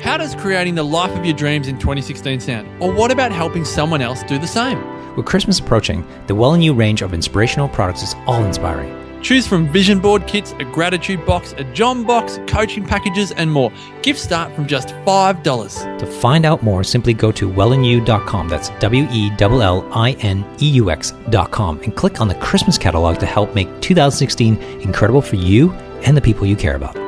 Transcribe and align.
How 0.00 0.16
does 0.16 0.36
creating 0.36 0.76
the 0.76 0.84
life 0.84 1.16
of 1.18 1.24
your 1.24 1.34
dreams 1.34 1.66
in 1.66 1.76
2016 1.76 2.40
sound? 2.40 2.82
Or 2.82 2.92
what 2.92 3.10
about 3.10 3.32
helping 3.32 3.64
someone 3.64 4.00
else 4.00 4.22
do 4.22 4.38
the 4.38 4.46
same? 4.46 4.78
With 5.16 5.26
Christmas 5.26 5.58
approaching, 5.58 6.06
the 6.28 6.34
Well 6.36 6.54
and 6.54 6.62
You 6.62 6.72
range 6.72 7.02
of 7.02 7.12
inspirational 7.12 7.68
products 7.68 8.02
is 8.02 8.14
all 8.26 8.44
inspiring. 8.44 8.94
Choose 9.22 9.48
from 9.48 9.66
vision 9.72 9.98
board 9.98 10.28
kits, 10.28 10.52
a 10.60 10.64
gratitude 10.64 11.26
box, 11.26 11.52
a 11.58 11.64
John 11.74 12.04
box, 12.04 12.38
coaching 12.46 12.86
packages, 12.86 13.32
and 13.32 13.50
more. 13.50 13.72
Gifts 14.02 14.22
start 14.22 14.54
from 14.54 14.68
just 14.68 14.90
$5. 15.04 15.98
To 15.98 16.06
find 16.06 16.46
out 16.46 16.62
more, 16.62 16.84
simply 16.84 17.12
go 17.12 17.32
to 17.32 17.50
wellandyou.com. 17.50 18.48
That's 18.48 18.68
W 18.78 19.08
E 19.10 19.32
L 19.40 19.60
L 19.60 19.88
I 19.92 20.12
N 20.20 20.44
E 20.62 20.70
U 20.70 20.92
X.com 20.92 21.80
and 21.82 21.96
click 21.96 22.20
on 22.20 22.28
the 22.28 22.36
Christmas 22.36 22.78
catalog 22.78 23.18
to 23.18 23.26
help 23.26 23.52
make 23.56 23.66
2016 23.80 24.62
incredible 24.80 25.22
for 25.22 25.34
you 25.34 25.72
and 26.04 26.16
the 26.16 26.22
people 26.22 26.46
you 26.46 26.54
care 26.54 26.76
about. 26.76 27.07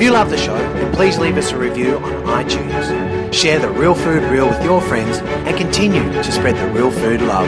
If 0.00 0.04
you 0.04 0.12
love 0.12 0.30
the 0.30 0.38
show, 0.38 0.92
please 0.94 1.18
leave 1.18 1.36
us 1.36 1.52
a 1.52 1.58
review 1.58 1.98
on 1.98 2.42
iTunes. 2.42 3.34
Share 3.34 3.58
the 3.58 3.68
Real 3.68 3.94
Food 3.94 4.22
Reel 4.30 4.48
with 4.48 4.64
your 4.64 4.80
friends 4.80 5.18
and 5.18 5.54
continue 5.58 6.10
to 6.10 6.32
spread 6.32 6.56
the 6.56 6.68
real 6.68 6.90
food 6.90 7.20
love. 7.20 7.46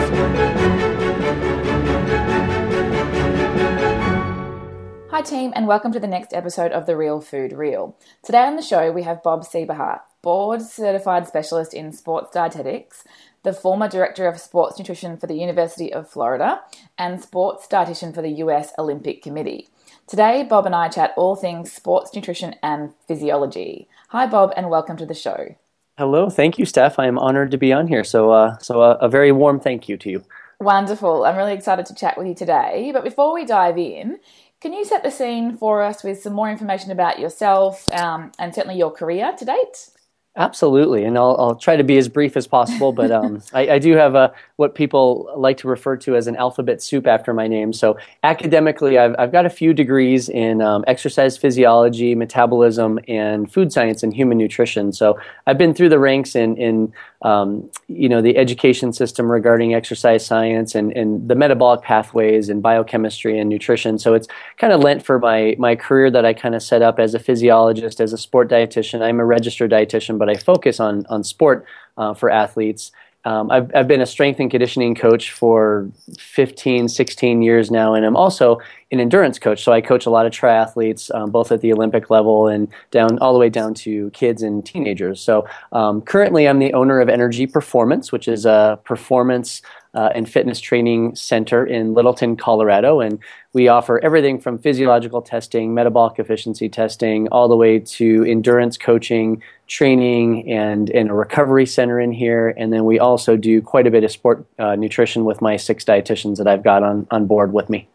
Hi, 5.09 5.23
team, 5.23 5.55
and 5.57 5.67
welcome 5.67 5.93
to 5.93 5.99
the 5.99 6.07
next 6.07 6.35
episode 6.35 6.73
of 6.73 6.85
The 6.85 6.95
Real 6.95 7.23
Food 7.23 7.55
Reel. 7.55 7.97
Today 8.23 8.43
on 8.45 8.57
the 8.57 8.63
show, 8.63 8.93
we 8.93 9.05
have 9.05 9.23
Bob 9.23 9.45
Seebohar, 9.45 10.01
board 10.21 10.61
certified 10.61 11.27
specialist 11.27 11.73
in 11.73 11.91
sports 11.91 12.35
dietetics, 12.35 13.03
the 13.45 13.55
former 13.55 13.89
director 13.89 14.27
of 14.27 14.39
sports 14.39 14.79
nutrition 14.79 15.17
for 15.17 15.27
the 15.27 15.39
University 15.39 15.91
of 15.91 16.07
Florida, 16.07 16.61
and 16.99 17.23
sports 17.23 17.67
dietitian 17.67 18.15
for 18.15 18.21
the 18.21 18.43
US 18.43 18.75
Olympic 18.79 19.23
Committee. 19.23 19.71
Today, 20.07 20.43
Bob 20.43 20.67
and 20.67 20.75
I 20.75 20.89
chat 20.89 21.15
all 21.17 21.37
things 21.37 21.73
sports 21.73 22.15
nutrition 22.15 22.57
and 22.63 22.93
physiology. 23.07 23.89
Hi, 24.09 24.27
Bob, 24.27 24.53
and 24.57 24.69
welcome 24.69 24.97
to 24.97 25.07
the 25.07 25.15
show. 25.15 25.55
Hello, 25.97 26.29
thank 26.29 26.59
you, 26.59 26.67
Steph. 26.67 26.99
I 26.99 27.07
am 27.07 27.19
honored 27.19 27.51
to 27.53 27.59
be 27.59 27.73
on 27.73 27.87
here. 27.87 28.03
So, 28.03 28.31
uh, 28.31 28.59
so 28.59 28.83
a, 28.83 28.97
a 28.97 29.09
very 29.09 29.31
warm 29.31 29.61
thank 29.61 29.89
you 29.89 29.97
to 29.99 30.11
you. 30.11 30.25
Wonderful. 30.61 31.25
I'm 31.25 31.37
really 31.37 31.55
excited 31.55 31.87
to 31.87 31.95
chat 31.95 32.19
with 32.19 32.27
you 32.27 32.35
today. 32.35 32.91
But 32.93 33.05
before 33.05 33.33
we 33.33 33.45
dive 33.45 33.79
in, 33.79 34.19
can 34.61 34.73
you 34.73 34.85
set 34.85 35.03
the 35.03 35.11
scene 35.11 35.57
for 35.57 35.83
us 35.83 36.05
with 36.05 36.23
some 36.23 36.33
more 36.33 36.51
information 36.51 36.91
about 36.91 37.19
yourself 37.19 37.89
um, 37.93 38.33
and 38.39 38.55
certainly 38.55 38.79
your 38.79 38.91
career 38.91 39.33
to 39.39 39.45
date? 39.45 39.91
Absolutely, 40.35 41.05
and 41.05 41.19
I'll, 41.19 41.37
I'll 41.39 41.55
try 41.55 41.77
to 41.77 41.85
be 41.85 41.99
as 41.99 42.09
brief 42.09 42.39
as 42.39 42.47
possible. 42.47 42.91
But 42.93 43.11
um, 43.11 43.43
I, 43.53 43.73
I, 43.73 43.79
do 43.79 43.95
have 43.97 44.15
a 44.15 44.33
what 44.57 44.75
people 44.75 45.31
like 45.37 45.59
to 45.59 45.69
refer 45.69 45.95
to 45.99 46.17
as 46.17 46.27
an 46.27 46.37
alphabet 46.37 46.83
soup 46.83 47.07
after 47.07 47.35
my 47.35 47.47
name. 47.47 47.75
So 47.75 47.99
academically, 48.23 48.97
I've, 48.97 49.15
I've 49.19 49.31
got 49.31 49.45
a 49.45 49.51
few 49.51 49.75
degrees 49.75 50.31
in 50.31 50.63
um, 50.63 50.85
exercise 50.87 51.37
physiology, 51.37 52.15
metabolism, 52.15 52.99
and 53.09 53.53
food 53.53 53.75
science 53.75 54.03
and 54.03 54.15
human 54.15 54.39
nutrition. 54.39 54.95
So 54.95 55.21
I've 55.47 55.59
been 55.59 55.75
through 55.75 55.91
the 55.91 55.99
ranks 55.99 56.35
in 56.35 56.57
in 56.57 56.95
um, 57.21 57.71
you 57.89 58.09
know 58.09 58.23
the 58.23 58.39
education 58.39 58.95
system 58.95 59.31
regarding 59.31 59.75
exercise 59.75 60.25
science 60.25 60.75
and, 60.75 60.97
and 60.97 61.29
the 61.29 61.35
metabolic 61.35 61.83
pathways 61.83 62.49
and 62.49 62.63
biochemistry 62.63 63.39
and 63.39 63.51
nutrition. 63.51 63.99
So 63.99 64.15
it's 64.15 64.29
kind 64.57 64.73
of 64.73 64.81
lent 64.81 65.05
for 65.05 65.19
my 65.19 65.57
my 65.59 65.77
career 65.77 66.11
that 66.11 66.25
I 66.25 66.33
kind 66.33 66.55
of 66.55 66.63
set 66.63 66.81
up 66.81 66.99
as 66.99 67.15
a 67.15 67.19
physiologist, 67.19 68.01
as 68.01 68.15
a 68.15 68.19
sport 68.19 68.49
dietitian. 68.49 69.03
I'm 69.03 69.21
a 69.21 69.27
registered 69.27 69.71
dietitian, 69.71 70.22
but 70.23 70.31
I 70.31 70.37
focus 70.37 70.79
on 70.79 71.05
on 71.09 71.25
sport 71.25 71.67
uh, 71.97 72.15
for 72.15 72.31
athletes. 72.31 72.93
Um, 73.25 73.51
I've, 73.51 73.75
I've 73.75 73.89
been 73.89 74.01
a 74.01 74.07
strength 74.07 74.39
and 74.39 74.51
conditioning 74.51 74.95
coach 74.95 75.33
for 75.33 75.91
15, 76.19 76.89
16 76.89 77.43
years 77.43 77.71
now, 77.71 77.95
and 77.95 78.05
I'm 78.05 78.17
also 78.17 78.61
an 78.93 79.01
endurance 79.01 79.39
coach. 79.41 79.63
So 79.65 79.73
I 79.73 79.81
coach 79.81 80.07
a 80.07 80.11
lot 80.11 80.27
of 80.27 80.33
triathletes, 80.33 81.13
um, 81.13 81.31
both 81.31 81.51
at 81.51 81.61
the 81.61 81.73
Olympic 81.73 82.09
level 82.09 82.47
and 82.47 82.69
down 82.93 83.19
all 83.19 83.33
the 83.33 83.39
way 83.41 83.49
down 83.49 83.75
to 83.75 84.11
kids 84.11 84.43
and 84.43 84.65
teenagers. 84.65 85.21
So 85.21 85.47
um, 85.73 86.03
currently, 86.03 86.49
I'm 86.49 86.61
the 86.61 86.73
owner 86.73 87.01
of 87.01 87.09
eNRG 87.09 87.53
Performance, 87.53 88.13
which 88.13 88.29
is 88.29 88.47
a 88.47 88.79
performance 88.85 89.61
uh, 89.95 90.11
and 90.15 90.29
fitness 90.29 90.61
training 90.61 91.15
center 91.15 91.65
in 91.67 91.95
Littleton, 91.95 92.37
Colorado, 92.37 93.01
and 93.01 93.19
we 93.53 93.69
offer 93.69 94.03
everything 94.03 94.41
from 94.41 94.59
physiological 94.59 95.21
testing, 95.21 95.75
metabolic 95.75 96.19
efficiency 96.19 96.69
testing, 96.69 97.29
all 97.29 97.49
the 97.49 97.57
way 97.57 97.79
to 97.79 98.25
endurance 98.25 98.79
coaching, 98.79 99.43
training, 99.67 100.51
and, 100.51 100.89
and 100.91 101.11
a 101.11 101.15
recovery 101.15 101.67
center 101.67 102.01
in 102.01 102.13
here. 102.13 102.55
And 102.57 102.73
then 102.73 102.85
we 102.85 102.99
also 102.99 103.37
do 103.37 103.61
quite 103.61 103.87
a 103.87 103.91
bit 103.91 104.05
of 104.05 104.11
sport 104.11 104.47
uh, 104.59 104.77
nutrition 104.77 105.25
with 105.25 105.43
my 105.43 105.57
six 105.57 105.85
dietitians 105.85 106.39
that 106.39 106.47
I've 106.47 106.63
got 106.63 106.83
on, 106.83 107.07
on 107.11 107.27
board 107.27 107.53
with 107.53 107.69
me. 107.69 107.89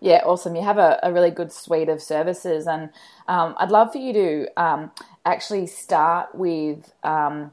Yeah, 0.00 0.22
awesome. 0.24 0.56
You 0.56 0.62
have 0.62 0.78
a, 0.78 0.98
a 1.02 1.12
really 1.12 1.30
good 1.30 1.52
suite 1.52 1.90
of 1.90 2.00
services, 2.00 2.66
and 2.66 2.88
um, 3.28 3.54
I'd 3.58 3.70
love 3.70 3.92
for 3.92 3.98
you 3.98 4.14
to 4.14 4.48
um, 4.56 4.90
actually 5.26 5.66
start 5.66 6.34
with 6.34 6.90
um, 7.02 7.52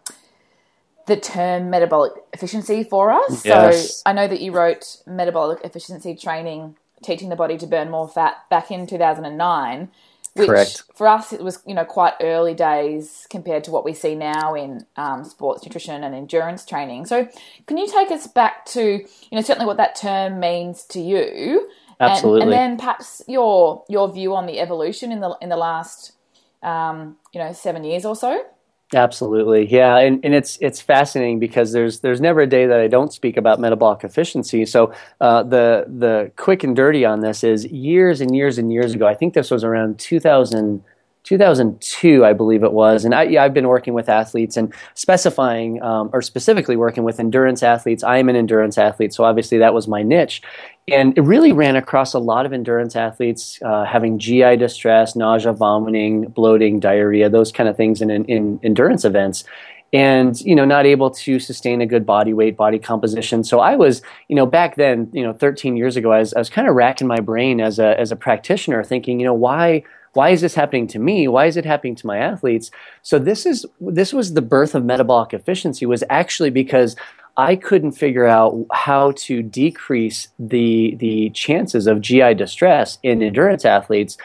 the 1.08 1.18
term 1.18 1.70
metabolic 1.70 2.14
efficiency 2.34 2.84
for 2.84 3.12
us. 3.12 3.44
Yes. 3.44 3.98
So 3.98 4.02
I 4.06 4.14
know 4.14 4.28
that 4.28 4.42
you 4.42 4.52
wrote 4.52 4.98
metabolic 5.08 5.60
efficiency 5.64 6.16
training 6.16 6.76
teaching 7.04 7.30
the 7.30 7.36
body 7.36 7.58
to 7.58 7.68
burn 7.68 7.90
more 7.90 8.08
fat 8.08 8.38
back 8.50 8.72
in 8.72 8.88
2009 8.88 9.90
which 10.38 10.48
Correct. 10.48 10.84
for 10.94 11.08
us 11.08 11.34
it 11.34 11.42
was 11.42 11.62
you 11.66 11.74
know 11.74 11.86
quite 11.86 12.14
early 12.22 12.54
days 12.54 13.28
compared 13.30 13.64
to 13.64 13.72
what 13.72 13.84
we 13.84 13.94
see 13.94 14.16
now 14.16 14.54
in 14.54 14.86
um, 14.96 15.24
sports 15.24 15.64
nutrition 15.66 16.04
and 16.04 16.14
endurance 16.14 16.66
training 16.66 17.06
so 17.06 17.28
can 17.66 17.78
you 17.78 17.88
take 17.88 18.12
us 18.12 18.28
back 18.28 18.66
to 18.66 18.82
you 18.82 19.36
know 19.36 19.42
certainly 19.42 19.66
what 19.66 19.78
that 19.78 19.96
term 19.96 20.40
means 20.40 20.84
to 20.84 21.00
you 21.00 21.70
Absolutely. 22.00 22.42
and, 22.42 22.52
and 22.52 22.54
then 22.54 22.78
perhaps 22.78 23.22
your 23.28 23.84
your 23.90 24.12
view 24.12 24.36
on 24.36 24.46
the 24.46 24.60
evolution 24.60 25.12
in 25.12 25.20
the 25.20 25.36
in 25.42 25.50
the 25.50 25.58
last 25.58 26.14
um, 26.62 27.18
you 27.34 27.40
know 27.40 27.54
seven 27.54 27.84
years 27.84 28.06
or 28.06 28.16
so 28.16 28.44
Absolutely, 28.96 29.68
yeah, 29.68 29.98
and, 29.98 30.24
and 30.24 30.34
it's 30.34 30.58
it's 30.62 30.80
fascinating 30.80 31.40
because 31.40 31.74
there's 31.74 32.00
there's 32.00 32.22
never 32.22 32.40
a 32.40 32.48
day 32.48 32.66
that 32.68 32.80
I 32.80 32.88
don't 32.88 33.12
speak 33.12 33.36
about 33.36 33.60
metabolic 33.60 34.06
efficiency. 34.06 34.66
So 34.66 34.94
uh, 35.20 35.44
the 35.44 35.84
the 35.90 36.32
quick 36.38 36.64
and 36.64 36.74
dirty 36.74 37.04
on 37.04 37.20
this 37.20 37.44
is 37.44 37.66
years 37.66 38.22
and 38.22 38.34
years 38.34 38.58
and 38.58 38.72
years 38.72 38.94
ago. 38.94 39.06
I 39.06 39.14
think 39.14 39.34
this 39.34 39.52
was 39.52 39.66
around 39.66 40.00
2000. 40.00 40.84
2002, 41.28 42.24
I 42.24 42.32
believe 42.32 42.64
it 42.64 42.72
was, 42.72 43.04
and 43.04 43.14
I, 43.14 43.44
I've 43.44 43.54
been 43.54 43.68
working 43.68 43.94
with 43.94 44.08
athletes 44.08 44.56
and 44.56 44.74
specifying, 44.94 45.82
um, 45.82 46.10
or 46.14 46.22
specifically 46.22 46.78
working 46.78 47.04
with 47.04 47.20
endurance 47.20 47.64
athletes. 47.64 48.02
I 48.02 48.18
am 48.18 48.30
an 48.30 48.38
endurance 48.38 48.78
athlete, 48.78 49.14
so 49.14 49.26
obviously 49.26 49.58
that 49.58 49.74
was 49.74 49.90
my 49.90 50.04
niche, 50.04 50.42
and 50.88 51.18
it 51.18 51.22
really 51.22 51.52
ran 51.52 51.76
across 51.76 52.14
a 52.14 52.20
lot 52.20 52.46
of 52.46 52.54
endurance 52.54 52.96
athletes 52.96 53.60
uh, 53.62 53.84
having 53.84 54.20
GI 54.20 54.56
distress, 54.56 55.18
nausea, 55.18 55.52
vomiting, 55.52 56.30
bloating, 56.30 56.80
diarrhea, 56.80 57.30
those 57.30 57.52
kind 57.52 57.68
of 57.68 57.76
things 57.76 58.02
in, 58.02 58.10
in, 58.10 58.24
in 58.26 58.60
endurance 58.64 59.04
events. 59.04 59.44
And 59.94 60.40
you 60.42 60.54
know 60.54 60.66
not 60.66 60.86
able 60.86 61.12
to 61.12 61.40
sustain 61.40 61.80
a 61.80 61.86
good 61.86 62.06
body 62.06 62.34
weight 62.34 62.58
body 62.58 62.78
composition. 62.78 63.46
So 63.46 63.62
i 63.62 63.78
was 63.78 64.02
you 64.28 64.36
know 64.36 64.46
back 64.46 64.76
then 64.76 65.10
you 65.14 65.24
know 65.24 65.32
13 65.32 65.78
years 65.78 65.96
ago 65.96 66.12
i 66.12 66.20
was, 66.20 66.34
I 66.34 66.40
was 66.40 66.50
kind 66.50 66.68
of 66.68 66.76
racking 66.76 67.08
my 67.08 67.22
brain 67.22 67.62
as 67.62 67.80
a 67.80 67.98
as 67.98 68.12
a 68.12 68.18
practitioner 68.18 68.84
thinking 68.84 69.18
you 69.22 69.26
know 69.26 69.34
why 69.34 69.84
why 70.18 70.30
is 70.32 70.42
this 70.42 70.56
happening 70.56 70.88
to 70.88 71.00
me 71.00 71.28
why 71.28 71.46
is 71.46 71.58
it 71.58 71.66
happening 71.66 71.96
to 71.96 72.08
my 72.08 72.18
athletes 72.18 72.72
so 73.04 73.20
this 73.20 73.46
is 73.46 73.66
this 73.80 74.12
was 74.12 74.34
the 74.34 74.42
birth 74.42 74.74
of 74.74 74.84
metabolic 74.84 75.32
efficiency 75.34 75.86
was 75.86 76.04
actually 76.10 76.50
because 76.50 76.96
I 77.38 77.56
couldn't 77.56 77.92
figure 77.92 78.26
out 78.26 78.66
how 78.74 79.12
to 79.12 79.44
decrease 79.44 80.30
the 80.40 80.96
the 80.96 81.30
chances 81.30 81.86
of 81.86 82.02
GI 82.02 82.34
distress 82.34 82.98
in 83.04 83.22
endurance 83.22 83.64
athletes. 83.64 84.18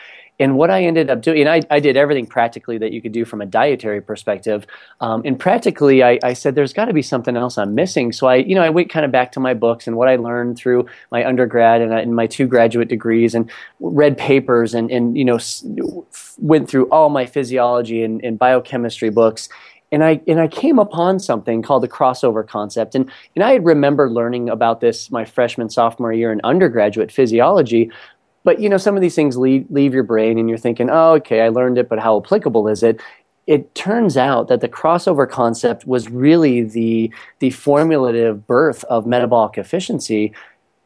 And 0.43 0.57
what 0.57 0.71
I 0.71 0.83
ended 0.83 1.09
up 1.09 1.23
doing, 1.23 1.43
and 1.43 1.49
I, 1.49 1.63
I 1.71 1.79
did 1.79 1.97
everything 1.97 2.27
practically 2.27 2.77
that 2.79 2.93
you 2.93 3.01
could 3.01 3.13
do 3.13 3.25
from 3.25 3.41
a 3.41 3.47
dietary 3.47 4.01
perspective. 4.01 4.67
Um, 5.01 5.23
and 5.25 5.39
practically, 5.39 6.03
I, 6.03 6.19
I 6.25 6.33
said, 6.33 6.57
there's 6.57 6.73
got 6.73 6.87
to 6.87 6.93
be 6.93 7.01
something 7.01 7.37
else 7.37 7.57
I'm 7.59 7.77
missing. 7.77 8.11
So 8.11 8.27
I, 8.27 8.37
you 8.37 8.57
know, 8.57 8.63
I 8.63 8.69
went 8.69 8.91
kind 8.91 9.07
of 9.07 9.13
back 9.13 9.31
to 9.33 9.41
my 9.41 9.55
books 9.55 9.87
and 9.87 9.97
what 9.97 10.09
I 10.09 10.17
learned 10.17 10.57
through 10.57 10.87
my 11.13 11.25
undergrad 11.25 11.81
and, 11.81 11.93
and 11.93 12.17
my 12.17 12.27
two 12.27 12.49
graduate 12.49 12.89
degrees, 12.89 13.37
and 13.37 13.49
read 13.79 14.19
papers 14.19 14.75
and, 14.75 14.91
and 14.91 15.17
you 15.17 15.25
know, 15.25 15.39
went 16.39 16.69
through 16.69 16.89
all 16.89 17.09
my 17.09 17.25
physiology 17.25 18.03
and, 18.03 18.21
and 18.25 18.37
biochemistry 18.37 19.11
books 19.11 19.49
and 19.93 20.03
I 20.03 20.21
and 20.27 20.41
I 20.41 20.49
came 20.49 20.79
upon 20.79 21.21
something 21.21 21.61
called 21.61 21.83
the 21.83 21.89
crossover 21.89 22.47
concept, 22.47 22.95
and 22.95 23.11
and 23.37 23.45
I 23.45 23.53
had 23.53 23.65
remember 23.65 24.11
learning 24.11 24.49
about 24.49 24.81
this 24.81 25.11
my 25.11 25.25
freshman 25.25 25.69
sophomore 25.69 26.13
year 26.13 26.33
in 26.33 26.41
undergraduate 26.43 27.13
physiology. 27.13 27.91
But 28.45 28.61
you 28.61 28.69
know, 28.69 28.77
some 28.77 28.97
of 28.97 29.03
these 29.03 29.15
things 29.15 29.37
leave 29.37 29.67
leave 29.71 29.95
your 29.95 30.03
brain, 30.03 30.39
and 30.39 30.49
you're 30.49 30.59
thinking, 30.59 30.91
"Oh, 30.91 31.15
okay, 31.15 31.43
I 31.43 31.49
learned 31.49 31.79
it, 31.79 31.89
but 31.89 31.99
how 31.99 32.19
applicable 32.19 32.69
is 32.69 32.83
it?" 32.83 33.01
it 33.47 33.75
turns 33.75 34.17
out 34.17 34.49
that 34.49 34.61
the 34.61 34.69
crossover 34.69 35.29
concept 35.29 35.87
was 35.87 36.09
really 36.09 36.63
the 36.63 37.13
the 37.41 37.51
formulative 37.51 38.47
birth 38.47 38.85
of 38.85 39.07
metabolic 39.07 39.59
efficiency 39.59 40.33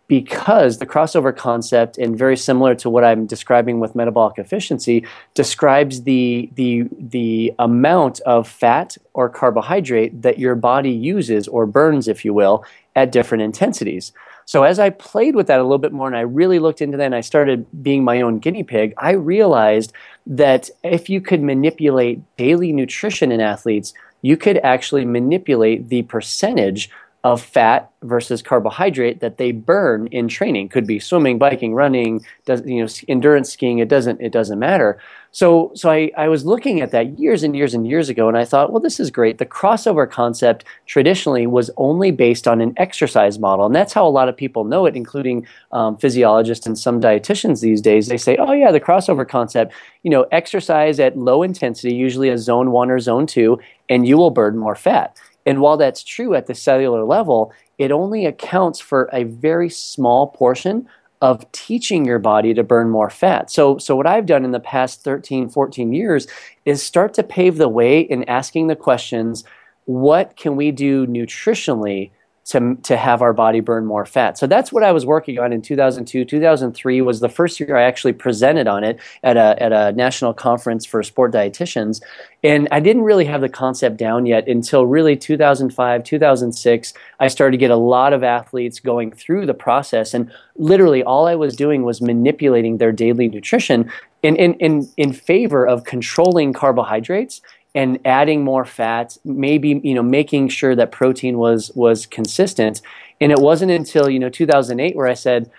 because 0.08 0.78
the 0.78 0.86
crossover 0.86 1.36
concept 1.36 1.98
and 1.98 2.16
very 2.16 2.36
similar 2.36 2.74
to 2.76 2.88
what 2.88 3.04
I'm 3.04 3.26
describing 3.26 3.80
with 3.80 3.96
metabolic 3.96 4.38
efficiency 4.38 5.04
describes 5.34 6.02
the 6.02 6.48
the 6.54 6.84
the 6.98 7.52
amount 7.58 8.20
of 8.20 8.48
fat 8.48 8.96
or 9.14 9.28
carbohydrate 9.28 10.22
that 10.22 10.38
your 10.38 10.54
body 10.54 10.92
uses 10.92 11.48
or 11.48 11.66
burns 11.66 12.08
if 12.08 12.24
you 12.24 12.32
will 12.32 12.64
at 12.94 13.12
different 13.12 13.42
intensities. 13.42 14.12
So 14.46 14.62
as 14.62 14.78
I 14.78 14.90
played 14.90 15.34
with 15.34 15.48
that 15.48 15.58
a 15.58 15.64
little 15.64 15.78
bit 15.78 15.92
more 15.92 16.06
and 16.06 16.16
I 16.16 16.20
really 16.20 16.60
looked 16.60 16.80
into 16.80 16.96
that 16.96 17.04
and 17.04 17.14
I 17.16 17.20
started 17.20 17.66
being 17.82 18.04
my 18.04 18.20
own 18.20 18.38
guinea 18.38 18.62
pig, 18.62 18.94
I 18.96 19.10
realized 19.10 19.92
that 20.24 20.70
if 20.84 21.10
you 21.10 21.20
could 21.20 21.42
manipulate 21.42 22.20
daily 22.36 22.72
nutrition 22.72 23.32
in 23.32 23.40
athletes, 23.40 23.92
you 24.22 24.36
could 24.36 24.58
actually 24.58 25.04
manipulate 25.04 25.88
the 25.88 26.02
percentage 26.02 26.90
of 27.26 27.42
fat 27.42 27.90
versus 28.02 28.40
carbohydrate 28.40 29.18
that 29.18 29.36
they 29.36 29.50
burn 29.50 30.06
in 30.12 30.28
training. 30.28 30.68
Could 30.68 30.86
be 30.86 31.00
swimming 31.00 31.38
biking 31.38 31.74
running 31.74 32.24
does 32.44 32.64
you 32.64 32.80
know 32.80 32.88
endurance 33.08 33.52
skiing 33.52 33.78
it 33.80 33.88
doesn't 33.88 34.20
it 34.20 34.30
doesn't 34.30 34.60
matter. 34.60 35.00
So 35.32 35.72
so 35.74 35.90
I, 35.90 36.12
I 36.16 36.28
was 36.28 36.46
looking 36.46 36.80
at 36.80 36.92
that 36.92 37.18
years 37.18 37.42
and 37.42 37.56
years 37.56 37.74
and 37.74 37.84
years 37.84 38.08
ago 38.08 38.28
and 38.28 38.38
i 38.38 38.44
thought 38.44 38.70
well 38.70 38.80
this 38.80 39.00
is 39.00 39.10
great. 39.10 39.38
The 39.38 39.44
crossover 39.44 40.08
concept 40.08 40.64
traditionally 40.86 41.48
was 41.48 41.68
only 41.76 42.12
based 42.12 42.46
on 42.46 42.60
an 42.60 42.74
exercise 42.76 43.40
model 43.40 43.66
and 43.66 43.74
that's 43.74 43.92
how 43.92 44.06
a 44.06 44.16
lot 44.18 44.28
of 44.28 44.36
people 44.36 44.62
know 44.62 44.86
it 44.86 44.94
including 44.94 45.44
um, 45.72 45.96
physiologists 45.96 46.64
and 46.64 46.78
some 46.78 47.00
dietitians 47.00 47.60
these 47.60 47.80
days. 47.80 48.06
They 48.06 48.18
say 48.18 48.36
oh 48.36 48.52
yeah 48.52 48.70
the 48.70 48.80
crossover 48.80 49.28
concept 49.28 49.74
you 50.04 50.10
know 50.12 50.26
exercise 50.30 51.00
at 51.00 51.18
low 51.18 51.42
intensity 51.42 51.92
usually 51.92 52.28
a 52.28 52.38
zone 52.38 52.70
one 52.70 52.88
or 52.88 53.00
zone 53.00 53.26
two 53.26 53.58
and 53.88 54.06
you 54.06 54.16
will 54.16 54.30
burn 54.30 54.56
more 54.56 54.76
fat 54.76 55.16
and 55.46 55.60
while 55.60 55.76
that's 55.76 56.02
true 56.02 56.34
at 56.34 56.46
the 56.46 56.54
cellular 56.54 57.04
level, 57.04 57.52
it 57.78 57.92
only 57.92 58.26
accounts 58.26 58.80
for 58.80 59.08
a 59.12 59.24
very 59.24 59.70
small 59.70 60.26
portion 60.26 60.88
of 61.22 61.50
teaching 61.52 62.04
your 62.04 62.18
body 62.18 62.52
to 62.52 62.62
burn 62.62 62.90
more 62.90 63.08
fat. 63.08 63.50
So, 63.50 63.78
so 63.78 63.96
what 63.96 64.06
I've 64.06 64.26
done 64.26 64.44
in 64.44 64.50
the 64.50 64.60
past 64.60 65.02
13, 65.02 65.48
14 65.48 65.92
years 65.92 66.26
is 66.64 66.82
start 66.82 67.14
to 67.14 67.22
pave 67.22 67.56
the 67.56 67.68
way 67.68 68.00
in 68.00 68.24
asking 68.24 68.66
the 68.66 68.76
questions 68.76 69.44
what 69.86 70.36
can 70.36 70.56
we 70.56 70.72
do 70.72 71.06
nutritionally 71.06 72.10
to, 72.46 72.76
to 72.84 72.96
have 72.96 73.22
our 73.22 73.32
body 73.32 73.58
burn 73.58 73.84
more 73.84 74.06
fat. 74.06 74.38
So 74.38 74.46
that's 74.46 74.72
what 74.72 74.84
I 74.84 74.92
was 74.92 75.04
working 75.04 75.38
on 75.38 75.52
in 75.52 75.62
2002. 75.62 76.24
2003 76.24 77.00
was 77.00 77.18
the 77.18 77.28
first 77.28 77.58
year 77.58 77.76
I 77.76 77.82
actually 77.82 78.12
presented 78.12 78.68
on 78.68 78.84
it 78.84 79.00
at 79.24 79.36
a, 79.36 79.60
at 79.60 79.72
a 79.72 79.92
national 79.92 80.32
conference 80.32 80.86
for 80.86 81.02
sport 81.02 81.32
dietitians. 81.32 82.00
And 82.44 82.68
I 82.70 82.78
didn't 82.78 83.02
really 83.02 83.24
have 83.24 83.40
the 83.40 83.48
concept 83.48 83.96
down 83.96 84.26
yet 84.26 84.46
until 84.46 84.86
really 84.86 85.16
2005, 85.16 86.04
2006. 86.04 86.94
I 87.18 87.28
started 87.28 87.52
to 87.52 87.58
get 87.58 87.72
a 87.72 87.76
lot 87.76 88.12
of 88.12 88.22
athletes 88.22 88.78
going 88.78 89.10
through 89.10 89.46
the 89.46 89.54
process. 89.54 90.14
And 90.14 90.30
literally 90.54 91.02
all 91.02 91.26
I 91.26 91.34
was 91.34 91.56
doing 91.56 91.82
was 91.82 92.00
manipulating 92.00 92.78
their 92.78 92.92
daily 92.92 93.28
nutrition 93.28 93.90
in, 94.22 94.36
in, 94.36 94.54
in, 94.54 94.88
in 94.96 95.12
favor 95.12 95.66
of 95.66 95.84
controlling 95.84 96.52
carbohydrates 96.52 97.40
and 97.76 98.00
adding 98.06 98.42
more 98.42 98.64
fat, 98.64 99.16
maybe 99.24 99.80
you 99.84 99.94
know 99.94 100.02
making 100.02 100.48
sure 100.48 100.74
that 100.74 100.90
protein 100.90 101.38
was 101.38 101.70
was 101.76 102.06
consistent. 102.06 102.80
And 103.20 103.30
it 103.30 103.38
wasn't 103.38 103.70
until 103.70 104.10
you 104.10 104.18
know 104.18 104.30
2008 104.30 104.96
where 104.96 105.06
I 105.06 105.14
said, 105.14 105.50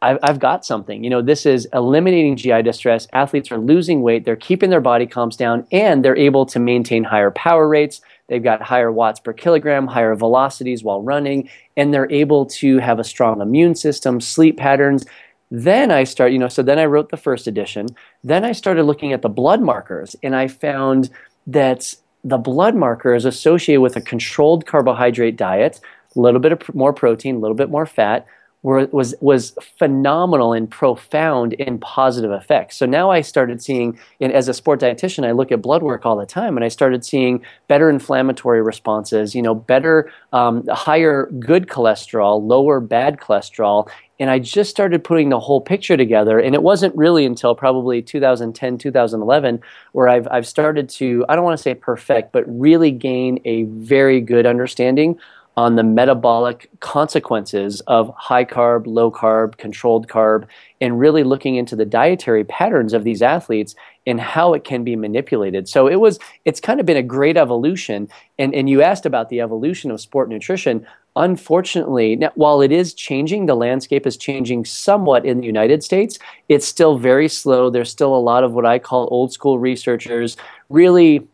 I've, 0.00 0.18
I've 0.22 0.38
got 0.38 0.64
something. 0.64 1.02
You 1.02 1.10
know, 1.10 1.20
this 1.20 1.44
is 1.46 1.66
eliminating 1.72 2.36
GI 2.36 2.62
distress. 2.62 3.08
Athletes 3.12 3.50
are 3.50 3.58
losing 3.58 4.02
weight, 4.02 4.24
they're 4.24 4.36
keeping 4.36 4.70
their 4.70 4.80
body 4.80 5.06
comps 5.06 5.36
down, 5.36 5.66
and 5.72 6.04
they're 6.04 6.16
able 6.16 6.46
to 6.46 6.60
maintain 6.60 7.04
higher 7.04 7.32
power 7.32 7.66
rates. 7.68 8.00
They've 8.28 8.42
got 8.42 8.62
higher 8.62 8.92
watts 8.92 9.20
per 9.20 9.32
kilogram, 9.32 9.88
higher 9.88 10.14
velocities 10.14 10.84
while 10.84 11.02
running, 11.02 11.50
and 11.76 11.92
they're 11.92 12.10
able 12.10 12.46
to 12.46 12.78
have 12.78 12.98
a 12.98 13.04
strong 13.04 13.40
immune 13.40 13.74
system, 13.74 14.20
sleep 14.20 14.56
patterns. 14.56 15.04
Then 15.50 15.90
I 15.90 16.04
start, 16.04 16.32
you 16.32 16.38
know, 16.38 16.48
so 16.48 16.62
then 16.62 16.78
I 16.78 16.86
wrote 16.86 17.10
the 17.10 17.16
first 17.16 17.46
edition. 17.46 17.86
Then 18.22 18.44
I 18.44 18.52
started 18.52 18.84
looking 18.84 19.12
at 19.12 19.22
the 19.22 19.28
blood 19.28 19.60
markers, 19.60 20.16
and 20.22 20.36
I 20.36 20.48
found 20.48 21.10
that 21.46 21.94
the 22.22 22.38
blood 22.38 22.74
marker 22.74 23.14
is 23.14 23.24
associated 23.24 23.80
with 23.80 23.96
a 23.96 24.00
controlled 24.00 24.66
carbohydrate 24.66 25.36
diet, 25.36 25.80
a 26.16 26.20
little 26.20 26.40
bit 26.40 26.52
of 26.52 26.74
more 26.74 26.92
protein, 26.92 27.36
a 27.36 27.38
little 27.38 27.56
bit 27.56 27.70
more 27.70 27.86
fat, 27.86 28.26
was 28.64 29.14
was 29.20 29.54
phenomenal 29.78 30.54
and 30.54 30.70
profound 30.70 31.52
in 31.52 31.78
positive 31.78 32.30
effects. 32.30 32.76
So 32.76 32.86
now 32.86 33.10
I 33.10 33.20
started 33.20 33.62
seeing, 33.62 33.98
as 34.22 34.48
a 34.48 34.54
sport 34.54 34.80
dietitian, 34.80 35.26
I 35.26 35.32
look 35.32 35.52
at 35.52 35.60
blood 35.60 35.82
work 35.82 36.06
all 36.06 36.16
the 36.16 36.24
time, 36.24 36.56
and 36.56 36.64
I 36.64 36.68
started 36.68 37.04
seeing 37.04 37.44
better 37.68 37.90
inflammatory 37.90 38.62
responses. 38.62 39.34
You 39.34 39.42
know, 39.42 39.54
better, 39.54 40.10
um, 40.32 40.66
higher 40.68 41.26
good 41.38 41.66
cholesterol, 41.66 42.42
lower 42.42 42.80
bad 42.80 43.18
cholesterol, 43.18 43.86
and 44.20 44.30
I 44.30 44.38
just 44.38 44.70
started 44.70 45.02
putting 45.02 45.28
the 45.28 45.40
whole 45.40 45.60
picture 45.60 45.96
together. 45.96 46.38
And 46.38 46.54
it 46.54 46.62
wasn't 46.62 46.96
really 46.96 47.26
until 47.26 47.54
probably 47.54 48.00
2010, 48.00 48.78
2011, 48.78 49.60
where 49.92 50.08
I've, 50.08 50.28
I've 50.30 50.46
started 50.46 50.88
to, 50.90 51.24
I 51.28 51.34
don't 51.34 51.44
want 51.44 51.58
to 51.58 51.62
say 51.62 51.74
perfect, 51.74 52.32
but 52.32 52.44
really 52.46 52.90
gain 52.90 53.40
a 53.44 53.64
very 53.64 54.20
good 54.20 54.46
understanding 54.46 55.18
on 55.56 55.76
the 55.76 55.82
metabolic 55.84 56.68
consequences 56.80 57.80
of 57.82 58.12
high 58.16 58.44
carb, 58.44 58.86
low 58.86 59.10
carb, 59.10 59.56
controlled 59.56 60.08
carb, 60.08 60.46
and 60.80 60.98
really 60.98 61.22
looking 61.22 61.54
into 61.54 61.76
the 61.76 61.84
dietary 61.84 62.42
patterns 62.44 62.92
of 62.92 63.04
these 63.04 63.22
athletes 63.22 63.74
and 64.06 64.20
how 64.20 64.52
it 64.52 64.64
can 64.64 64.82
be 64.82 64.96
manipulated. 64.96 65.68
So 65.68 65.86
it 65.86 65.96
was 65.96 66.18
it's 66.44 66.60
kind 66.60 66.80
of 66.80 66.86
been 66.86 66.96
a 66.96 67.02
great 67.02 67.36
evolution. 67.36 68.08
And 68.38 68.52
and 68.52 68.68
you 68.68 68.82
asked 68.82 69.06
about 69.06 69.28
the 69.28 69.40
evolution 69.40 69.90
of 69.90 70.00
sport 70.00 70.28
nutrition. 70.28 70.86
Unfortunately, 71.16 72.16
now, 72.16 72.32
while 72.34 72.60
it 72.60 72.72
is 72.72 72.92
changing, 72.92 73.46
the 73.46 73.54
landscape 73.54 74.04
is 74.06 74.16
changing 74.16 74.64
somewhat 74.64 75.24
in 75.24 75.40
the 75.40 75.46
United 75.46 75.84
States. 75.84 76.18
It's 76.48 76.66
still 76.66 76.98
very 76.98 77.28
slow. 77.28 77.70
There's 77.70 77.90
still 77.90 78.14
a 78.14 78.18
lot 78.18 78.42
of 78.42 78.52
what 78.52 78.66
I 78.66 78.80
call 78.80 79.08
old 79.12 79.32
school 79.32 79.60
researchers 79.60 80.36
really 80.70 81.26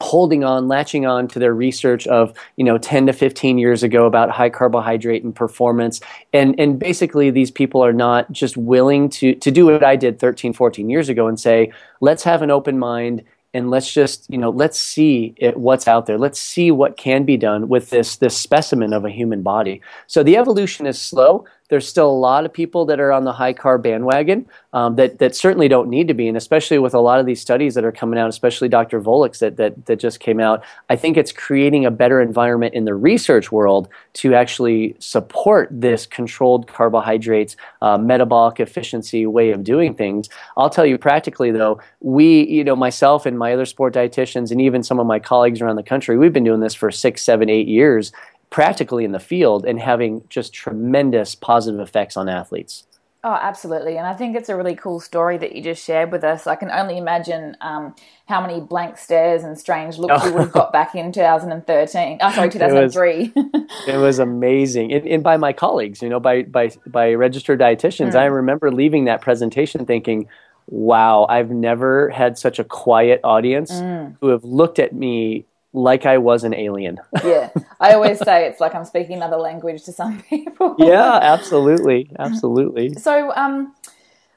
holding 0.00 0.44
on, 0.44 0.68
latching 0.68 1.06
on 1.06 1.28
to 1.28 1.38
their 1.38 1.54
research 1.54 2.06
of 2.08 2.36
you 2.56 2.64
know 2.64 2.76
10 2.76 3.06
to 3.06 3.12
15 3.12 3.56
years 3.56 3.82
ago 3.82 4.04
about 4.04 4.30
high 4.30 4.50
carbohydrate 4.50 5.24
and 5.24 5.34
performance, 5.34 6.00
and 6.34 6.54
and 6.58 6.78
basically 6.78 7.30
these 7.30 7.50
people 7.50 7.82
are 7.82 7.92
not 7.92 8.30
just 8.30 8.56
willing 8.58 9.08
to 9.08 9.34
to 9.36 9.50
do 9.50 9.64
what 9.66 9.84
I 9.84 9.96
did 9.96 10.18
13, 10.18 10.52
14 10.52 10.90
years 10.90 11.08
ago 11.08 11.28
and 11.28 11.40
say 11.40 11.72
let's 12.00 12.24
have 12.24 12.42
an 12.42 12.50
open 12.50 12.78
mind 12.78 13.22
and 13.54 13.70
let's 13.70 13.90
just 13.90 14.28
you 14.28 14.36
know 14.36 14.50
let's 14.50 14.78
see 14.78 15.34
it, 15.38 15.56
what's 15.56 15.88
out 15.88 16.06
there. 16.06 16.18
Let's 16.18 16.40
see 16.40 16.70
what 16.70 16.96
can 16.96 17.24
be 17.24 17.36
done 17.36 17.68
with 17.68 17.90
this 17.90 18.16
this 18.16 18.36
specimen 18.36 18.92
of 18.92 19.04
a 19.04 19.10
human 19.10 19.42
body. 19.42 19.80
So 20.06 20.22
the 20.22 20.36
evolution 20.36 20.86
is 20.86 21.00
slow 21.00 21.46
there's 21.70 21.88
still 21.88 22.10
a 22.10 22.12
lot 22.12 22.44
of 22.44 22.52
people 22.52 22.84
that 22.84 23.00
are 23.00 23.10
on 23.10 23.24
the 23.24 23.32
high 23.32 23.54
carb 23.54 23.82
bandwagon 23.82 24.46
um, 24.74 24.96
that, 24.96 25.18
that 25.18 25.34
certainly 25.34 25.66
don't 25.66 25.88
need 25.88 26.08
to 26.08 26.14
be, 26.14 26.28
and 26.28 26.36
especially 26.36 26.78
with 26.78 26.92
a 26.92 27.00
lot 27.00 27.20
of 27.20 27.26
these 27.26 27.40
studies 27.40 27.74
that 27.74 27.84
are 27.84 27.92
coming 27.92 28.18
out, 28.18 28.28
especially 28.28 28.68
Dr. 28.68 29.00
Volek's 29.00 29.38
that, 29.38 29.56
that, 29.56 29.86
that 29.86 29.96
just 29.96 30.20
came 30.20 30.40
out, 30.40 30.62
I 30.90 30.96
think 30.96 31.16
it's 31.16 31.32
creating 31.32 31.86
a 31.86 31.90
better 31.90 32.20
environment 32.20 32.74
in 32.74 32.84
the 32.84 32.94
research 32.94 33.50
world 33.50 33.88
to 34.14 34.34
actually 34.34 34.94
support 34.98 35.68
this 35.70 36.04
controlled 36.04 36.66
carbohydrates, 36.66 37.56
uh, 37.80 37.96
metabolic 37.96 38.60
efficiency 38.60 39.24
way 39.26 39.50
of 39.50 39.64
doing 39.64 39.94
things. 39.94 40.28
I'll 40.58 40.70
tell 40.70 40.84
you 40.84 40.98
practically 40.98 41.50
though, 41.50 41.80
we, 42.00 42.46
you 42.46 42.62
know, 42.62 42.76
myself 42.76 43.24
and 43.24 43.38
my 43.38 43.54
other 43.54 43.66
sport 43.66 43.94
dietitians, 43.94 44.50
and 44.50 44.60
even 44.60 44.82
some 44.82 45.00
of 45.00 45.06
my 45.06 45.18
colleagues 45.18 45.62
around 45.62 45.76
the 45.76 45.82
country, 45.82 46.18
we've 46.18 46.32
been 46.32 46.44
doing 46.44 46.60
this 46.60 46.74
for 46.74 46.90
six, 46.90 47.22
seven, 47.22 47.48
eight 47.48 47.68
years 47.68 48.12
practically 48.54 49.04
in 49.04 49.10
the 49.10 49.18
field 49.18 49.66
and 49.66 49.80
having 49.80 50.22
just 50.28 50.52
tremendous 50.54 51.34
positive 51.34 51.80
effects 51.80 52.16
on 52.16 52.28
athletes. 52.28 52.84
Oh, 53.24 53.32
absolutely. 53.32 53.96
And 53.96 54.06
I 54.06 54.14
think 54.14 54.36
it's 54.36 54.48
a 54.48 54.54
really 54.54 54.76
cool 54.76 55.00
story 55.00 55.36
that 55.38 55.56
you 55.56 55.60
just 55.60 55.84
shared 55.84 56.12
with 56.12 56.22
us. 56.22 56.46
I 56.46 56.54
can 56.54 56.70
only 56.70 56.96
imagine 56.96 57.56
um, 57.60 57.96
how 58.28 58.40
many 58.40 58.60
blank 58.60 58.96
stares 58.96 59.42
and 59.42 59.58
strange 59.58 59.98
looks 59.98 60.14
oh. 60.22 60.26
you 60.28 60.34
would 60.34 60.42
have 60.42 60.52
got 60.52 60.72
back 60.72 60.94
in 60.94 61.10
2013. 61.10 62.18
Oh, 62.20 62.30
sorry, 62.30 62.48
2003. 62.48 63.32
It 63.34 63.34
was, 63.34 63.62
it 63.88 63.96
was 63.96 64.18
amazing. 64.20 64.92
And, 64.92 65.04
and, 65.04 65.24
by 65.24 65.36
my 65.36 65.52
colleagues, 65.52 66.00
you 66.00 66.08
know, 66.08 66.20
by, 66.20 66.44
by, 66.44 66.70
by 66.86 67.12
registered 67.14 67.58
dietitians. 67.58 68.12
Mm. 68.12 68.20
I 68.20 68.26
remember 68.26 68.70
leaving 68.70 69.06
that 69.06 69.20
presentation 69.20 69.84
thinking, 69.84 70.28
wow, 70.68 71.26
I've 71.28 71.50
never 71.50 72.08
had 72.10 72.38
such 72.38 72.60
a 72.60 72.64
quiet 72.64 73.20
audience 73.24 73.72
mm. 73.72 74.16
who 74.20 74.28
have 74.28 74.44
looked 74.44 74.78
at 74.78 74.94
me 74.94 75.44
like 75.74 76.06
I 76.06 76.18
was 76.18 76.44
an 76.44 76.54
alien. 76.54 77.00
yeah. 77.24 77.50
I 77.80 77.92
always 77.94 78.18
say 78.20 78.46
it's 78.46 78.60
like 78.60 78.74
I'm 78.74 78.84
speaking 78.84 79.16
another 79.16 79.36
language 79.36 79.82
to 79.84 79.92
some 79.92 80.22
people. 80.30 80.76
yeah, 80.78 81.18
absolutely. 81.22 82.10
Absolutely. 82.18 82.94
So, 82.94 83.32
um, 83.34 83.74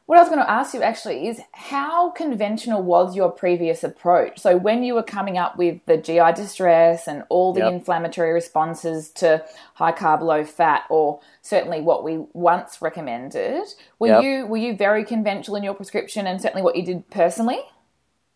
what 0.07 0.17
I 0.17 0.21
was 0.21 0.29
going 0.29 0.39
to 0.39 0.49
ask 0.49 0.73
you 0.73 0.81
actually 0.81 1.27
is 1.27 1.41
how 1.51 2.11
conventional 2.11 2.81
was 2.81 3.13
your 3.13 3.29
previous 3.29 3.83
approach? 3.83 4.39
So, 4.39 4.57
when 4.57 4.81
you 4.81 4.95
were 4.95 5.03
coming 5.03 5.37
up 5.37 5.57
with 5.57 5.85
the 5.85 5.97
GI 5.97 6.33
distress 6.33 7.07
and 7.07 7.23
all 7.29 7.53
the 7.53 7.59
yep. 7.59 7.73
inflammatory 7.73 8.33
responses 8.33 9.11
to 9.11 9.45
high 9.75 9.91
carb, 9.91 10.21
low 10.21 10.43
fat, 10.43 10.85
or 10.89 11.19
certainly 11.43 11.81
what 11.81 12.03
we 12.03 12.25
once 12.33 12.81
recommended, 12.81 13.67
were 13.99 14.07
yep. 14.07 14.23
you 14.23 14.47
were 14.47 14.57
you 14.57 14.75
very 14.75 15.05
conventional 15.05 15.55
in 15.55 15.63
your 15.63 15.75
prescription 15.75 16.25
and 16.25 16.41
certainly 16.41 16.63
what 16.63 16.75
you 16.75 16.83
did 16.83 17.07
personally? 17.11 17.59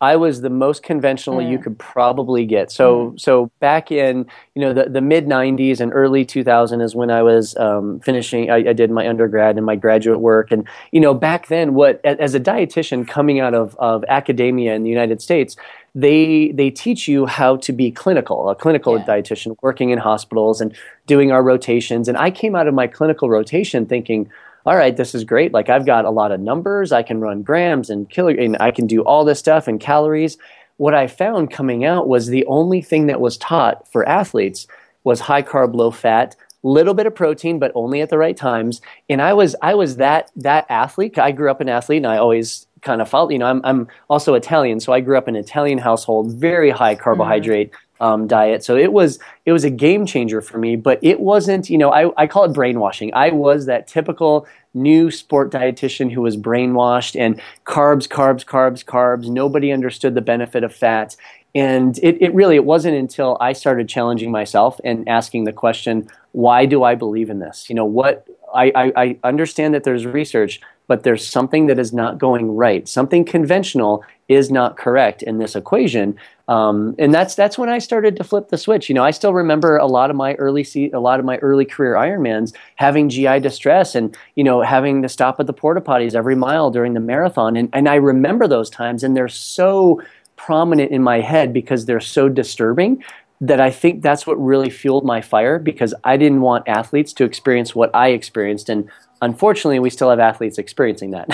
I 0.02 0.16
was 0.16 0.42
the 0.42 0.50
most 0.50 0.82
conventional 0.82 1.38
mm. 1.38 1.50
you 1.50 1.60
could 1.60 1.78
probably 1.78 2.44
get. 2.46 2.72
So, 2.72 3.12
mm. 3.12 3.20
so 3.20 3.52
back 3.60 3.92
in 3.92 4.26
you 4.56 4.62
know 4.62 4.74
the, 4.74 4.90
the 4.90 5.00
mid 5.00 5.28
'90s 5.28 5.80
and 5.80 5.94
early 5.94 6.26
2000 6.26 6.82
is 6.82 6.96
when 6.96 7.12
I 7.12 7.22
was 7.22 7.56
um, 7.58 8.00
finishing. 8.00 8.50
I, 8.50 8.70
I, 8.70 8.74
did 8.74 8.90
my 8.90 9.08
undergrad 9.08 9.58
and 9.58 9.66
my 9.66 9.76
graduate 9.76 10.20
work, 10.20 10.52
and 10.52 10.68
you 10.92 11.00
know 11.00 11.14
back 11.14 11.48
then, 11.48 11.76
what 11.76 12.04
as 12.04 12.34
a 12.34 12.40
dietitian 12.40 13.08
coming 13.08 13.40
out 13.40 13.54
of, 13.54 13.76
of 13.78 14.04
academia 14.08 14.74
in 14.74 14.82
the 14.82 14.90
United 14.90 15.22
States, 15.22 15.56
they 15.94 16.52
they 16.54 16.72
teach 16.72 17.08
you 17.08 17.28
how 17.28 17.58
to 17.58 17.72
be 17.72 17.92
clinical, 17.92 18.50
a 18.50 18.56
clinical 18.56 18.98
yeah. 18.98 19.06
dietitian 19.06 19.56
working 19.62 19.92
in 19.92 20.00
hospitals 20.00 20.62
and 20.62 20.76
doing 21.06 21.32
our 21.32 21.44
rotations. 21.44 22.08
And 22.08 22.18
I 22.18 22.32
came 22.32 22.56
out 22.56 22.68
of 22.68 22.74
my 22.74 22.88
clinical 22.88 23.30
rotation 23.30 23.86
thinking 23.86 24.32
all 24.66 24.76
right, 24.76 24.96
this 24.96 25.16
is 25.16 25.24
great. 25.24 25.54
Like 25.54 25.70
I've 25.70 25.86
got 25.86 26.06
a 26.06 26.12
lot 26.12 26.32
of 26.32 26.40
numbers. 26.40 26.92
I 26.92 27.04
can 27.04 27.20
run 27.20 27.42
grams 27.42 27.90
and 27.90 28.10
kilo, 28.10 28.30
and 28.30 28.58
I 28.60 28.72
can 28.72 28.88
do 28.88 29.02
all 29.02 29.26
this 29.26 29.40
stuff 29.40 29.68
and 29.68 29.80
calories. 29.80 30.38
What 30.78 30.94
I 30.94 31.08
found 31.08 31.52
coming 31.52 31.86
out 31.86 32.08
was 32.08 32.28
the 32.28 32.46
only 32.46 32.82
thing 32.82 33.08
that 33.08 33.22
was 33.22 33.38
taught 33.38 33.92
for 33.92 34.08
athletes 34.08 34.68
was 35.04 35.20
high 35.20 35.42
carb, 35.42 35.76
low 35.76 35.92
fat, 35.92 36.36
little 36.64 36.94
bit 36.94 37.08
of 37.08 37.16
protein, 37.16 37.60
but 37.60 37.72
only 37.76 38.02
at 38.02 38.10
the 38.10 38.18
right 38.18 38.38
times. 38.38 38.82
And 39.10 39.22
I 39.22 39.34
was 39.34 39.56
I 39.62 39.74
was 39.74 39.98
that 39.98 40.32
that 40.36 40.66
athlete. 40.70 41.18
I 41.18 41.32
grew 41.32 41.50
up 41.50 41.62
an 41.62 41.70
athlete, 41.70 41.98
and 41.98 42.08
I 42.08 42.18
always 42.18 42.68
kind 42.82 43.02
of 43.02 43.10
felt. 43.10 43.32
You 43.32 43.40
know, 43.40 43.48
I'm 43.48 43.62
I'm 43.64 43.88
also 44.10 44.34
Italian, 44.36 44.80
so 44.80 44.94
I 44.94 45.02
grew 45.02 45.18
up 45.18 45.28
in 45.28 45.36
an 45.36 45.44
Italian 45.44 45.80
household, 45.80 46.34
very 46.34 46.70
high 46.70 46.96
carbohydrate. 46.96 47.72
Mm 47.72 47.76
um, 48.02 48.28
diet. 48.28 48.64
So 48.64 48.76
it 48.76 48.92
was 48.92 49.20
it 49.46 49.54
was 49.54 49.64
a 49.64 49.70
game 49.70 50.06
changer 50.06 50.42
for 50.42 50.58
me, 50.58 50.76
but 50.76 51.00
it 51.02 51.22
wasn't. 51.22 51.70
You 51.70 51.78
know, 51.78 51.92
I, 51.92 52.12
I 52.22 52.28
call 52.28 52.44
it 52.44 52.54
brainwashing. 52.54 53.14
I 53.14 53.30
was 53.30 53.68
that 53.68 53.88
typical 53.88 54.48
new 54.74 55.12
sport 55.12 55.52
dietitian 55.52 56.12
who 56.12 56.22
was 56.22 56.36
brainwashed 56.36 57.20
and 57.20 57.40
carbs, 57.66 58.08
carbs, 58.08 58.44
carbs, 58.44 58.84
carbs. 58.84 59.28
Nobody 59.30 59.72
understood 59.72 60.16
the 60.16 60.22
benefit 60.22 60.64
of 60.64 60.74
fat. 60.74 61.16
And 61.54 61.98
it, 62.00 62.22
it 62.22 62.34
really 62.34 62.56
it 62.56 62.66
wasn't 62.66 62.96
until 62.96 63.38
I 63.42 63.54
started 63.54 63.88
challenging 63.90 64.32
myself 64.32 64.80
and 64.84 65.08
asking 65.08 65.44
the 65.44 65.54
question, 65.54 66.10
why 66.32 66.66
do 66.66 66.84
I 66.84 66.96
believe 66.96 67.30
in 67.30 67.40
this? 67.40 67.70
You 67.70 67.76
know, 67.76 67.86
what 67.86 68.26
I, 68.54 68.72
I, 68.76 68.94
I 68.96 69.18
understand 69.24 69.74
that 69.74 69.84
there's 69.84 70.06
research, 70.06 70.62
but 70.88 71.04
there's 71.04 71.28
something 71.28 71.68
that 71.68 71.80
is 71.80 71.94
not 71.94 72.18
going 72.18 72.56
right. 72.56 72.88
Something 72.88 73.24
conventional 73.24 74.04
is 74.28 74.52
not 74.52 74.78
correct 74.78 75.24
in 75.24 75.38
this 75.38 75.56
equation. 75.56 76.18
Um, 76.48 76.96
and 77.00 77.14
that's 77.14 77.36
that's 77.36 77.58
when 77.58 77.70
I 77.70 77.80
started 77.80 78.16
to 78.18 78.24
flip 78.24 78.50
the 78.50 78.58
switch. 78.58 78.90
You 78.90 78.96
know, 78.96 79.04
I 79.04 79.12
still 79.12 79.34
remember 79.34 79.78
a 79.78 79.86
lot 79.86 80.10
of 80.10 80.16
my 80.16 80.34
early 80.34 80.66
a 80.94 81.00
lot 81.00 81.20
of 81.20 81.26
my 81.26 81.38
early 81.38 81.66
career 81.66 81.96
Ironmans 81.96 82.54
having 82.76 83.10
GI 83.10 83.40
distress 83.40 83.96
and 83.96 84.16
you 84.36 84.44
know 84.44 84.62
having 84.62 85.02
to 85.02 85.10
stop 85.10 85.40
at 85.40 85.48
the 85.48 85.54
porta 85.54 85.82
potties 85.82 86.16
every 86.16 86.36
mile 86.36 86.72
during 86.72 86.94
the 86.94 87.00
marathon. 87.00 87.56
And 87.56 87.70
and 87.72 87.88
I 87.88 87.96
remember 87.96 88.48
those 88.48 88.70
times, 88.70 89.04
and 89.04 89.16
they're 89.16 89.30
so 89.30 90.02
prominent 90.36 90.92
in 90.92 91.04
my 91.04 91.20
head 91.20 91.54
because 91.54 91.86
they're 91.86 92.00
so 92.00 92.28
disturbing 92.28 93.04
that 93.42 93.60
I 93.60 93.72
think 93.72 94.04
that's 94.04 94.28
what 94.28 94.36
really 94.36 94.70
fueled 94.70 95.04
my 95.04 95.20
fire 95.20 95.58
because 95.58 95.96
I 96.04 96.16
didn't 96.16 96.42
want 96.42 96.68
athletes 96.68 97.12
to 97.14 97.26
experience 97.26 97.74
what 97.74 97.94
I 97.96 98.10
experienced. 98.10 98.70
And 98.70 98.90
unfortunately, 99.20 99.80
we 99.80 99.90
still 99.90 100.12
have 100.12 100.20
athletes 100.20 100.60
experiencing 100.60 101.12
that. 101.12 101.28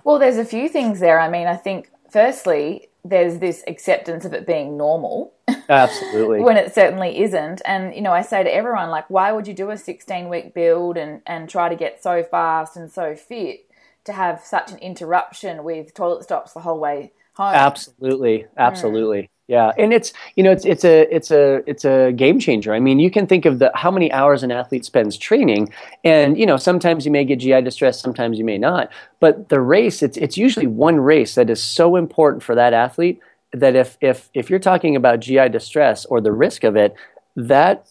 well, 0.04 0.18
there's 0.18 0.36
a 0.36 0.44
few 0.44 0.68
things 0.68 1.00
there. 1.00 1.18
I 1.18 1.30
mean, 1.30 1.46
I 1.46 1.56
think 1.56 1.90
firstly, 2.10 2.88
there's 3.04 3.38
this 3.38 3.64
acceptance 3.66 4.26
of 4.26 4.34
it 4.34 4.46
being 4.46 4.76
normal. 4.76 5.32
Absolutely. 5.70 6.40
when 6.42 6.58
it 6.58 6.74
certainly 6.74 7.22
isn't. 7.22 7.62
And, 7.64 7.94
you 7.94 8.02
know, 8.02 8.12
I 8.12 8.20
say 8.20 8.44
to 8.44 8.54
everyone, 8.54 8.90
like, 8.90 9.08
why 9.08 9.32
would 9.32 9.48
you 9.48 9.54
do 9.54 9.70
a 9.70 9.78
16 9.78 10.28
week 10.28 10.52
build 10.52 10.98
and, 10.98 11.22
and 11.26 11.48
try 11.48 11.70
to 11.70 11.76
get 11.76 12.02
so 12.02 12.22
fast 12.22 12.76
and 12.76 12.92
so 12.92 13.14
fit 13.14 13.60
to 14.04 14.12
have 14.12 14.42
such 14.44 14.72
an 14.72 14.78
interruption 14.78 15.64
with 15.64 15.94
toilet 15.94 16.24
stops 16.24 16.52
the 16.52 16.60
whole 16.60 16.78
way 16.78 17.12
home? 17.34 17.54
Absolutely. 17.54 18.46
Absolutely. 18.58 19.22
Mm. 19.22 19.28
Yeah, 19.48 19.70
and 19.78 19.92
it's 19.92 20.12
you 20.34 20.42
know 20.42 20.50
it's 20.50 20.64
it's 20.64 20.84
a 20.84 21.02
it's 21.14 21.30
a 21.30 21.62
it's 21.68 21.84
a 21.84 22.10
game 22.12 22.40
changer. 22.40 22.74
I 22.74 22.80
mean, 22.80 22.98
you 22.98 23.12
can 23.12 23.28
think 23.28 23.44
of 23.44 23.60
the 23.60 23.70
how 23.76 23.92
many 23.92 24.10
hours 24.10 24.42
an 24.42 24.50
athlete 24.50 24.84
spends 24.84 25.16
training, 25.16 25.72
and 26.02 26.36
you 26.36 26.46
know 26.46 26.56
sometimes 26.56 27.06
you 27.06 27.12
may 27.12 27.24
get 27.24 27.38
GI 27.38 27.60
distress, 27.62 28.00
sometimes 28.00 28.38
you 28.38 28.44
may 28.44 28.58
not. 28.58 28.90
But 29.20 29.48
the 29.48 29.60
race, 29.60 30.02
it's 30.02 30.16
it's 30.16 30.36
usually 30.36 30.66
one 30.66 30.96
race 30.98 31.36
that 31.36 31.48
is 31.48 31.62
so 31.62 31.94
important 31.94 32.42
for 32.42 32.56
that 32.56 32.72
athlete 32.72 33.20
that 33.52 33.76
if 33.76 33.96
if 34.00 34.28
if 34.34 34.50
you're 34.50 34.58
talking 34.58 34.96
about 34.96 35.20
GI 35.20 35.48
distress 35.50 36.04
or 36.06 36.20
the 36.20 36.32
risk 36.32 36.64
of 36.64 36.74
it, 36.74 36.96
that 37.36 37.86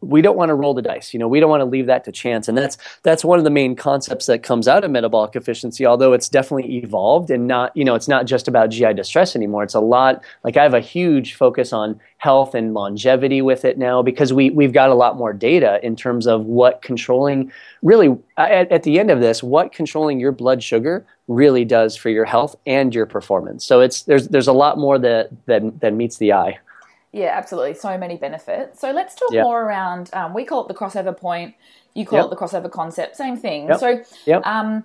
we 0.00 0.22
don't 0.22 0.36
want 0.36 0.50
to 0.50 0.54
roll 0.54 0.74
the 0.74 0.82
dice. 0.82 1.12
You 1.12 1.18
know, 1.18 1.28
we 1.28 1.40
don't 1.40 1.50
want 1.50 1.60
to 1.60 1.64
leave 1.66 1.86
that 1.86 2.04
to 2.04 2.12
chance. 2.12 2.48
And 2.48 2.56
that's 2.56 2.78
that's 3.02 3.24
one 3.24 3.38
of 3.38 3.44
the 3.44 3.50
main 3.50 3.76
concepts 3.76 4.26
that 4.26 4.42
comes 4.42 4.68
out 4.68 4.84
of 4.84 4.90
metabolic 4.90 5.36
efficiency, 5.36 5.86
although 5.86 6.12
it's 6.12 6.28
definitely 6.28 6.76
evolved 6.76 7.30
and 7.30 7.46
not, 7.46 7.76
you 7.76 7.84
know, 7.84 7.94
it's 7.94 8.08
not 8.08 8.26
just 8.26 8.48
about 8.48 8.70
GI 8.70 8.94
distress 8.94 9.34
anymore. 9.36 9.62
It's 9.62 9.74
a 9.74 9.80
lot 9.80 10.22
like 10.44 10.56
I 10.56 10.62
have 10.62 10.74
a 10.74 10.80
huge 10.80 11.34
focus 11.34 11.72
on 11.72 12.00
health 12.18 12.54
and 12.54 12.74
longevity 12.74 13.42
with 13.42 13.64
it 13.64 13.78
now 13.78 14.02
because 14.02 14.32
we 14.32 14.50
we've 14.50 14.72
got 14.72 14.90
a 14.90 14.94
lot 14.94 15.16
more 15.16 15.32
data 15.32 15.78
in 15.82 15.96
terms 15.96 16.26
of 16.26 16.46
what 16.46 16.82
controlling 16.82 17.52
really 17.82 18.16
at, 18.36 18.70
at 18.72 18.82
the 18.82 18.98
end 18.98 19.10
of 19.10 19.20
this, 19.20 19.42
what 19.42 19.72
controlling 19.72 20.18
your 20.18 20.32
blood 20.32 20.62
sugar 20.62 21.06
really 21.28 21.64
does 21.64 21.94
for 21.94 22.08
your 22.08 22.24
health 22.24 22.56
and 22.66 22.94
your 22.94 23.06
performance. 23.06 23.64
So 23.64 23.80
it's 23.80 24.02
there's 24.02 24.28
there's 24.28 24.48
a 24.48 24.52
lot 24.52 24.78
more 24.78 24.98
that 24.98 25.30
that, 25.46 25.80
that 25.80 25.94
meets 25.94 26.16
the 26.16 26.32
eye. 26.32 26.58
Yeah, 27.18 27.36
absolutely. 27.36 27.74
So 27.74 27.98
many 27.98 28.16
benefits. 28.16 28.80
So 28.80 28.92
let's 28.92 29.14
talk 29.14 29.32
yep. 29.32 29.44
more 29.44 29.62
around. 29.62 30.10
Um, 30.12 30.34
we 30.34 30.44
call 30.44 30.62
it 30.62 30.68
the 30.68 30.74
crossover 30.74 31.16
point. 31.16 31.54
You 31.94 32.06
call 32.06 32.18
yep. 32.18 32.26
it 32.26 32.30
the 32.30 32.36
crossover 32.36 32.70
concept. 32.70 33.16
Same 33.16 33.36
thing. 33.36 33.68
Yep. 33.68 33.80
So. 33.80 34.42
Um, 34.44 34.84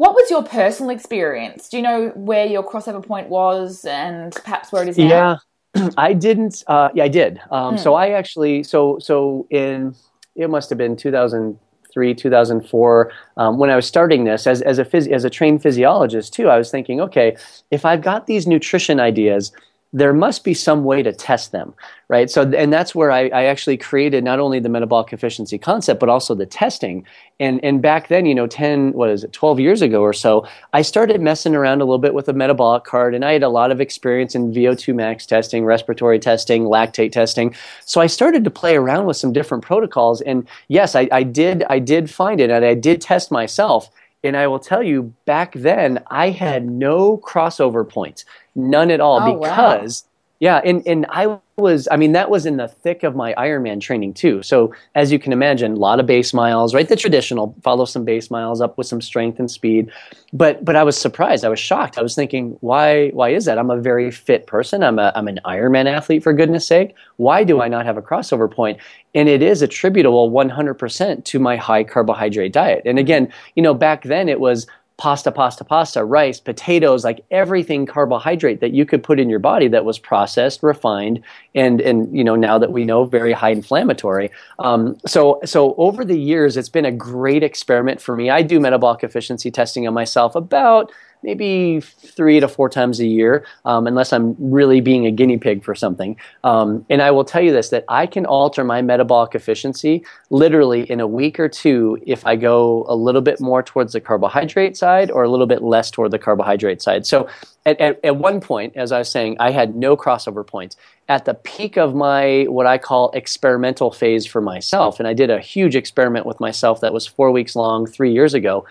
what 0.00 0.14
was 0.14 0.30
your 0.30 0.42
personal 0.42 0.88
experience? 0.88 1.68
Do 1.68 1.76
you 1.76 1.82
know 1.82 2.08
where 2.14 2.46
your 2.46 2.66
crossover 2.66 3.04
point 3.04 3.28
was, 3.28 3.84
and 3.84 4.34
perhaps 4.34 4.72
where 4.72 4.82
it 4.82 4.88
is 4.88 4.96
now? 4.96 5.40
Yeah, 5.74 5.90
I 5.98 6.14
didn't. 6.14 6.64
Uh, 6.66 6.88
yeah, 6.94 7.04
I 7.04 7.08
did. 7.08 7.38
Um, 7.50 7.76
mm. 7.76 7.78
So 7.78 7.92
I 7.92 8.12
actually. 8.12 8.62
So 8.62 8.98
so 8.98 9.46
in 9.50 9.94
it 10.36 10.48
must 10.48 10.70
have 10.70 10.78
been 10.78 10.96
2003, 10.96 12.14
2004 12.14 13.12
um, 13.36 13.58
when 13.58 13.68
I 13.68 13.76
was 13.76 13.86
starting 13.86 14.24
this 14.24 14.46
as 14.46 14.62
as 14.62 14.78
a 14.78 14.86
phys- 14.86 15.12
as 15.12 15.24
a 15.24 15.28
trained 15.28 15.60
physiologist 15.60 16.32
too. 16.32 16.48
I 16.48 16.56
was 16.56 16.70
thinking, 16.70 17.02
okay, 17.02 17.36
if 17.70 17.84
I've 17.84 18.00
got 18.00 18.26
these 18.26 18.46
nutrition 18.46 19.00
ideas 19.00 19.52
there 19.92 20.12
must 20.12 20.44
be 20.44 20.54
some 20.54 20.84
way 20.84 21.02
to 21.02 21.12
test 21.12 21.50
them, 21.50 21.74
right? 22.06 22.30
So, 22.30 22.42
and 22.42 22.72
that's 22.72 22.94
where 22.94 23.10
I, 23.10 23.28
I, 23.28 23.44
actually 23.46 23.76
created 23.76 24.22
not 24.22 24.38
only 24.38 24.60
the 24.60 24.68
metabolic 24.68 25.12
efficiency 25.12 25.58
concept, 25.58 25.98
but 25.98 26.08
also 26.08 26.32
the 26.36 26.46
testing. 26.46 27.04
And 27.40 27.62
and 27.64 27.82
back 27.82 28.06
then, 28.06 28.24
you 28.24 28.34
know, 28.34 28.46
ten, 28.46 28.92
what 28.92 29.10
is 29.10 29.24
it, 29.24 29.32
twelve 29.32 29.58
years 29.58 29.82
ago 29.82 30.00
or 30.00 30.12
so, 30.12 30.46
I 30.72 30.82
started 30.82 31.20
messing 31.20 31.56
around 31.56 31.80
a 31.80 31.84
little 31.84 31.98
bit 31.98 32.14
with 32.14 32.28
a 32.28 32.32
metabolic 32.32 32.84
card, 32.84 33.16
and 33.16 33.24
I 33.24 33.32
had 33.32 33.42
a 33.42 33.48
lot 33.48 33.72
of 33.72 33.80
experience 33.80 34.36
in 34.36 34.52
VO2 34.52 34.94
max 34.94 35.26
testing, 35.26 35.64
respiratory 35.64 36.20
testing, 36.20 36.64
lactate 36.64 37.10
testing. 37.10 37.54
So 37.84 38.00
I 38.00 38.06
started 38.06 38.44
to 38.44 38.50
play 38.50 38.76
around 38.76 39.06
with 39.06 39.16
some 39.16 39.32
different 39.32 39.64
protocols. 39.64 40.20
And 40.20 40.46
yes, 40.68 40.94
I, 40.94 41.08
I 41.10 41.24
did, 41.24 41.64
I 41.68 41.80
did 41.80 42.10
find 42.10 42.40
it, 42.40 42.50
and 42.50 42.64
I 42.64 42.74
did 42.74 43.00
test 43.00 43.32
myself. 43.32 43.90
And 44.22 44.36
I 44.36 44.46
will 44.48 44.58
tell 44.58 44.82
you, 44.82 45.14
back 45.24 45.54
then, 45.54 46.02
I 46.08 46.28
had 46.28 46.68
no 46.70 47.16
crossover 47.16 47.88
points, 47.88 48.26
none 48.54 48.90
at 48.90 49.00
all, 49.00 49.20
oh, 49.22 49.38
because, 49.38 50.04
wow. 50.04 50.08
yeah, 50.40 50.60
and, 50.64 50.86
and 50.86 51.06
I 51.08 51.38
was, 51.60 51.86
I 51.90 51.96
mean, 51.96 52.12
that 52.12 52.30
was 52.30 52.46
in 52.46 52.56
the 52.56 52.66
thick 52.66 53.02
of 53.02 53.14
my 53.14 53.34
Ironman 53.34 53.80
training 53.80 54.14
too. 54.14 54.42
So 54.42 54.74
as 54.94 55.12
you 55.12 55.18
can 55.18 55.32
imagine, 55.32 55.72
a 55.72 55.76
lot 55.76 56.00
of 56.00 56.06
base 56.06 56.32
miles, 56.32 56.74
right? 56.74 56.88
The 56.88 56.96
traditional, 56.96 57.54
follow 57.62 57.84
some 57.84 58.04
base 58.04 58.30
miles 58.30 58.60
up 58.60 58.76
with 58.78 58.86
some 58.86 59.00
strength 59.00 59.38
and 59.38 59.50
speed. 59.50 59.90
But, 60.32 60.64
but 60.64 60.76
I 60.76 60.82
was 60.82 60.96
surprised. 60.96 61.44
I 61.44 61.48
was 61.48 61.58
shocked. 61.58 61.98
I 61.98 62.02
was 62.02 62.14
thinking, 62.14 62.56
why, 62.60 63.10
why 63.10 63.30
is 63.30 63.44
that? 63.44 63.58
I'm 63.58 63.70
a 63.70 63.80
very 63.80 64.10
fit 64.10 64.46
person. 64.46 64.82
I'm 64.82 64.98
a, 64.98 65.12
I'm 65.14 65.28
an 65.28 65.40
Ironman 65.44 65.86
athlete 65.86 66.22
for 66.22 66.32
goodness 66.32 66.66
sake. 66.66 66.94
Why 67.16 67.44
do 67.44 67.60
I 67.60 67.68
not 67.68 67.84
have 67.84 67.96
a 67.96 68.02
crossover 68.02 68.50
point? 68.50 68.78
And 69.14 69.28
it 69.28 69.42
is 69.42 69.60
attributable 69.60 70.30
100% 70.30 71.24
to 71.24 71.38
my 71.38 71.56
high 71.56 71.84
carbohydrate 71.84 72.52
diet. 72.52 72.82
And 72.84 72.98
again, 72.98 73.32
you 73.56 73.62
know, 73.62 73.74
back 73.74 74.04
then 74.04 74.28
it 74.28 74.40
was 74.40 74.66
pasta, 75.00 75.32
pasta, 75.32 75.64
pasta, 75.64 76.04
rice, 76.04 76.40
potatoes, 76.40 77.04
like 77.04 77.24
everything 77.30 77.86
carbohydrate 77.86 78.60
that 78.60 78.74
you 78.74 78.84
could 78.84 79.02
put 79.02 79.18
in 79.18 79.30
your 79.30 79.38
body 79.38 79.66
that 79.66 79.86
was 79.86 79.98
processed, 79.98 80.62
refined, 80.62 81.22
and 81.54 81.80
and 81.80 82.14
you 82.14 82.22
know 82.22 82.36
now 82.36 82.58
that 82.58 82.70
we 82.70 82.84
know 82.84 83.06
very 83.06 83.32
high 83.32 83.48
inflammatory. 83.48 84.30
Um, 84.58 84.98
so 85.06 85.40
so 85.42 85.74
over 85.76 86.04
the 86.04 86.20
years, 86.20 86.58
it's 86.58 86.68
been 86.68 86.84
a 86.84 86.92
great 86.92 87.42
experiment 87.42 87.98
for 87.98 88.14
me. 88.14 88.28
I 88.28 88.42
do 88.42 88.60
metabolic 88.60 89.02
efficiency 89.02 89.50
testing 89.50 89.88
on 89.88 89.94
myself 89.94 90.34
about 90.34 90.92
maybe 91.22 91.80
three 91.80 92.40
to 92.40 92.48
four 92.48 92.68
times 92.68 93.00
a 93.00 93.06
year, 93.06 93.44
um, 93.64 93.86
unless 93.86 94.12
I'm 94.12 94.36
really 94.38 94.80
being 94.80 95.06
a 95.06 95.10
guinea 95.10 95.38
pig 95.38 95.64
for 95.64 95.74
something. 95.74 96.16
Um, 96.44 96.84
and 96.88 97.02
I 97.02 97.10
will 97.10 97.24
tell 97.24 97.42
you 97.42 97.52
this 97.52 97.70
that 97.70 97.84
I 97.88 98.06
can 98.06 98.26
alter 98.26 98.64
my 98.64 98.82
metabolic 98.82 99.34
efficiency 99.34 100.04
literally 100.30 100.90
in 100.90 101.00
a 101.00 101.06
week 101.06 101.38
or 101.38 101.48
two 101.48 101.98
if 102.06 102.26
I 102.26 102.36
go 102.36 102.84
a 102.88 102.94
little 102.94 103.20
bit 103.20 103.40
more 103.40 103.62
towards 103.62 103.92
the 103.92 104.00
carbohydrate 104.00 104.76
side 104.76 105.10
or 105.10 105.22
a 105.22 105.28
little 105.28 105.46
bit 105.46 105.62
less 105.62 105.90
toward 105.90 106.10
the 106.10 106.18
carbohydrate 106.18 106.82
side. 106.82 107.06
So 107.06 107.28
at, 107.66 107.78
at, 107.80 108.00
at 108.04 108.16
one 108.16 108.40
point, 108.40 108.76
as 108.76 108.90
I 108.92 108.98
was 108.98 109.10
saying, 109.10 109.36
I 109.38 109.50
had 109.50 109.76
no 109.76 109.96
crossover 109.96 110.46
points. 110.46 110.76
At 111.08 111.24
the 111.24 111.34
peak 111.34 111.76
of 111.76 111.94
my 111.94 112.44
what 112.44 112.66
I 112.66 112.78
call 112.78 113.10
experimental 113.10 113.90
phase 113.90 114.24
for 114.24 114.40
myself, 114.40 114.98
and 114.98 115.08
I 115.08 115.12
did 115.12 115.30
a 115.30 115.40
huge 115.40 115.76
experiment 115.76 116.24
with 116.24 116.40
myself 116.40 116.80
that 116.80 116.92
was 116.92 117.06
four 117.06 117.30
weeks 117.30 117.56
long 117.56 117.86
three 117.86 118.12
years 118.12 118.32
ago. 118.32 118.64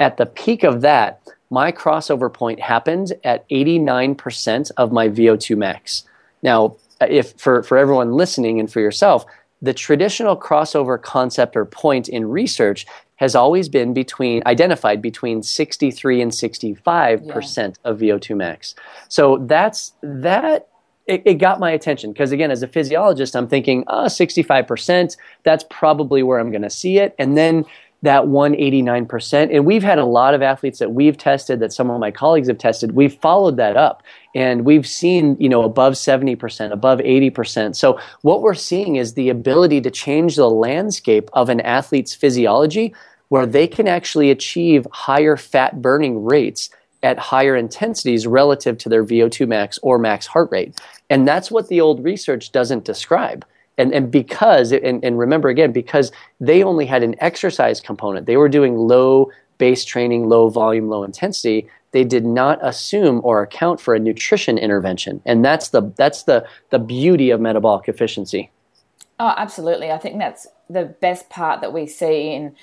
At 0.00 0.16
the 0.16 0.26
peak 0.26 0.64
of 0.64 0.80
that, 0.80 1.20
my 1.52 1.70
crossover 1.70 2.32
point 2.32 2.58
happened 2.58 3.12
at 3.24 3.46
89% 3.50 4.70
of 4.78 4.90
my 4.90 5.10
VO2 5.10 5.54
max. 5.54 6.04
Now, 6.42 6.76
if 6.98 7.38
for, 7.38 7.62
for 7.62 7.76
everyone 7.76 8.14
listening 8.14 8.58
and 8.58 8.72
for 8.72 8.80
yourself, 8.80 9.26
the 9.60 9.74
traditional 9.74 10.34
crossover 10.34 11.00
concept 11.00 11.54
or 11.54 11.66
point 11.66 12.08
in 12.08 12.30
research 12.30 12.86
has 13.16 13.34
always 13.34 13.68
been 13.68 13.92
between 13.92 14.42
identified 14.46 15.02
between 15.02 15.42
63 15.42 16.22
and 16.22 16.34
65 16.34 17.28
percent 17.28 17.78
yeah. 17.84 17.90
of 17.90 17.98
VO2 17.98 18.34
max. 18.34 18.74
So 19.08 19.36
that's 19.46 19.92
that. 20.02 20.68
It, 21.06 21.22
it 21.26 21.34
got 21.34 21.60
my 21.60 21.72
attention 21.72 22.12
because 22.12 22.32
again, 22.32 22.50
as 22.50 22.62
a 22.62 22.68
physiologist, 22.68 23.36
I'm 23.36 23.48
thinking, 23.48 23.84
oh, 23.88 24.08
65 24.08 24.66
percent. 24.66 25.16
That's 25.42 25.64
probably 25.68 26.22
where 26.22 26.38
I'm 26.38 26.50
going 26.50 26.62
to 26.62 26.70
see 26.70 26.98
it, 26.98 27.14
and 27.18 27.36
then 27.36 27.66
that 28.02 28.24
189%. 28.24 29.54
And 29.54 29.64
we've 29.64 29.82
had 29.82 29.98
a 29.98 30.04
lot 30.04 30.34
of 30.34 30.42
athletes 30.42 30.80
that 30.80 30.92
we've 30.92 31.16
tested, 31.16 31.60
that 31.60 31.72
some 31.72 31.90
of 31.90 32.00
my 32.00 32.10
colleagues 32.10 32.48
have 32.48 32.58
tested. 32.58 32.92
We've 32.92 33.14
followed 33.14 33.56
that 33.56 33.76
up 33.76 34.02
and 34.34 34.64
we've 34.64 34.86
seen, 34.86 35.36
you 35.38 35.48
know, 35.48 35.62
above 35.62 35.94
70%, 35.94 36.72
above 36.72 36.98
80%. 36.98 37.76
So 37.76 38.00
what 38.22 38.42
we're 38.42 38.54
seeing 38.54 38.96
is 38.96 39.14
the 39.14 39.28
ability 39.28 39.80
to 39.82 39.90
change 39.90 40.36
the 40.36 40.50
landscape 40.50 41.30
of 41.32 41.48
an 41.48 41.60
athlete's 41.60 42.14
physiology 42.14 42.94
where 43.28 43.46
they 43.46 43.66
can 43.66 43.86
actually 43.88 44.30
achieve 44.30 44.86
higher 44.90 45.36
fat 45.36 45.80
burning 45.80 46.24
rates 46.24 46.70
at 47.02 47.18
higher 47.18 47.56
intensities 47.56 48.26
relative 48.26 48.78
to 48.78 48.88
their 48.88 49.04
VO2 49.04 49.48
max 49.48 49.78
or 49.82 49.98
max 49.98 50.26
heart 50.26 50.48
rate. 50.50 50.78
And 51.08 51.26
that's 51.26 51.50
what 51.50 51.68
the 51.68 51.80
old 51.80 52.04
research 52.04 52.52
doesn't 52.52 52.84
describe 52.84 53.44
and 53.78 53.92
and 53.92 54.10
because 54.10 54.72
and, 54.72 55.04
and 55.04 55.18
remember 55.18 55.48
again 55.48 55.72
because 55.72 56.12
they 56.40 56.62
only 56.62 56.86
had 56.86 57.02
an 57.02 57.14
exercise 57.18 57.80
component 57.80 58.26
they 58.26 58.36
were 58.36 58.48
doing 58.48 58.76
low 58.76 59.30
base 59.58 59.84
training 59.84 60.28
low 60.28 60.48
volume 60.48 60.88
low 60.88 61.04
intensity 61.04 61.68
they 61.92 62.04
did 62.04 62.24
not 62.24 62.58
assume 62.62 63.20
or 63.22 63.42
account 63.42 63.80
for 63.80 63.94
a 63.94 63.98
nutrition 63.98 64.58
intervention. 64.58 65.22
And 65.24 65.44
that's 65.44 65.68
the 65.68 65.92
that's 65.96 66.24
the 66.24 66.46
the 66.70 66.78
beauty 66.78 67.30
of 67.30 67.40
metabolic 67.40 67.88
efficiency. 67.88 68.50
Oh 69.20 69.34
absolutely. 69.36 69.90
I 69.90 69.98
think 69.98 70.18
that's 70.18 70.46
the 70.68 70.84
best 70.84 71.30
part 71.30 71.60
that 71.60 71.72
we 71.72 71.86
see 71.86 72.32
in 72.32 72.56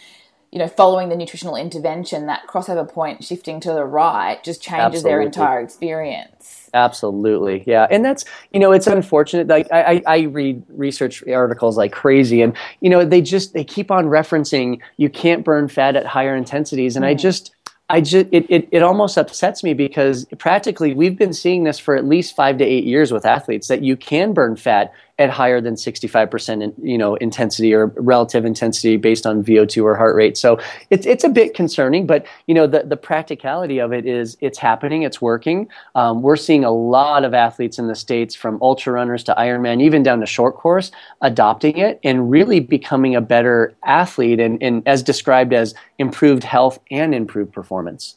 you 0.51 0.57
know, 0.57 0.67
following 0.67 1.09
the 1.09 1.15
nutritional 1.15 1.55
intervention, 1.55 2.25
that 2.25 2.47
crossover 2.47 2.89
point 2.89 3.23
shifting 3.23 3.59
to 3.59 3.71
the 3.71 3.85
right 3.85 4.43
just 4.43 4.61
changes 4.63 4.83
Absolutely. 4.83 5.09
their 5.09 5.21
entire 5.21 5.61
experience. 5.61 6.69
Absolutely, 6.73 7.63
yeah, 7.67 7.87
and 7.89 8.03
that's 8.03 8.25
you 8.51 8.59
know 8.59 8.71
it's 8.71 8.87
unfortunate. 8.87 9.47
Like 9.47 9.67
I, 9.71 10.01
I 10.07 10.19
read 10.21 10.63
research 10.69 11.23
articles 11.27 11.77
like 11.77 11.91
crazy, 11.91 12.41
and 12.41 12.55
you 12.79 12.89
know 12.89 13.05
they 13.05 13.21
just 13.21 13.53
they 13.53 13.63
keep 13.63 13.91
on 13.91 14.05
referencing 14.05 14.79
you 14.97 15.09
can't 15.09 15.43
burn 15.43 15.67
fat 15.67 15.95
at 15.95 16.05
higher 16.05 16.35
intensities, 16.35 16.95
and 16.95 17.05
mm. 17.05 17.09
I 17.09 17.13
just 17.13 17.53
I 17.89 18.01
just 18.01 18.27
it, 18.31 18.45
it, 18.49 18.69
it 18.71 18.83
almost 18.83 19.17
upsets 19.17 19.63
me 19.63 19.73
because 19.73 20.25
practically 20.37 20.93
we've 20.93 21.17
been 21.17 21.33
seeing 21.33 21.63
this 21.63 21.79
for 21.79 21.95
at 21.95 22.05
least 22.05 22.35
five 22.35 22.57
to 22.59 22.63
eight 22.63 22.83
years 22.83 23.11
with 23.11 23.25
athletes 23.25 23.67
that 23.67 23.83
you 23.83 23.97
can 23.97 24.33
burn 24.33 24.55
fat 24.55 24.93
at 25.19 25.29
higher 25.29 25.59
than 25.59 25.75
65% 25.75 26.63
in, 26.63 26.73
you 26.81 26.97
know 26.97 27.15
intensity 27.15 27.73
or 27.73 27.87
relative 27.97 28.45
intensity 28.45 28.95
based 28.97 29.27
on 29.27 29.43
VO2 29.43 29.83
or 29.83 29.95
heart 29.95 30.15
rate. 30.15 30.37
So 30.37 30.59
it's 30.89 31.05
it's 31.05 31.23
a 31.23 31.29
bit 31.29 31.53
concerning, 31.53 32.07
but 32.07 32.25
you 32.47 32.55
know 32.55 32.65
the 32.65 32.83
the 32.83 32.97
practicality 32.97 33.79
of 33.79 33.91
it 33.91 34.05
is 34.05 34.37
it's 34.39 34.57
happening, 34.57 35.03
it's 35.03 35.21
working. 35.21 35.67
Um, 35.93 36.21
we're 36.21 36.37
seeing 36.37 36.63
a 36.63 36.71
lot 36.71 37.25
of 37.25 37.33
athletes 37.33 37.77
in 37.77 37.87
the 37.87 37.95
states, 37.95 38.33
from 38.33 38.57
ultra 38.61 38.93
runners 38.93 39.23
to 39.25 39.35
Ironman, 39.37 39.81
even 39.81 40.01
down 40.01 40.21
to 40.21 40.25
short 40.25 40.55
course, 40.55 40.89
adopting 41.21 41.77
it 41.77 41.99
and 42.03 42.31
really 42.31 42.61
becoming 42.61 43.15
a 43.15 43.21
better 43.21 43.75
athlete, 43.83 44.39
and, 44.39 44.63
and 44.63 44.81
as 44.87 45.03
described 45.03 45.53
as 45.53 45.75
improved 45.97 46.45
health 46.45 46.79
and 46.89 47.13
improved 47.13 47.51
performance. 47.51 48.15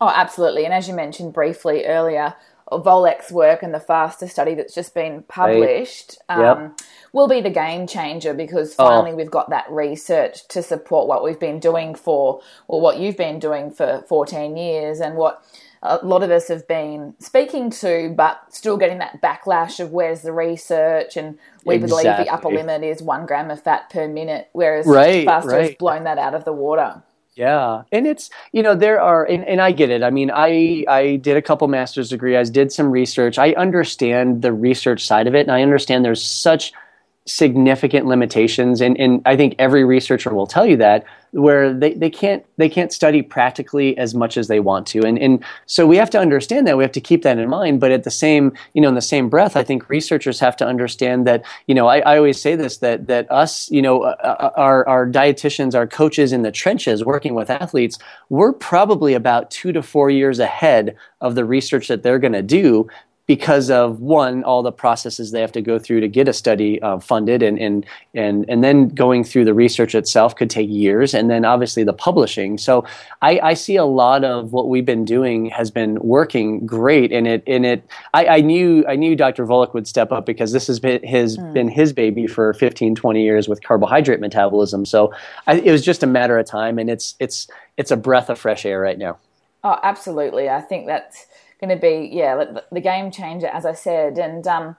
Oh, 0.00 0.12
absolutely. 0.14 0.64
And 0.64 0.74
as 0.74 0.86
you 0.86 0.94
mentioned 0.94 1.32
briefly 1.32 1.84
earlier 1.86 2.34
Volek's 2.72 3.30
work 3.30 3.62
and 3.62 3.74
the 3.74 3.80
FASTER 3.80 4.26
study 4.26 4.54
that's 4.54 4.74
just 4.74 4.94
been 4.94 5.22
published 5.24 6.18
right. 6.28 6.40
yep. 6.40 6.56
um, 6.56 6.76
will 7.12 7.28
be 7.28 7.40
the 7.40 7.50
game 7.50 7.86
changer 7.86 8.32
because 8.32 8.74
oh. 8.78 8.86
finally 8.86 9.12
oh. 9.12 9.16
we've 9.16 9.30
got 9.30 9.50
that 9.50 9.70
research 9.70 10.46
to 10.48 10.62
support 10.62 11.06
what 11.06 11.22
we've 11.22 11.40
been 11.40 11.60
doing 11.60 11.94
for, 11.94 12.40
or 12.66 12.80
what 12.80 12.98
you've 12.98 13.16
been 13.16 13.38
doing 13.38 13.70
for 13.70 14.02
14 14.08 14.56
years, 14.56 15.00
and 15.00 15.16
what 15.16 15.44
a 15.82 15.98
lot 16.02 16.22
of 16.22 16.30
us 16.30 16.48
have 16.48 16.66
been 16.66 17.14
speaking 17.18 17.68
to, 17.68 18.12
but 18.16 18.42
still 18.48 18.78
getting 18.78 18.98
that 18.98 19.20
backlash 19.20 19.78
of 19.80 19.92
where's 19.92 20.22
the 20.22 20.32
research, 20.32 21.16
and 21.16 21.38
we 21.66 21.74
exactly. 21.74 22.04
believe 22.04 22.26
the 22.26 22.32
upper 22.32 22.48
limit 22.48 22.82
is 22.82 23.02
one 23.02 23.26
gram 23.26 23.50
of 23.50 23.62
fat 23.62 23.90
per 23.90 24.08
minute, 24.08 24.48
whereas 24.52 24.86
right, 24.86 25.26
FASTER 25.26 25.50
right. 25.50 25.66
has 25.66 25.74
blown 25.74 26.04
that 26.04 26.16
out 26.16 26.34
of 26.34 26.44
the 26.44 26.52
water. 26.52 27.02
Yeah, 27.34 27.82
and 27.90 28.06
it's 28.06 28.30
you 28.52 28.62
know 28.62 28.76
there 28.76 29.00
are 29.00 29.24
and, 29.24 29.44
and 29.44 29.60
I 29.60 29.72
get 29.72 29.90
it. 29.90 30.04
I 30.04 30.10
mean, 30.10 30.30
I 30.32 30.84
I 30.88 31.16
did 31.16 31.36
a 31.36 31.42
couple 31.42 31.66
master's 31.66 32.10
degree. 32.10 32.36
I 32.36 32.44
did 32.44 32.70
some 32.70 32.90
research. 32.90 33.38
I 33.38 33.52
understand 33.54 34.42
the 34.42 34.52
research 34.52 35.04
side 35.04 35.26
of 35.26 35.34
it, 35.34 35.40
and 35.40 35.50
I 35.50 35.62
understand 35.62 36.04
there's 36.04 36.22
such 36.22 36.72
significant 37.26 38.06
limitations. 38.06 38.82
And, 38.82 38.98
and 39.00 39.22
I 39.24 39.36
think 39.36 39.54
every 39.58 39.84
researcher 39.84 40.34
will 40.34 40.46
tell 40.46 40.66
you 40.66 40.76
that 40.76 41.04
where 41.30 41.74
they, 41.74 41.94
they 41.94 42.10
can't 42.10 42.44
they 42.58 42.68
can't 42.68 42.92
study 42.92 43.20
practically 43.20 43.96
as 43.98 44.14
much 44.14 44.36
as 44.36 44.46
they 44.46 44.60
want 44.60 44.86
to. 44.88 45.00
And 45.00 45.18
and 45.18 45.44
so 45.66 45.86
we 45.86 45.96
have 45.96 46.10
to 46.10 46.18
understand 46.18 46.66
that. 46.66 46.76
We 46.76 46.84
have 46.84 46.92
to 46.92 47.00
keep 47.00 47.22
that 47.22 47.38
in 47.38 47.48
mind. 47.48 47.80
But 47.80 47.90
at 47.90 48.04
the 48.04 48.10
same 48.10 48.52
you 48.74 48.80
know 48.80 48.88
in 48.88 48.94
the 48.94 49.00
same 49.00 49.28
breath 49.28 49.56
I 49.56 49.64
think 49.64 49.88
researchers 49.88 50.38
have 50.38 50.56
to 50.58 50.66
understand 50.66 51.26
that 51.26 51.44
you 51.66 51.74
know 51.74 51.88
I, 51.88 52.00
I 52.00 52.18
always 52.18 52.40
say 52.40 52.54
this 52.56 52.76
that 52.78 53.08
that 53.08 53.30
us 53.32 53.70
you 53.70 53.82
know 53.82 54.02
uh, 54.02 54.16
uh 54.20 54.50
our 54.56 54.86
our 54.86 55.08
dietitians 55.08 55.74
our 55.74 55.86
coaches 55.86 56.32
in 56.32 56.42
the 56.42 56.52
trenches 56.52 57.04
working 57.04 57.34
with 57.34 57.50
athletes 57.50 57.98
we're 58.28 58.52
probably 58.52 59.14
about 59.14 59.50
2 59.50 59.72
to 59.72 59.82
4 59.82 60.10
years 60.10 60.38
ahead 60.38 60.96
of 61.20 61.34
the 61.34 61.44
research 61.44 61.88
that 61.88 62.02
they're 62.02 62.18
going 62.18 62.32
to 62.32 62.42
do 62.42 62.86
because 63.26 63.70
of 63.70 64.00
one 64.00 64.44
all 64.44 64.62
the 64.62 64.72
processes 64.72 65.30
they 65.30 65.40
have 65.40 65.52
to 65.52 65.62
go 65.62 65.78
through 65.78 66.00
to 66.00 66.08
get 66.08 66.28
a 66.28 66.32
study 66.32 66.80
uh, 66.82 66.98
funded 66.98 67.42
and, 67.42 67.58
and 67.58 67.86
and 68.12 68.44
and 68.48 68.62
then 68.62 68.88
going 68.88 69.24
through 69.24 69.44
the 69.46 69.54
research 69.54 69.94
itself 69.94 70.36
could 70.36 70.50
take 70.50 70.68
years 70.68 71.14
and 71.14 71.30
then 71.30 71.44
obviously 71.44 71.82
the 71.84 71.92
publishing 71.92 72.58
so 72.58 72.84
I, 73.22 73.40
I 73.42 73.54
see 73.54 73.76
a 73.76 73.84
lot 73.84 74.24
of 74.24 74.52
what 74.52 74.68
we've 74.68 74.84
been 74.84 75.06
doing 75.06 75.46
has 75.46 75.70
been 75.70 75.98
working 76.00 76.66
great 76.66 77.12
and 77.12 77.26
it 77.26 77.42
and 77.46 77.64
it 77.64 77.86
I, 78.12 78.26
I 78.26 78.40
knew 78.40 78.84
I 78.86 78.96
knew 78.96 79.16
Dr. 79.16 79.46
Volek 79.46 79.72
would 79.72 79.88
step 79.88 80.12
up 80.12 80.26
because 80.26 80.52
this 80.52 80.66
has 80.66 80.78
been 80.78 81.02
his 81.02 81.38
mm. 81.38 81.52
been 81.54 81.68
his 81.68 81.92
baby 81.94 82.26
for 82.26 82.52
15 82.52 82.94
20 82.94 83.22
years 83.22 83.48
with 83.48 83.62
carbohydrate 83.62 84.20
metabolism 84.20 84.84
so 84.84 85.14
I, 85.46 85.60
it 85.60 85.72
was 85.72 85.82
just 85.82 86.02
a 86.02 86.06
matter 86.06 86.38
of 86.38 86.46
time 86.46 86.78
and 86.78 86.90
it's 86.90 87.14
it's 87.20 87.48
it's 87.78 87.90
a 87.90 87.96
breath 87.96 88.28
of 88.28 88.38
fresh 88.38 88.66
air 88.66 88.80
right 88.80 88.98
now 88.98 89.16
oh 89.62 89.78
absolutely 89.82 90.50
I 90.50 90.60
think 90.60 90.86
that's 90.86 91.26
going 91.64 91.78
to 91.78 91.80
be 91.80 92.10
yeah 92.12 92.44
the 92.70 92.80
game 92.80 93.10
changer 93.10 93.46
as 93.46 93.64
I 93.64 93.72
said. 93.72 94.18
And 94.18 94.46
um, 94.46 94.76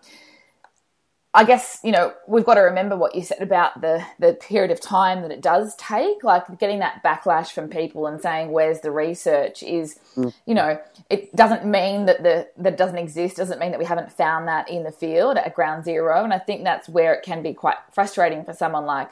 I 1.34 1.44
guess 1.44 1.80
you 1.84 1.92
know 1.92 2.14
we've 2.28 2.46
got 2.46 2.56
to 2.56 2.62
remember 2.62 2.96
what 2.96 3.16
you 3.16 3.22
said 3.22 3.42
about 3.42 3.82
the 3.82 4.06
the 4.20 4.34
period 4.34 4.72
of 4.72 4.80
time 4.80 5.22
that 5.22 5.32
it 5.32 5.42
does 5.42 5.76
take 5.76 6.24
like 6.24 6.60
getting 6.60 6.80
that 6.80 7.04
backlash 7.04 7.52
from 7.52 7.70
people 7.70 8.08
and 8.08 8.22
saying 8.22 8.52
where's 8.52 8.82
the 8.82 8.92
research? 8.92 9.62
is 9.64 10.00
mm. 10.16 10.34
you 10.46 10.54
know 10.54 10.80
it 11.10 11.36
doesn't 11.36 11.66
mean 11.66 12.06
that 12.06 12.24
the 12.24 12.48
that 12.58 12.78
doesn't 12.78 12.98
exist 12.98 13.38
doesn't 13.38 13.60
mean 13.60 13.72
that 13.72 13.80
we 13.80 13.86
haven't 13.86 14.12
found 14.12 14.48
that 14.48 14.70
in 14.70 14.84
the 14.84 14.92
field 14.92 15.38
at 15.38 15.54
ground 15.54 15.84
zero. 15.84 16.24
And 16.24 16.34
I 16.34 16.40
think 16.40 16.64
that's 16.64 16.88
where 16.88 17.14
it 17.14 17.24
can 17.24 17.44
be 17.44 17.54
quite 17.54 17.78
frustrating 17.92 18.46
for 18.46 18.54
someone 18.54 18.86
like 18.86 19.12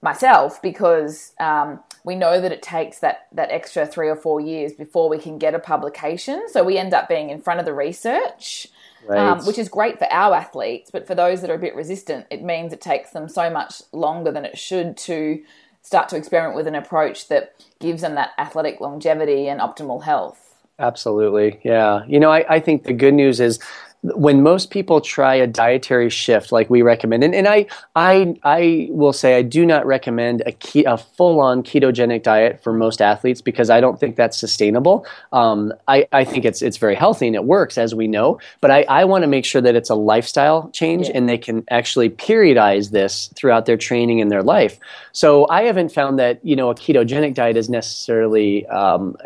myself 0.00 0.60
because 0.60 1.32
um, 1.38 1.80
we 2.04 2.16
know 2.16 2.40
that 2.40 2.52
it 2.52 2.62
takes 2.62 2.98
that 3.00 3.26
that 3.32 3.50
extra 3.50 3.86
three 3.86 4.08
or 4.08 4.16
four 4.16 4.40
years 4.40 4.72
before 4.72 5.08
we 5.08 5.18
can 5.18 5.38
get 5.38 5.54
a 5.54 5.58
publication. 5.58 6.48
So 6.48 6.64
we 6.64 6.78
end 6.78 6.94
up 6.94 7.08
being 7.08 7.30
in 7.30 7.40
front 7.40 7.60
of 7.60 7.66
the 7.66 7.74
research, 7.74 8.68
um, 9.08 9.08
right. 9.08 9.28
um, 9.30 9.46
which 9.46 9.58
is 9.58 9.68
great 9.68 9.98
for 9.98 10.12
our 10.12 10.34
athletes. 10.34 10.90
But 10.90 11.06
for 11.06 11.14
those 11.14 11.40
that 11.40 11.50
are 11.50 11.54
a 11.54 11.58
bit 11.58 11.74
resistant, 11.74 12.26
it 12.30 12.42
means 12.42 12.72
it 12.72 12.80
takes 12.80 13.10
them 13.10 13.28
so 13.28 13.50
much 13.50 13.82
longer 13.92 14.32
than 14.32 14.44
it 14.44 14.58
should 14.58 14.96
to 14.98 15.42
start 15.82 16.08
to 16.08 16.16
experiment 16.16 16.56
with 16.56 16.66
an 16.66 16.74
approach 16.74 17.28
that 17.28 17.54
gives 17.80 18.02
them 18.02 18.14
that 18.14 18.30
athletic 18.38 18.80
longevity 18.80 19.48
and 19.48 19.60
optimal 19.60 20.04
health. 20.04 20.54
Absolutely, 20.78 21.60
yeah. 21.64 22.04
You 22.06 22.18
know, 22.18 22.30
I, 22.30 22.44
I 22.48 22.60
think 22.60 22.84
the 22.84 22.92
good 22.92 23.14
news 23.14 23.40
is 23.40 23.58
when 24.02 24.42
most 24.42 24.70
people 24.70 25.00
try 25.00 25.34
a 25.36 25.46
dietary 25.46 26.10
shift 26.10 26.50
like 26.50 26.68
we 26.68 26.82
recommend 26.82 27.22
and, 27.22 27.34
and 27.34 27.46
I, 27.46 27.66
I 27.94 28.34
i 28.42 28.88
will 28.90 29.12
say 29.12 29.36
i 29.36 29.42
do 29.42 29.64
not 29.64 29.86
recommend 29.86 30.42
a, 30.44 30.52
ke- 30.52 30.86
a 30.86 30.98
full-on 30.98 31.62
ketogenic 31.62 32.24
diet 32.24 32.62
for 32.62 32.72
most 32.72 33.00
athletes 33.00 33.40
because 33.40 33.70
i 33.70 33.80
don't 33.80 34.00
think 34.00 34.16
that's 34.16 34.36
sustainable 34.36 35.06
um, 35.32 35.72
I, 35.86 36.08
I 36.12 36.24
think 36.24 36.44
it's 36.44 36.62
it's 36.62 36.78
very 36.78 36.96
healthy 36.96 37.28
and 37.28 37.36
it 37.36 37.44
works 37.44 37.78
as 37.78 37.94
we 37.94 38.08
know 38.08 38.40
but 38.60 38.72
i, 38.72 38.82
I 38.82 39.04
want 39.04 39.22
to 39.22 39.28
make 39.28 39.44
sure 39.44 39.60
that 39.62 39.76
it's 39.76 39.90
a 39.90 39.94
lifestyle 39.94 40.68
change 40.70 41.08
yeah. 41.08 41.16
and 41.16 41.28
they 41.28 41.38
can 41.38 41.64
actually 41.70 42.10
periodize 42.10 42.90
this 42.90 43.30
throughout 43.36 43.66
their 43.66 43.76
training 43.76 44.20
and 44.20 44.32
their 44.32 44.42
life 44.42 44.80
so 45.12 45.46
i 45.48 45.62
haven't 45.62 45.92
found 45.92 46.18
that 46.18 46.44
you 46.44 46.56
know 46.56 46.70
a 46.70 46.74
ketogenic 46.74 47.34
diet 47.34 47.56
is 47.56 47.70
necessarily 47.70 48.66
um, 48.66 49.16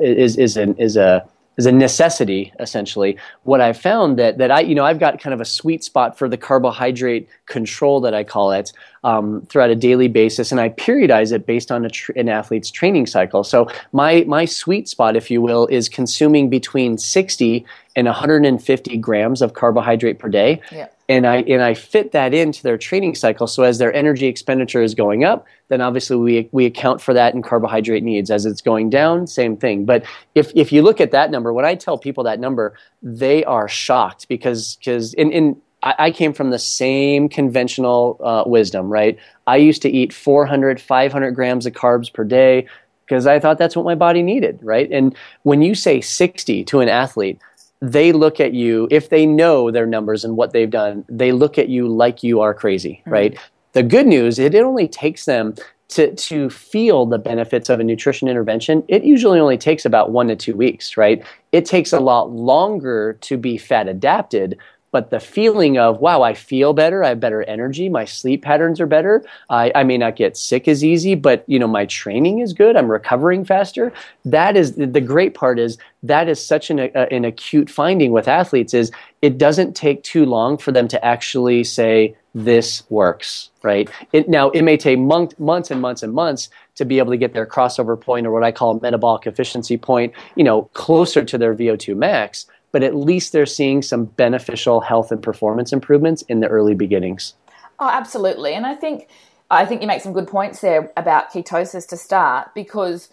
is 0.00 0.36
is 0.36 0.58
an 0.58 0.74
is 0.76 0.96
a 0.98 1.26
is 1.58 1.66
a 1.66 1.72
necessity 1.72 2.52
essentially. 2.60 3.18
What 3.42 3.60
I've 3.60 3.78
found 3.78 4.18
that 4.18 4.38
that 4.38 4.50
I 4.50 4.60
you 4.60 4.74
know 4.74 4.84
I've 4.84 4.98
got 4.98 5.20
kind 5.20 5.34
of 5.34 5.40
a 5.40 5.44
sweet 5.44 5.84
spot 5.84 6.16
for 6.16 6.28
the 6.28 6.38
carbohydrate 6.38 7.28
control 7.46 8.00
that 8.00 8.14
I 8.14 8.24
call 8.24 8.52
it 8.52 8.72
um, 9.04 9.42
throughout 9.48 9.68
a 9.68 9.74
daily 9.74 10.08
basis, 10.08 10.50
and 10.52 10.60
I 10.60 10.70
periodize 10.70 11.32
it 11.32 11.44
based 11.44 11.70
on 11.70 11.86
tr- 11.90 12.12
an 12.12 12.28
athlete's 12.28 12.70
training 12.70 13.06
cycle. 13.06 13.44
So 13.44 13.68
my 13.92 14.24
my 14.26 14.46
sweet 14.46 14.88
spot, 14.88 15.16
if 15.16 15.30
you 15.30 15.42
will, 15.42 15.66
is 15.66 15.88
consuming 15.88 16.48
between 16.48 16.96
60 16.96 17.66
and 17.96 18.06
150 18.06 18.96
grams 18.98 19.42
of 19.42 19.54
carbohydrate 19.54 20.18
per 20.18 20.28
day. 20.28 20.62
Yeah. 20.72 20.86
And 21.10 21.26
I 21.26 21.36
and 21.38 21.62
I 21.62 21.72
fit 21.72 22.12
that 22.12 22.34
into 22.34 22.62
their 22.62 22.76
training 22.76 23.14
cycle. 23.14 23.46
So 23.46 23.62
as 23.62 23.78
their 23.78 23.92
energy 23.94 24.26
expenditure 24.26 24.82
is 24.82 24.94
going 24.94 25.24
up, 25.24 25.46
then 25.68 25.80
obviously 25.80 26.16
we 26.16 26.48
we 26.52 26.66
account 26.66 27.00
for 27.00 27.14
that 27.14 27.34
in 27.34 27.40
carbohydrate 27.40 28.02
needs. 28.02 28.30
As 28.30 28.44
it's 28.44 28.60
going 28.60 28.90
down, 28.90 29.26
same 29.26 29.56
thing. 29.56 29.86
But 29.86 30.04
if 30.34 30.52
if 30.54 30.70
you 30.70 30.82
look 30.82 31.00
at 31.00 31.12
that 31.12 31.30
number, 31.30 31.52
when 31.52 31.64
I 31.64 31.76
tell 31.76 31.96
people 31.96 32.24
that 32.24 32.40
number, 32.40 32.74
they 33.02 33.42
are 33.44 33.68
shocked 33.68 34.28
because 34.28 34.76
because 34.76 35.14
in, 35.14 35.32
in 35.32 35.56
I, 35.82 36.10
came 36.10 36.32
from 36.32 36.50
the 36.50 36.58
same 36.58 37.28
conventional 37.28 38.20
uh, 38.22 38.42
wisdom, 38.46 38.90
right? 38.90 39.16
I 39.46 39.56
used 39.58 39.82
to 39.82 39.88
eat 39.88 40.12
400, 40.12 40.80
500 40.80 41.30
grams 41.32 41.66
of 41.66 41.72
carbs 41.72 42.12
per 42.12 42.24
day 42.24 42.66
because 43.06 43.26
I 43.26 43.38
thought 43.38 43.58
that's 43.58 43.76
what 43.76 43.84
my 43.84 43.94
body 43.94 44.22
needed, 44.22 44.58
right? 44.62 44.90
And 44.90 45.16
when 45.42 45.62
you 45.62 45.74
say 45.74 46.00
60 46.00 46.64
to 46.64 46.80
an 46.80 46.88
athlete, 46.88 47.38
they 47.80 48.12
look 48.12 48.40
at 48.40 48.54
you, 48.54 48.88
if 48.90 49.08
they 49.08 49.26
know 49.26 49.70
their 49.70 49.86
numbers 49.86 50.24
and 50.24 50.36
what 50.36 50.52
they've 50.52 50.70
done, 50.70 51.04
they 51.08 51.32
look 51.32 51.58
at 51.58 51.68
you 51.68 51.88
like 51.88 52.22
you 52.22 52.40
are 52.40 52.54
crazy, 52.54 53.00
mm-hmm. 53.02 53.10
right? 53.10 53.38
The 53.72 53.82
good 53.82 54.06
news, 54.06 54.38
it, 54.38 54.54
it 54.54 54.62
only 54.62 54.88
takes 54.88 55.24
them 55.24 55.54
to, 55.88 56.14
to 56.14 56.50
feel 56.50 57.06
the 57.06 57.18
benefits 57.18 57.68
of 57.68 57.80
a 57.80 57.84
nutrition 57.84 58.28
intervention, 58.28 58.84
it 58.88 59.04
usually 59.04 59.40
only 59.40 59.56
takes 59.56 59.84
about 59.84 60.10
one 60.10 60.28
to 60.28 60.36
two 60.36 60.54
weeks, 60.54 60.96
right? 60.96 61.24
It 61.52 61.64
takes 61.64 61.92
a 61.92 62.00
lot 62.00 62.30
longer 62.30 63.14
to 63.22 63.36
be 63.38 63.56
fat 63.56 63.88
adapted, 63.88 64.58
but 64.90 65.10
the 65.10 65.20
feeling 65.20 65.78
of 65.78 66.00
wow 66.00 66.22
i 66.22 66.34
feel 66.34 66.72
better 66.72 67.04
i 67.04 67.08
have 67.08 67.20
better 67.20 67.42
energy 67.44 67.88
my 67.88 68.04
sleep 68.04 68.42
patterns 68.42 68.80
are 68.80 68.86
better. 68.86 69.24
I, 69.50 69.72
I, 69.74 69.84
may 69.84 69.98
not 69.98 70.16
get 70.16 70.36
sick 70.36 70.68
as 70.68 70.84
easy 70.84 71.14
but 71.14 71.44
you 71.46 71.58
know 71.58 71.66
my 71.66 71.86
training 71.86 72.40
is 72.40 72.52
good. 72.52 72.76
I'm 72.76 72.90
recovering 72.90 73.44
faster. 73.44 73.92
That 74.24 74.56
is 74.56 74.74
the 74.74 75.00
great 75.00 75.34
part 75.34 75.58
is 75.58 75.78
that 76.02 76.28
is 76.28 76.44
such 76.44 76.70
an, 76.70 76.78
a, 76.78 77.12
an 77.12 77.24
acute 77.24 77.70
finding 77.70 78.12
with 78.12 78.28
athletes 78.28 78.74
is 78.74 78.90
it 79.22 79.38
doesn't 79.38 79.74
take 79.74 80.02
too 80.02 80.24
long 80.24 80.58
for 80.58 80.72
them 80.72 80.88
to 80.88 81.04
actually 81.04 81.64
say 81.64 82.16
this 82.34 82.88
works 82.90 83.50
right? 83.64 83.90
It, 84.12 84.28
now 84.28 84.50
it 84.50 84.62
may 84.62 84.76
take 84.76 85.00
month, 85.00 85.38
months 85.40 85.72
and 85.72 85.80
months 85.80 86.04
and 86.04 86.12
months 86.12 86.48
to 86.76 86.84
be 86.84 86.98
able 86.98 87.10
to 87.10 87.16
get 87.16 87.34
their 87.34 87.44
crossover 87.44 88.00
point 88.00 88.26
or 88.26 88.30
what 88.30 88.44
i 88.44 88.52
call 88.52 88.78
metabolic 88.80 89.26
efficiency 89.26 89.76
point 89.76 90.12
you 90.36 90.44
know 90.44 90.62
closer 90.74 91.24
to 91.24 91.36
their 91.36 91.54
vo2 91.54 91.96
max 91.96 92.46
but 92.72 92.82
at 92.82 92.94
least 92.94 93.32
they're 93.32 93.46
seeing 93.46 93.82
some 93.82 94.04
beneficial 94.04 94.80
health 94.80 95.10
and 95.10 95.22
performance 95.22 95.72
improvements 95.72 96.22
in 96.22 96.40
the 96.40 96.48
early 96.48 96.74
beginnings. 96.74 97.34
Oh, 97.78 97.88
absolutely. 97.88 98.54
And 98.54 98.66
I 98.66 98.74
think 98.74 99.08
I 99.50 99.64
think 99.64 99.80
you 99.80 99.88
make 99.88 100.02
some 100.02 100.12
good 100.12 100.28
points 100.28 100.60
there 100.60 100.92
about 100.96 101.32
ketosis 101.32 101.88
to 101.88 101.96
start 101.96 102.54
because 102.54 103.08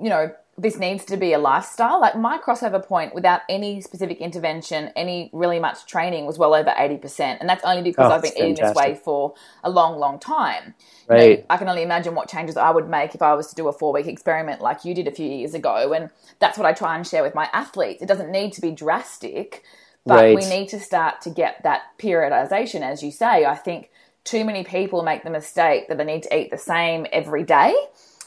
you 0.00 0.08
know 0.08 0.32
this 0.56 0.78
needs 0.78 1.04
to 1.06 1.16
be 1.16 1.32
a 1.32 1.38
lifestyle. 1.38 2.00
Like 2.00 2.16
my 2.16 2.38
crossover 2.38 2.84
point 2.84 3.14
without 3.14 3.40
any 3.48 3.80
specific 3.80 4.18
intervention, 4.18 4.92
any 4.94 5.28
really 5.32 5.58
much 5.58 5.86
training 5.86 6.26
was 6.26 6.38
well 6.38 6.54
over 6.54 6.70
80%. 6.70 7.38
And 7.40 7.48
that's 7.48 7.64
only 7.64 7.82
because 7.82 8.10
oh, 8.10 8.14
I've 8.14 8.22
been 8.22 8.32
eating 8.36 8.54
this 8.54 8.74
way 8.74 8.94
for 8.94 9.34
a 9.64 9.70
long, 9.70 9.98
long 9.98 10.20
time. 10.20 10.74
Right. 11.08 11.22
You 11.22 11.36
know, 11.36 11.44
I 11.50 11.56
can 11.56 11.68
only 11.68 11.82
imagine 11.82 12.14
what 12.14 12.28
changes 12.28 12.56
I 12.56 12.70
would 12.70 12.88
make 12.88 13.14
if 13.14 13.22
I 13.22 13.34
was 13.34 13.48
to 13.48 13.54
do 13.54 13.66
a 13.66 13.72
four 13.72 13.92
week 13.92 14.06
experiment 14.06 14.60
like 14.60 14.84
you 14.84 14.94
did 14.94 15.08
a 15.08 15.12
few 15.12 15.28
years 15.28 15.54
ago. 15.54 15.92
And 15.92 16.10
that's 16.38 16.56
what 16.56 16.66
I 16.66 16.72
try 16.72 16.96
and 16.96 17.06
share 17.06 17.22
with 17.22 17.34
my 17.34 17.48
athletes. 17.52 18.00
It 18.00 18.06
doesn't 18.06 18.30
need 18.30 18.52
to 18.52 18.60
be 18.60 18.70
drastic, 18.70 19.64
but 20.06 20.14
right. 20.14 20.36
we 20.36 20.46
need 20.48 20.68
to 20.68 20.78
start 20.78 21.20
to 21.22 21.30
get 21.30 21.64
that 21.64 21.82
periodization, 21.98 22.82
as 22.82 23.02
you 23.02 23.10
say. 23.10 23.44
I 23.44 23.56
think 23.56 23.90
too 24.22 24.44
many 24.44 24.62
people 24.62 25.02
make 25.02 25.24
the 25.24 25.30
mistake 25.30 25.88
that 25.88 25.98
they 25.98 26.04
need 26.04 26.22
to 26.22 26.36
eat 26.36 26.50
the 26.50 26.58
same 26.58 27.06
every 27.12 27.42
day 27.42 27.74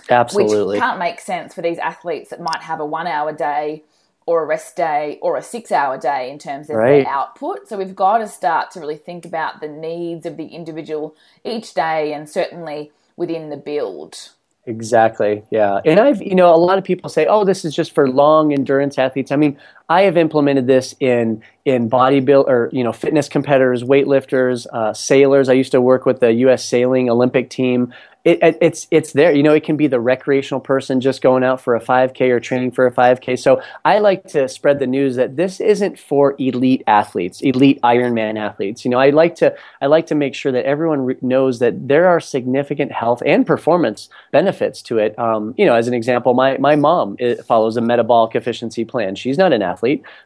Absolutely. 0.10 0.75
Which 0.75 0.79
can't 0.79 0.99
make 0.99 1.19
sense 1.19 1.53
for 1.53 1.62
these 1.62 1.77
athletes 1.77 2.29
that 2.29 2.41
might 2.41 2.62
have 2.62 2.79
a 2.79 2.86
one 2.86 3.07
hour 3.07 3.33
day 3.33 3.83
or 4.25 4.43
a 4.43 4.45
rest 4.45 4.75
day 4.75 5.17
or 5.21 5.38
a 5.38 5.41
six 5.41 5.71
hour 5.71 5.97
day 5.97 6.29
in 6.29 6.38
terms 6.38 6.69
of 6.69 6.75
right. 6.75 7.03
their 7.03 7.07
output. 7.07 7.67
So 7.67 7.77
we've 7.77 7.95
got 7.95 8.19
to 8.19 8.27
start 8.27 8.71
to 8.71 8.79
really 8.79 8.97
think 8.97 9.25
about 9.25 9.62
the 9.62 9.69
needs 9.69 10.25
of 10.25 10.38
the 10.38 10.47
individual 10.47 11.15
each 11.43 11.73
day 11.73 12.13
and 12.13 12.29
certainly 12.29 12.91
within 13.15 13.49
the 13.49 13.57
build. 13.57 14.31
Exactly. 14.67 15.43
Yeah. 15.49 15.79
And 15.86 15.97
I've, 15.97 16.21
you 16.21 16.36
know, 16.36 16.53
a 16.53 16.57
lot 16.57 16.77
of 16.77 16.83
people 16.83 17.10
say, 17.10 17.25
"Oh, 17.25 17.45
this 17.45 17.63
is 17.63 17.73
just 17.73 17.95
for 17.95 18.10
long 18.10 18.51
endurance 18.51 18.97
athletes." 18.97 19.31
I 19.31 19.38
mean, 19.38 19.57
I 19.89 20.02
have 20.04 20.17
implemented 20.17 20.67
this 20.67 20.95
in 21.00 21.43
in 21.63 21.89
bodybuild 21.89 22.47
or 22.47 22.69
you 22.73 22.84
know 22.84 22.91
fitness 22.91 23.30
competitors, 23.30 23.84
weightlifters, 23.84 24.67
uh, 24.71 24.93
sailors. 24.93 25.50
I 25.50 25.54
used 25.54 25.71
to 25.71 25.82
work 25.82 26.06
with 26.06 26.19
the 26.19 26.32
U.S. 26.34 26.65
sailing 26.65 27.10
Olympic 27.10 27.50
team 27.50 27.93
it, 28.28 28.43
it, 28.43 28.58
it's 28.60 28.88
it's 28.91 29.13
there. 29.13 29.34
You 29.34 29.41
know, 29.41 29.54
it 29.54 29.63
can 29.63 29.78
be 29.78 29.88
the 29.88 30.02
recreational 30.02 30.60
person 30.60 31.00
just 31.00 31.21
going 31.21 31.45
out 31.45 31.62
for 31.62 31.78
a 31.78 31.80
5K 31.80 32.30
or 32.30 32.41
training 32.41 32.71
for 32.71 32.86
a 32.86 32.91
5K. 32.91 33.39
So 33.39 33.62
I 33.86 34.00
like 34.00 34.28
to 34.30 34.50
spread 34.50 34.80
the 34.80 34.88
news 34.88 35.15
that 35.15 35.38
this 35.38 35.62
isn't 35.62 35.97
for 35.97 36.36
elite 36.38 36.84
athletes, 36.88 37.39
elite 37.39 37.80
Ironman 37.84 38.38
athletes. 38.38 38.84
You 38.84 38.91
know, 38.91 39.00
I 39.00 39.12
like 39.12 39.36
to 39.36 39.56
I 39.82 39.86
like 39.86 40.08
to 40.08 40.15
make 40.15 40.36
sure 40.36 40.52
that 40.52 40.65
everyone 40.65 41.06
re- 41.06 41.15
knows 41.21 41.60
that 41.60 41.88
there 41.88 42.08
are 42.08 42.19
significant 42.19 42.91
health 42.91 43.23
and 43.26 43.47
performance 43.47 44.10
benefits 44.34 44.82
to 44.84 44.97
it. 44.97 45.17
Um, 45.17 45.56
you 45.58 45.65
know, 45.65 45.76
as 45.76 45.88
an 45.88 45.93
example, 45.93 46.34
my 46.34 46.58
my 46.58 46.76
mom 46.76 47.15
follows 47.45 47.78
a 47.78 47.82
metabolic 47.82 48.36
efficiency 48.36 48.84
plan. 48.84 49.15
She's 49.15 49.38
not 49.38 49.54
an 49.54 49.62
athlete, 49.62 49.76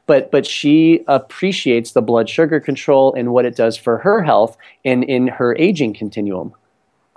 but 0.05 0.31
but 0.31 0.45
she 0.45 1.03
appreciates 1.07 1.91
the 1.91 2.01
blood 2.01 2.29
sugar 2.29 2.59
control 2.59 3.13
and 3.13 3.33
what 3.33 3.45
it 3.45 3.55
does 3.55 3.77
for 3.77 3.99
her 3.99 4.23
health 4.23 4.57
and 4.85 5.03
in 5.03 5.27
her 5.27 5.55
aging 5.57 5.93
continuum. 5.93 6.53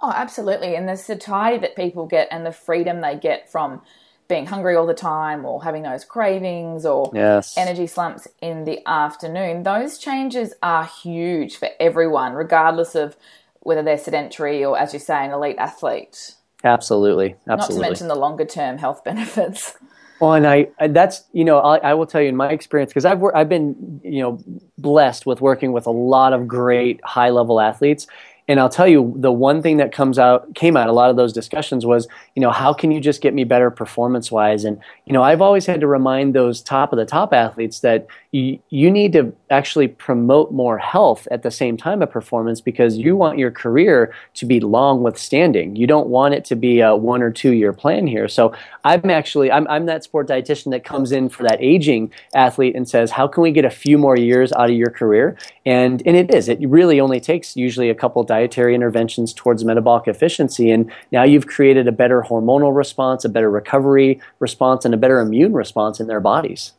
Oh, 0.01 0.12
absolutely. 0.14 0.77
And 0.77 0.88
the 0.88 0.97
satiety 0.97 1.59
that 1.59 1.77
people 1.77 2.07
get 2.07 2.29
and 2.31 2.44
the 2.44 2.53
freedom 2.53 3.01
they 3.01 3.16
get 3.16 3.51
from 3.51 3.81
being 4.29 4.47
hungry 4.47 4.75
all 4.75 4.87
the 4.87 4.94
time 4.94 5.44
or 5.44 5.62
having 5.62 5.83
those 5.83 6.05
cravings 6.05 6.85
or 6.85 7.11
yes. 7.14 7.57
energy 7.57 7.87
slumps 7.87 8.27
in 8.40 8.64
the 8.64 8.87
afternoon, 8.87 9.62
those 9.62 9.99
changes 9.99 10.55
are 10.62 10.85
huge 10.85 11.57
for 11.57 11.68
everyone, 11.79 12.33
regardless 12.33 12.94
of 12.94 13.16
whether 13.61 13.83
they're 13.83 13.99
sedentary 13.99 14.64
or, 14.64 14.79
as 14.79 14.92
you 14.92 14.99
say, 14.99 15.25
an 15.25 15.31
elite 15.31 15.57
athlete. 15.59 16.35
Absolutely. 16.62 17.37
Absolutely. 17.47 17.47
Not 17.47 17.66
to 17.66 17.81
mention 17.81 18.09
the 18.09 18.14
longer 18.14 18.44
term 18.44 18.79
health 18.79 19.05
benefits. 19.05 19.77
Well, 20.25 20.33
and 20.33 20.47
I, 20.47 20.69
that's 20.89 21.25
you 21.35 21.45
know 21.45 21.59
I, 21.59 21.77
I 21.91 21.93
will 21.93 22.07
tell 22.07 22.23
you 22.23 22.31
in 22.31 22.37
my 22.37 22.49
experience 22.49 22.91
because 22.91 23.05
I've 23.05 23.23
I've 23.35 23.51
been 23.51 24.01
you 24.03 24.23
know 24.23 24.43
blessed 24.79 25.27
with 25.27 25.43
working 25.43 25.73
with 25.73 25.87
a 25.87 25.91
lot 25.91 26.33
of 26.33 26.49
great 26.49 26.99
high 27.05 27.29
level 27.29 27.61
athletes, 27.61 28.07
and 28.47 28.61
I'll 28.61 28.69
tell 28.69 28.87
you, 28.87 29.15
the 29.17 29.33
one 29.33 29.63
thing 29.63 29.79
that 29.79 29.91
comes 29.91 30.19
out 30.19 30.55
came 30.55 30.77
out 30.77 30.89
a 30.89 30.93
lot 30.93 31.09
of 31.09 31.17
those 31.17 31.33
discussions 31.33 31.87
was, 31.87 32.07
you 32.35 32.41
know, 32.41 32.51
how 32.51 32.75
can 32.75 32.91
you 32.91 33.01
just 33.01 33.23
get 33.23 33.33
me 33.33 33.45
better 33.45 33.71
performance 33.71 34.31
wise? 34.31 34.65
And 34.65 34.79
you 35.07 35.13
know, 35.13 35.23
I've 35.23 35.41
always 35.41 35.65
had 35.65 35.81
to 35.81 35.87
remind 35.87 36.35
those 36.35 36.61
top 36.61 36.93
of 36.93 36.99
the 36.99 37.07
top 37.07 37.33
athletes 37.33 37.81
that 37.81 38.07
you, 38.33 38.59
you 38.69 38.91
need 38.91 39.13
to 39.15 39.33
actually 39.51 39.89
promote 39.89 40.53
more 40.53 40.77
health 40.77 41.27
at 41.31 41.43
the 41.43 41.51
same 41.51 41.77
time 41.77 42.03
of 42.03 42.11
performance 42.11 42.61
because 42.61 42.99
you 42.99 43.17
want 43.17 43.39
your 43.39 43.51
career 43.51 44.13
to 44.35 44.45
be 44.45 44.61
long 44.61 45.03
withstanding. 45.03 45.77
You 45.77 45.87
don't 45.87 46.09
want 46.09 46.35
it 46.35 46.45
to 46.47 46.57
be 46.57 46.81
a 46.81 46.95
one 46.95 47.23
or 47.23 47.31
two 47.31 47.53
year 47.53 47.73
plan 47.73 48.07
here. 48.07 48.29
So 48.29 48.55
I'm 48.85 49.09
actually 49.09 49.51
I'm, 49.51 49.67
I'm 49.69 49.87
that 49.87 50.05
sport 50.05 50.29
dietitian 50.29 50.71
that 50.73 50.85
comes 50.85 51.13
in 51.13 51.31
for 51.31 51.45
that 51.45 51.59
aging 51.61 52.13
athlete 52.35 52.77
and 52.77 52.87
says, 52.87 53.11
how 53.11 53.27
can 53.27 53.43
we 53.43 53.53
get 53.53 53.65
a 53.65 53.71
few 53.71 53.97
more 53.97 54.17
years 54.17 54.53
out 54.53 54.69
of 54.69 54.77
your 54.77 54.91
career? 54.91 55.39
And 55.65 56.03
and 56.05 56.15
it 56.15 56.35
is. 56.35 56.49
It 56.49 56.59
really 56.69 57.01
only 57.01 57.21
takes 57.21 57.57
usually 57.57 57.89
a 57.89 57.95
couple 57.95 58.23
dietary 58.35 58.75
interventions 58.75 59.33
towards 59.33 59.64
metabolic 59.64 60.09
efficiency. 60.09 60.70
And 60.70 60.90
now 61.12 61.23
you've 61.23 61.47
created 61.47 61.87
a 61.87 61.92
better 61.92 62.23
hormonal 62.23 62.75
response, 62.75 63.25
a 63.25 63.29
better 63.29 63.51
recovery 63.51 64.20
response, 64.40 64.85
and 64.85 64.92
a 64.92 64.97
better 64.97 65.20
immune 65.20 65.53
response 65.53 66.01
in 66.01 66.07
their 66.09 66.20
bodies. 66.20 66.73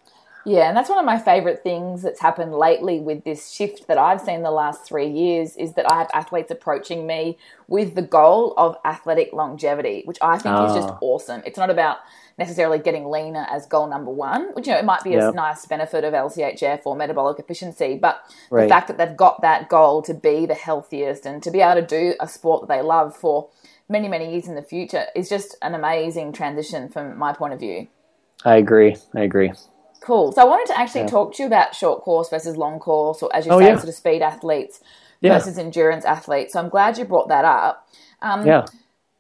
Yeah, 0.48 0.68
and 0.68 0.78
that's 0.78 0.90
one 0.90 1.00
of 1.00 1.06
my 1.06 1.18
favorite 1.18 1.64
things 1.64 2.04
that's 2.04 2.20
happened 2.20 2.54
lately 2.54 3.00
with 3.00 3.24
this 3.24 3.50
shift 3.50 3.88
that 3.88 3.98
I've 3.98 4.22
seen 4.22 4.44
the 4.44 4.52
last 4.52 4.86
three 4.86 5.08
years 5.08 5.56
is 5.56 5.74
that 5.74 5.92
I 5.92 5.96
have 5.98 6.10
athletes 6.14 6.52
approaching 6.52 7.08
me 7.08 7.40
with 7.68 7.96
the 7.96 8.04
goal 8.04 8.54
of 8.56 8.78
athletic 8.86 9.34
longevity, 9.34 10.04
which 10.06 10.20
I 10.22 10.38
think 10.38 10.54
oh. 10.56 10.66
is 10.68 10.76
just 10.76 10.90
ah. 10.90 10.98
awesome. 11.02 11.42
It's 11.48 11.58
not 11.58 11.72
about 11.72 11.98
necessarily 12.38 12.80
getting 12.80 13.10
leaner 13.10 13.46
as 13.50 13.66
goal 13.66 13.88
number 13.88 14.12
one, 14.12 14.54
which 14.54 14.68
you 14.68 14.74
know 14.74 14.80
it 14.80 14.86
might 14.86 15.04
be 15.04 15.12
yep. 15.12 15.34
a 15.34 15.36
nice 15.36 15.66
benefit 15.66 16.04
of 16.04 16.14
LCHF 16.14 16.82
or 16.86 16.96
metabolic 16.96 17.40
efficiency, 17.40 17.98
but 18.00 18.22
right. 18.50 18.64
the 18.64 18.70
fact 18.70 18.88
that 18.88 18.98
they've 18.98 19.16
got 19.16 19.42
that 19.42 19.70
goal 19.70 20.02
to 20.02 20.14
be 20.14 20.46
the 20.46 20.56
healthiest 20.56 21.26
and 21.26 21.42
to 21.44 21.52
be 21.52 21.62
able 21.62 21.82
to 21.82 21.88
do 21.88 22.14
a 22.20 22.28
sport 22.28 22.68
that 22.68 22.76
they 22.76 22.82
love 22.82 23.16
for 23.16 23.50
many 23.88 24.08
many 24.08 24.32
years 24.32 24.48
in 24.48 24.56
the 24.56 24.62
future 24.62 25.06
is 25.16 25.30
just 25.30 25.56
an 25.62 25.76
amazing 25.76 26.34
transition 26.34 26.90
from 26.90 27.18
my 27.18 27.32
point 27.32 27.54
of 27.54 27.60
view. 27.60 27.88
I 28.44 28.58
agree. 28.58 28.96
I 29.14 29.22
agree. 29.22 29.54
Cool. 30.02 30.34
So 30.34 30.42
I 30.42 30.46
wanted 30.46 30.72
to 30.74 30.80
actually 30.80 31.02
yeah. 31.02 31.08
talk 31.08 31.34
to 31.36 31.44
you 31.44 31.48
about 31.48 31.74
short 31.74 32.02
course 32.02 32.30
versus 32.30 32.58
long 32.58 32.80
course, 32.80 33.24
or 33.24 33.34
as 33.36 33.46
you 33.46 33.52
oh, 33.54 33.60
say, 33.60 33.68
yeah. 33.68 33.76
sort 33.78 33.90
of 33.90 33.96
speed 33.96 34.22
athletes 34.22 34.82
yeah. 35.22 35.34
versus 35.34 35.58
endurance 35.58 36.06
athletes. 36.06 36.54
So 36.54 36.60
I'm 36.60 36.70
glad 36.70 36.98
you 36.98 37.06
brought 37.06 37.30
that 37.30 37.46
up. 37.46 37.88
Um, 38.22 38.46
yeah 38.46 38.66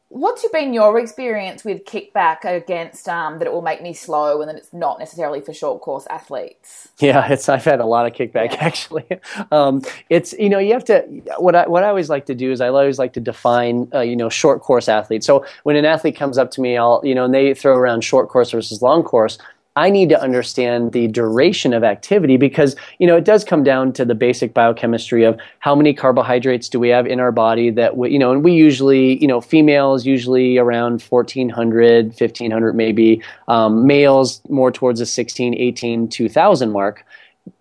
What's 0.09 0.47
been 0.49 0.71
your 0.71 0.99
experience 0.99 1.65
with 1.65 1.83
kickback 1.83 2.45
against 2.45 3.09
um, 3.09 3.39
that 3.39 3.47
it 3.47 3.51
will 3.51 3.63
make 3.63 3.81
me 3.81 3.91
slow 3.91 4.39
and 4.39 4.47
that 4.47 4.55
it's 4.55 4.71
not 4.71 4.99
necessarily 4.99 5.41
for 5.41 5.51
short 5.51 5.81
course 5.81 6.05
athletes? 6.09 6.89
Yeah, 6.99 7.27
it's 7.31 7.49
I've 7.49 7.65
had 7.65 7.79
a 7.79 7.85
lot 7.85 8.05
of 8.05 8.13
kickback 8.13 8.51
yeah. 8.51 8.63
actually. 8.63 9.05
Um, 9.51 9.83
it's 10.09 10.33
you 10.33 10.49
know 10.49 10.59
you 10.59 10.73
have 10.73 10.85
to 10.85 11.01
what 11.37 11.55
I 11.55 11.67
what 11.67 11.83
I 11.83 11.89
always 11.89 12.09
like 12.09 12.25
to 12.27 12.35
do 12.35 12.51
is 12.51 12.61
I 12.61 12.69
always 12.69 12.97
like 12.99 13.13
to 13.13 13.19
define 13.19 13.87
uh, 13.93 13.99
you 13.99 14.15
know 14.15 14.29
short 14.29 14.61
course 14.61 14.87
athletes. 14.87 15.25
So 15.25 15.45
when 15.63 15.75
an 15.75 15.85
athlete 15.85 16.15
comes 16.15 16.37
up 16.37 16.51
to 16.51 16.61
me, 16.61 16.77
I'll 16.77 17.01
you 17.03 17.13
know 17.13 17.25
and 17.25 17.33
they 17.33 17.53
throw 17.53 17.75
around 17.75 18.03
short 18.03 18.29
course 18.29 18.51
versus 18.51 18.81
long 18.81 19.03
course. 19.03 19.37
I 19.77 19.89
need 19.89 20.07
to 20.09 20.21
understand 20.21 20.93
the 20.93 21.07
duration 21.07 21.73
of 21.73 21.83
activity 21.83 22.37
because, 22.37 22.77
you 22.97 23.05
know, 23.05 23.17
it 23.17 23.25
does 23.25 23.43
come 23.43 23.61
down 23.61 23.91
to 23.93 24.05
the 24.05 24.15
basic 24.15 24.53
biochemistry 24.53 25.25
of 25.25 25.37
how 25.59 25.75
many 25.75 25.93
carbohydrates 25.93 26.69
do 26.69 26.79
we 26.79 26.87
have 26.89 27.05
in 27.05 27.19
our 27.19 27.33
body 27.33 27.71
that, 27.71 27.97
we, 27.97 28.09
you 28.11 28.17
know, 28.17 28.31
and 28.31 28.41
we 28.41 28.53
usually, 28.53 29.19
you 29.21 29.27
know, 29.27 29.41
females 29.41 30.05
usually 30.05 30.57
around 30.57 31.01
1400, 31.01 32.05
1500 32.07 32.73
maybe, 32.73 33.21
um, 33.49 33.85
males 33.85 34.41
more 34.47 34.71
towards 34.71 35.01
the 35.01 35.05
16, 35.05 35.55
18, 35.55 36.07
2000 36.07 36.71
mark 36.71 37.05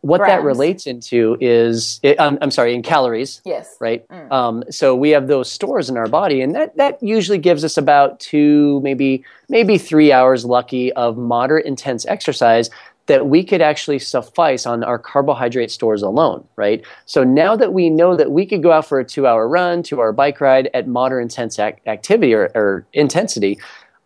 what 0.00 0.18
Grams. 0.18 0.30
that 0.30 0.44
relates 0.44 0.86
into 0.86 1.36
is 1.40 2.00
it, 2.02 2.20
I'm, 2.20 2.38
I'm, 2.40 2.50
sorry 2.50 2.74
in 2.74 2.82
calories 2.82 3.40
yes 3.44 3.76
right 3.80 4.06
mm. 4.08 4.30
um, 4.32 4.64
so 4.70 4.94
we 4.94 5.10
have 5.10 5.28
those 5.28 5.50
stores 5.50 5.88
in 5.90 5.96
our 5.96 6.06
body 6.08 6.40
and 6.40 6.54
that, 6.54 6.76
that 6.76 7.02
usually 7.02 7.38
gives 7.38 7.64
us 7.64 7.76
about 7.76 8.20
two 8.20 8.80
maybe 8.82 9.24
maybe 9.48 9.78
three 9.78 10.12
hours 10.12 10.44
lucky 10.44 10.92
of 10.92 11.16
moderate 11.16 11.66
intense 11.66 12.06
exercise 12.06 12.70
that 13.06 13.26
we 13.26 13.44
could 13.44 13.60
actually 13.60 13.98
suffice 13.98 14.64
on 14.64 14.82
our 14.82 14.98
carbohydrate 14.98 15.70
stores 15.70 16.02
alone 16.02 16.46
right 16.56 16.84
so 17.06 17.24
now 17.24 17.54
that 17.56 17.72
we 17.72 17.90
know 17.90 18.16
that 18.16 18.30
we 18.30 18.46
could 18.46 18.62
go 18.62 18.72
out 18.72 18.86
for 18.86 19.00
a 19.00 19.04
two 19.04 19.26
hour 19.26 19.48
run 19.48 19.82
two 19.82 20.00
hour 20.00 20.12
bike 20.12 20.40
ride 20.40 20.70
at 20.74 20.88
moderate 20.88 21.22
intense 21.22 21.58
ac- 21.58 21.76
activity 21.86 22.32
or, 22.32 22.50
or 22.54 22.86
intensity 22.92 23.58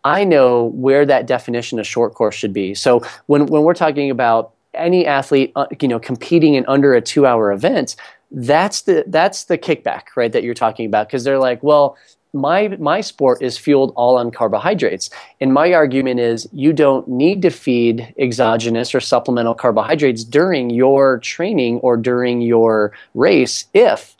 I 0.05 0.23
know 0.23 0.67
where 0.75 1.05
that 1.05 1.27
definition 1.27 1.77
of 1.77 1.85
short 1.85 2.13
course 2.13 2.33
should 2.33 2.53
be. 2.53 2.73
So 2.73 3.01
when, 3.25 3.47
when 3.47 3.63
we're 3.63 3.73
talking 3.73 4.09
about 4.09 4.53
any 4.73 5.05
athlete, 5.05 5.51
uh, 5.55 5.67
you 5.81 5.87
know, 5.87 5.99
competing 5.99 6.55
in 6.55 6.65
under 6.67 6.93
a 6.93 7.01
two-hour 7.01 7.51
event, 7.51 7.95
that's 8.31 8.83
the 8.83 9.03
that's 9.07 9.45
the 9.45 9.57
kickback, 9.57 10.03
right? 10.15 10.31
That 10.31 10.43
you're 10.43 10.53
talking 10.53 10.85
about 10.85 11.07
because 11.07 11.23
they're 11.23 11.39
like, 11.39 11.63
well, 11.63 11.97
my 12.33 12.67
my 12.79 13.01
sport 13.01 13.41
is 13.41 13.57
fueled 13.57 13.91
all 13.95 14.17
on 14.17 14.29
carbohydrates 14.29 15.09
and 15.41 15.53
my 15.53 15.73
argument 15.73 16.19
is 16.19 16.47
you 16.53 16.71
don't 16.71 17.07
need 17.07 17.41
to 17.41 17.49
feed 17.49 18.13
exogenous 18.19 18.93
or 18.93 18.99
supplemental 18.99 19.55
carbohydrates 19.55 20.23
during 20.23 20.69
your 20.69 21.17
training 21.19 21.79
or 21.79 21.97
during 21.97 22.41
your 22.41 22.91
race 23.15 23.65
if 23.73 24.15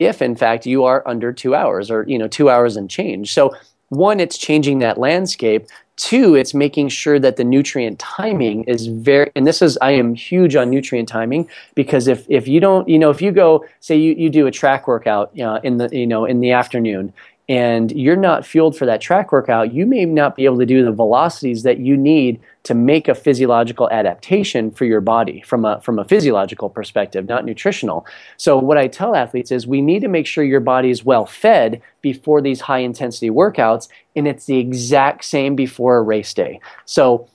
if 0.00 0.20
in 0.20 0.34
fact 0.34 0.66
you 0.66 0.82
are 0.82 1.06
under 1.06 1.32
2 1.32 1.54
hours 1.54 1.92
or 1.92 2.04
you 2.08 2.18
know 2.18 2.26
2 2.26 2.50
hours 2.50 2.76
and 2.76 2.90
change 2.90 3.32
so 3.32 3.54
one 3.90 4.18
it's 4.18 4.36
changing 4.36 4.80
that 4.80 4.98
landscape 4.98 5.66
Two, 5.96 6.34
it's 6.34 6.54
making 6.54 6.88
sure 6.88 7.20
that 7.20 7.36
the 7.36 7.44
nutrient 7.44 8.00
timing 8.00 8.64
is 8.64 8.88
very, 8.88 9.30
and 9.36 9.46
this 9.46 9.62
is, 9.62 9.78
I 9.80 9.92
am 9.92 10.14
huge 10.14 10.56
on 10.56 10.68
nutrient 10.68 11.08
timing 11.08 11.48
because 11.76 12.08
if, 12.08 12.26
if 12.28 12.48
you 12.48 12.58
don't, 12.58 12.88
you 12.88 12.98
know, 12.98 13.10
if 13.10 13.22
you 13.22 13.30
go, 13.30 13.64
say 13.78 13.96
you, 13.96 14.14
you 14.14 14.28
do 14.28 14.48
a 14.48 14.50
track 14.50 14.88
workout 14.88 15.38
uh, 15.38 15.60
in 15.62 15.76
the, 15.76 15.88
you 15.92 16.06
know, 16.06 16.24
in 16.24 16.40
the 16.40 16.50
afternoon 16.50 17.12
and 17.48 17.92
you're 17.92 18.16
not 18.16 18.46
fueled 18.46 18.76
for 18.76 18.86
that 18.86 19.02
track 19.02 19.30
workout, 19.30 19.74
you 19.74 19.84
may 19.84 20.06
not 20.06 20.34
be 20.34 20.46
able 20.46 20.58
to 20.58 20.66
do 20.66 20.84
the 20.84 20.92
velocities 20.92 21.62
that 21.64 21.78
you 21.78 21.96
need 21.96 22.40
to 22.62 22.72
make 22.72 23.06
a 23.06 23.14
physiological 23.14 23.90
adaptation 23.90 24.70
for 24.70 24.86
your 24.86 25.02
body 25.02 25.42
from 25.42 25.66
a, 25.66 25.78
from 25.82 25.98
a 25.98 26.04
physiological 26.04 26.70
perspective, 26.70 27.28
not 27.28 27.44
nutritional. 27.44 28.06
So, 28.38 28.56
what 28.56 28.78
I 28.78 28.88
tell 28.88 29.14
athletes 29.14 29.52
is 29.52 29.66
we 29.66 29.82
need 29.82 30.00
to 30.00 30.08
make 30.08 30.26
sure 30.26 30.42
your 30.42 30.60
body 30.60 30.88
is 30.88 31.04
well 31.04 31.26
fed 31.26 31.82
before 32.00 32.40
these 32.40 32.62
high 32.62 32.78
intensity 32.78 33.28
workouts, 33.28 33.88
and 34.16 34.26
it's 34.26 34.46
the 34.46 34.56
exact 34.56 35.26
same 35.26 35.54
before 35.54 35.98
a 35.98 36.02
race 36.02 36.32
day. 36.32 36.60
So, 36.86 37.28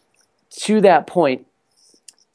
to 0.61 0.81
that 0.81 1.05
point, 1.05 1.45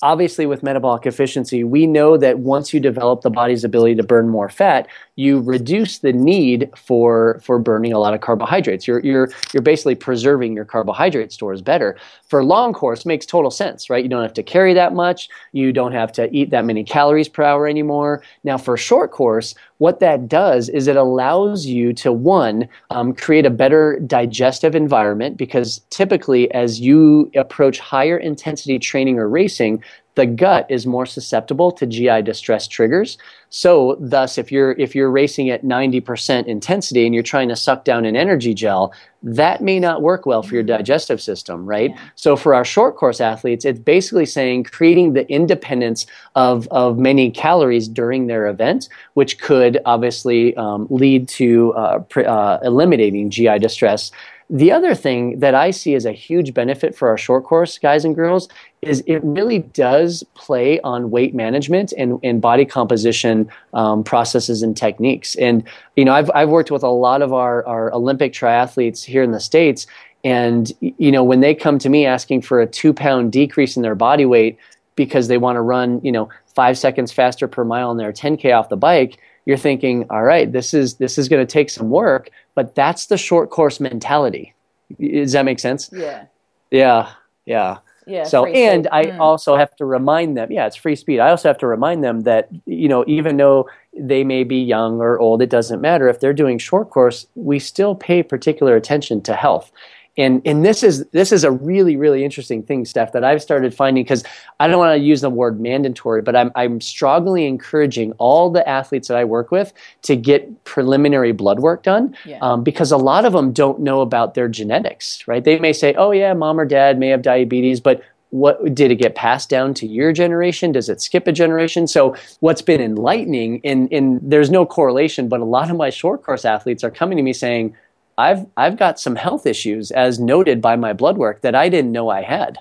obviously 0.05 0.45
with 0.45 0.63
metabolic 0.63 1.07
efficiency, 1.07 1.65
we 1.65 1.87
know 1.87 2.17
that 2.19 2.39
once 2.39 2.75
you 2.75 2.79
develop 2.79 3.23
the 3.23 3.31
body's 3.31 3.65
ability 3.65 3.95
to 3.97 4.03
burn 4.03 4.29
more 4.29 4.51
fat, 4.51 4.87
you 5.17 5.41
reduce 5.41 5.99
the 5.99 6.13
need 6.13 6.71
for 6.77 7.41
for 7.43 7.59
burning 7.59 7.93
a 7.93 7.99
lot 7.99 8.15
of 8.15 8.21
carbohydrates. 8.21 8.87
You're 8.87 9.01
you're 9.01 9.31
you're 9.53 9.63
basically 9.63 9.95
preserving 9.95 10.55
your 10.55 10.65
carbohydrate 10.65 11.33
stores 11.33 11.63
better. 11.63 11.97
For 12.29 12.45
long 12.45 12.73
course 12.73 13.07
makes 13.07 13.25
total 13.25 13.51
sense, 13.51 13.89
right? 13.89 14.03
You 14.03 14.11
don't 14.11 14.23
have 14.23 14.35
to 14.35 14.43
carry 14.43 14.75
that 14.75 14.93
much, 14.93 15.29
you 15.53 15.73
don't 15.73 15.93
have 15.93 16.11
to 16.13 16.35
eat 16.35 16.51
that 16.51 16.65
many 16.65 16.83
calories 16.83 17.29
per 17.29 17.43
hour 17.43 17.69
anymore. 17.69 18.23
Now 18.43 18.59
for 18.59 18.77
short 18.77 19.13
course, 19.13 19.55
what 19.79 20.01
that 20.01 20.29
does 20.29 20.69
is 20.69 20.87
it 20.87 20.97
allows 20.97 21.67
you 21.67 21.93
to 21.95 22.13
one 22.13 22.69
um, 22.91 23.15
create 23.15 23.47
a 23.47 23.51
better 23.51 24.01
digestive 24.07 24.75
environment 24.75 25.37
because 25.37 25.81
typically 25.91 26.53
as 26.53 26.81
you 26.81 27.31
approach 27.37 27.79
higher 27.79 28.17
intensity 28.17 28.79
training 28.79 29.19
or 29.19 29.29
racing 29.29 29.83
the 30.15 30.27
gut 30.27 30.67
is 30.69 30.87
more 30.87 31.07
susceptible 31.07 31.73
to 31.73 31.87
GI 31.87 32.23
distress 32.23 32.69
triggers. 32.69 33.19
So 33.51 33.97
thus 34.01 34.39
if 34.39 34.51
you're 34.51 34.73
if 34.73 34.95
you're 34.95 35.11
racing 35.11 35.51
at 35.51 35.65
90% 35.65 36.47
intensity 36.47 37.05
and 37.05 37.15
you're 37.15 37.23
trying 37.23 37.49
to 37.49 37.57
suck 37.57 37.85
down 37.85 38.05
an 38.05 38.17
energy 38.17 38.55
gel, 38.55 38.93
that 39.23 39.63
may 39.63 39.81
not 39.81 40.03
work 40.03 40.27
well 40.27 40.43
for 40.43 40.55
your 40.55 40.63
digestive 40.63 41.21
system, 41.21 41.65
right? 41.65 41.91
Yeah. 41.91 42.01
So 42.15 42.37
for 42.37 42.55
our 42.55 42.65
short 42.65 42.97
course 42.97 43.21
athletes, 43.21 43.65
it's 43.65 43.79
basically 43.79 44.27
saying 44.27 44.65
creating 44.65 45.13
the 45.15 45.29
independence 45.31 46.07
of 46.35 46.69
of 46.69 46.99
many 46.99 47.31
calories 47.31 47.89
during 47.89 48.27
their 48.27 48.47
event, 48.47 48.89
which 49.15 49.41
could 49.41 49.81
obviously 49.85 50.57
um, 50.57 50.87
lead 50.91 51.29
to 51.29 51.73
uh, 51.75 51.99
pre- 52.01 52.25
uh, 52.25 52.59
eliminating 52.63 53.31
GI 53.31 53.59
distress. 53.61 54.11
The 54.51 54.73
other 54.73 54.95
thing 54.95 55.39
that 55.39 55.55
I 55.55 55.71
see 55.71 55.95
as 55.95 56.05
a 56.05 56.13
huge 56.13 56.53
benefit 56.53 56.95
for 56.95 57.09
our 57.09 57.17
short 57.17 57.45
course 57.45 57.79
guys 57.79 58.05
and 58.05 58.15
girls 58.15 58.49
is 58.83 59.03
it 59.07 59.25
really 59.25 59.61
does 59.61 60.23
play 60.35 60.81
on 60.81 61.11
weight 61.11 61.35
management 61.35 61.93
and, 61.97 62.19
and 62.23 62.43
body 62.43 62.67
composition 62.67 63.49
um, 63.73 64.05
processes 64.05 64.63
and 64.63 64.77
techniques. 64.77 65.35
And, 65.37 65.65
you 65.97 66.05
know, 66.05 66.13
I've, 66.13 66.31
I've 66.35 66.51
worked 66.51 66.71
with 66.71 66.83
a 66.83 66.89
lot 66.89 67.23
of 67.23 67.33
our, 67.33 67.67
our 67.67 67.93
Olympic 67.95 68.35
triathletes 68.35 69.03
here 69.03 69.23
in 69.23 69.33
the 69.33 69.41
States. 69.41 69.87
And, 70.25 70.71
you 70.81 71.11
know, 71.11 71.25
when 71.25 71.41
they 71.41 71.55
come 71.55 71.79
to 71.79 71.89
me 71.89 72.05
asking 72.05 72.43
for 72.43 72.61
a 72.61 72.67
two 72.67 72.93
pound 72.93 73.33
decrease 73.33 73.77
in 73.77 73.83
their 73.83 73.95
body 73.95 74.27
weight 74.27 74.59
because 74.95 75.29
they 75.29 75.39
want 75.39 75.57
to 75.57 75.63
run, 75.63 76.01
you 76.05 76.13
know, 76.13 76.29
five 76.55 76.77
seconds 76.79 77.13
faster 77.13 77.49
per 77.49 77.65
mile 77.65 77.91
on 77.91 77.97
their 77.97 78.13
10K 78.13 78.57
off 78.57 78.69
the 78.69 78.77
bike, 78.77 79.19
you're 79.47 79.57
thinking, 79.57 80.07
all 80.11 80.23
right, 80.23 80.51
this 80.51 80.75
is, 80.75 80.95
this 80.97 81.19
is 81.19 81.29
going 81.29 81.45
to 81.45 81.51
take 81.51 81.71
some 81.71 81.91
work, 81.91 82.31
but 82.55 82.75
that's 82.75 83.07
the 83.07 83.19
short 83.19 83.51
course 83.51 83.81
mentality. 83.81 84.55
Does 85.01 85.33
that 85.33 85.45
make 85.45 85.59
sense? 85.59 85.91
Yeah. 85.93 86.27
Yeah. 86.71 87.11
Yeah. 87.45 87.79
Yeah, 88.07 88.25
so 88.25 88.45
and 88.45 88.87
I 88.93 89.07
mm. 89.07 89.19
also 89.19 89.57
have 89.57 89.75
to 89.77 89.85
remind 89.87 90.37
them, 90.37 90.53
yeah, 90.53 90.67
it's 90.67 90.77
free 90.77 90.97
speed. 90.97 91.21
I 91.21 91.31
also 91.31 91.49
have 91.49 91.59
to 91.59 91.67
remind 91.67 92.05
them 92.05 92.21
that 92.23 92.49
you 92.67 92.89
know 92.89 93.05
even 93.07 93.39
though 93.39 93.69
they 93.99 94.25
may 94.25 94.45
be 94.45 94.57
young 94.57 95.01
or 95.01 95.19
old, 95.19 95.41
it 95.41 95.49
doesn't 95.49 95.81
matter 95.81 96.09
if 96.09 96.21
they're 96.21 96.35
doing 96.35 96.59
short 96.59 96.91
course. 96.91 97.27
We 97.35 97.59
still 97.59 97.95
pay 97.95 98.23
particular 98.23 98.77
attention 98.77 99.23
to 99.23 99.35
health, 99.35 99.73
and 100.17 100.41
and 100.45 100.65
this 100.65 100.83
is 100.83 101.07
this 101.07 101.33
is 101.33 101.45
a 101.45 101.51
really 101.51 101.97
really 101.97 102.25
interesting 102.25 102.63
thing, 102.63 102.85
Steph, 102.85 103.13
that 103.13 103.25
I've 103.25 103.43
started 103.43 103.75
finding 103.75 104.05
because 104.05 104.25
I 104.61 104.69
don't 104.69 104.79
want 104.79 104.97
to 104.97 105.05
use 105.05 105.21
the 105.21 105.31
word 105.31 105.61
mandatory, 105.61 106.23
but 106.23 106.37
I'm 106.37 106.53
I'm 106.55 106.81
strongly 106.81 107.47
encouraging 107.47 108.13
all 108.13 108.51
the 108.51 108.67
athletes 108.69 109.09
that 109.09 109.17
I 109.17 109.25
work 109.25 109.51
with 109.51 109.73
to 110.03 110.17
get 110.17 110.65
preliminary 110.65 111.33
blood 111.33 111.61
work 111.61 111.83
done 111.83 112.17
yeah. 112.25 112.39
um, 112.43 112.63
because 112.63 112.93
a 112.93 112.97
lot 112.97 113.25
of 113.25 113.33
them 113.33 113.53
don't 113.53 113.81
know 113.81 114.01
about 114.01 114.35
their 114.35 114.49
genetics, 114.49 115.27
right? 115.27 115.43
They 115.43 115.59
may 115.59 115.73
say, 115.73 115.95
oh 115.95 116.13
yeah, 116.13 116.33
mom 116.33 116.61
or 116.61 116.65
dad 116.65 116.99
may 116.99 117.09
have 117.09 117.23
diabetes, 117.23 117.81
but 117.81 118.03
what 118.35 118.75
did 118.75 118.91
it 118.91 118.97
get 118.97 119.15
passed 119.15 119.49
down 119.49 119.73
to 119.73 119.87
your 119.87 120.13
generation 120.13 120.73
does 120.73 120.89
it 120.89 121.01
skip 121.01 121.29
a 121.29 121.33
generation 121.33 121.87
so 121.87 122.17
what's 122.41 122.63
been 122.63 122.81
enlightening 122.81 123.59
in 123.61 123.87
in 123.89 124.19
there's 124.29 124.51
no 124.51 124.67
correlation 124.67 125.29
but 125.29 125.39
a 125.39 125.45
lot 125.45 125.71
of 125.71 125.77
my 125.77 125.89
short 125.89 126.21
course 126.25 126.45
athletes 126.45 126.83
are 126.83 126.91
coming 126.91 127.17
to 127.17 127.23
me 127.23 127.33
saying 127.33 127.73
I've 128.17 128.47
I've 128.57 128.77
got 128.77 129.01
some 129.01 129.17
health 129.17 129.47
issues 129.47 129.91
as 129.91 130.19
noted 130.19 130.61
by 130.61 130.77
my 130.77 130.93
blood 130.93 131.19
work 131.19 131.41
that 131.43 131.55
I 131.55 131.69
didn't 131.69 131.93
know 131.93 132.09
I 132.09 132.23
had. 132.23 132.59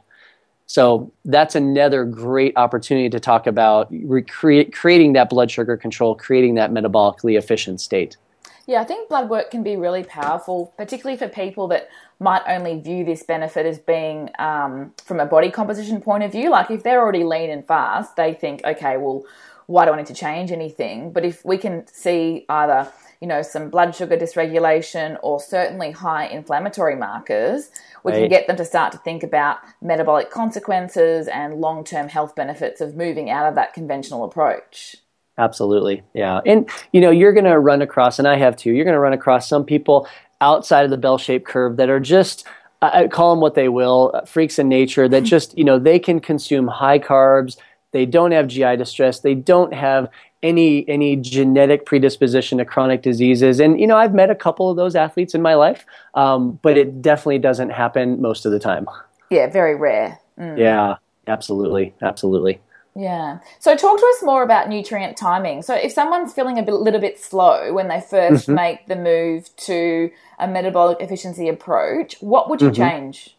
So 0.66 1.12
that's 1.26 1.56
another 1.56 2.06
great 2.06 2.54
opportunity 2.56 3.10
to 3.10 3.20
talk 3.20 3.46
about 3.46 3.90
recreate, 3.92 4.74
creating 4.74 5.14
that 5.14 5.30
blood 5.30 5.52
sugar 5.52 5.78
control, 5.78 6.16
creating 6.16 6.56
that 6.56 6.72
metabolically 6.72 7.38
efficient 7.38 7.82
state. 7.82 8.18
Yeah, 8.66 8.82
I 8.82 8.86
think 8.86 9.10
blood 9.10 9.30
work 9.30 9.52
can 9.52 9.62
be 9.62 9.76
really 9.76 10.04
powerful, 10.04 10.74
particularly 10.78 11.18
for 11.18 11.28
people 11.28 11.68
that 11.68 11.90
might 12.20 12.44
only 12.48 12.80
view 12.80 13.04
this 13.04 13.22
benefit 13.22 13.66
as 13.66 13.78
being 13.78 14.30
um, 14.40 14.94
from 15.04 15.20
a 15.20 15.26
body 15.26 15.52
composition 15.52 16.00
point 16.00 16.24
of 16.24 16.32
view. 16.32 16.50
Like 16.50 16.72
if 16.72 16.82
they're 16.82 17.02
already 17.02 17.26
lean 17.26 17.50
and 17.50 17.68
fast, 17.68 18.16
they 18.16 18.34
think, 18.34 18.62
okay, 18.64 18.96
well, 18.96 19.26
why 19.66 19.86
do 19.86 19.92
I 19.92 19.98
need 19.98 20.06
to 20.08 20.14
change 20.14 20.52
anything? 20.52 21.12
But 21.12 21.26
if 21.26 21.44
we 21.44 21.58
can 21.58 21.86
see 21.88 22.46
either 22.48 22.90
you 23.24 23.28
know, 23.30 23.42
some 23.42 23.70
blood 23.70 23.96
sugar 23.96 24.18
dysregulation 24.18 25.18
or 25.24 25.40
certainly 25.40 25.92
high 25.92 26.26
inflammatory 26.26 26.98
markers, 26.98 27.72
we 28.04 28.12
right. 28.12 28.20
can 28.20 28.30
get 28.30 28.48
them 28.48 28.58
to 28.58 28.66
start 28.66 28.92
to 28.92 28.98
think 28.98 29.24
about 29.24 29.60
metabolic 29.82 30.30
consequences 30.30 31.30
and 31.30 31.54
long 31.54 31.86
term 31.86 32.10
health 32.10 32.36
benefits 32.36 32.82
of 32.82 32.98
moving 32.98 33.30
out 33.30 33.48
of 33.48 33.56
that 33.56 33.74
conventional 33.74 34.26
approach. 34.26 34.98
Absolutely. 35.38 36.04
Yeah. 36.14 36.42
And, 36.46 36.70
you 36.92 37.00
know, 37.00 37.12
you're 37.12 37.32
going 37.32 37.46
to 37.46 37.58
run 37.58 37.82
across, 37.82 38.20
and 38.20 38.28
I 38.28 38.36
have 38.36 38.58
too, 38.58 38.74
you're 38.74 38.84
going 38.84 38.94
to 38.94 39.00
run 39.00 39.14
across 39.14 39.48
some 39.48 39.64
people 39.64 40.06
outside 40.42 40.84
of 40.84 40.92
the 40.92 40.98
bell 40.98 41.18
shaped 41.18 41.48
curve 41.48 41.78
that 41.78 41.90
are 41.90 42.02
just 42.02 42.46
I 42.82 43.08
call 43.08 43.30
them 43.30 43.40
what 43.40 43.56
they 43.56 43.70
will, 43.70 44.12
uh, 44.14 44.26
freaks 44.26 44.60
in 44.60 44.68
nature 44.68 45.08
that 45.08 45.24
just, 45.36 45.58
you 45.58 45.64
know, 45.64 45.80
they 45.80 45.98
can 45.98 46.20
consume 46.20 46.68
high 46.68 47.00
carbs. 47.00 47.56
They 47.94 48.06
don't 48.06 48.34
have 48.34 48.50
GI 48.50 48.76
distress. 48.76 49.22
They 49.22 49.36
don't 49.36 49.74
have 49.74 50.10
any 50.44 50.88
any 50.88 51.16
genetic 51.16 51.86
predisposition 51.86 52.60
to 52.60 52.66
chronic 52.66 53.02
diseases. 53.02 53.60
And 53.60 53.80
you 53.80 53.88
know, 53.88 53.98
I've 53.98 54.14
met 54.14 54.30
a 54.30 54.36
couple 54.36 54.70
of 54.70 54.78
those 54.78 54.96
athletes 54.96 55.34
in 55.34 55.42
my 55.42 55.56
life, 55.56 55.86
um, 56.14 56.60
but 56.62 56.78
it 56.78 57.02
definitely 57.02 57.40
doesn't 57.40 57.72
happen 57.72 58.22
most 58.22 58.46
of 58.46 58.52
the 58.52 58.60
time. 58.60 58.88
Yeah, 59.30 59.48
very 59.48 59.76
rare. 59.76 60.20
Mm. 60.38 60.60
Yeah, 60.60 60.98
absolutely, 61.28 61.94
absolutely. 62.02 62.60
Yeah. 62.96 63.40
So 63.60 63.76
talk 63.76 64.00
to 64.00 64.06
us 64.06 64.24
more 64.24 64.44
about 64.44 64.70
nutrient 64.70 65.18
timing. 65.18 65.64
So 65.64 65.74
if 65.74 65.92
someone's 65.92 66.34
feeling 66.34 66.60
a 66.60 66.64
bit, 66.64 66.76
little 66.76 67.02
bit 67.02 67.20
slow 67.20 67.74
when 67.74 67.88
they 67.88 67.98
1st 67.98 68.30
mm-hmm. 68.30 68.54
make 68.54 68.86
the 68.88 68.96
move 68.96 69.50
to 69.56 70.12
a 70.38 70.48
metabolic 70.48 71.00
efficiency 71.02 71.50
approach, 71.50 72.18
what 72.22 72.50
would 72.50 72.62
you 72.62 72.70
mm-hmm. 72.70 72.84
change? 72.84 73.36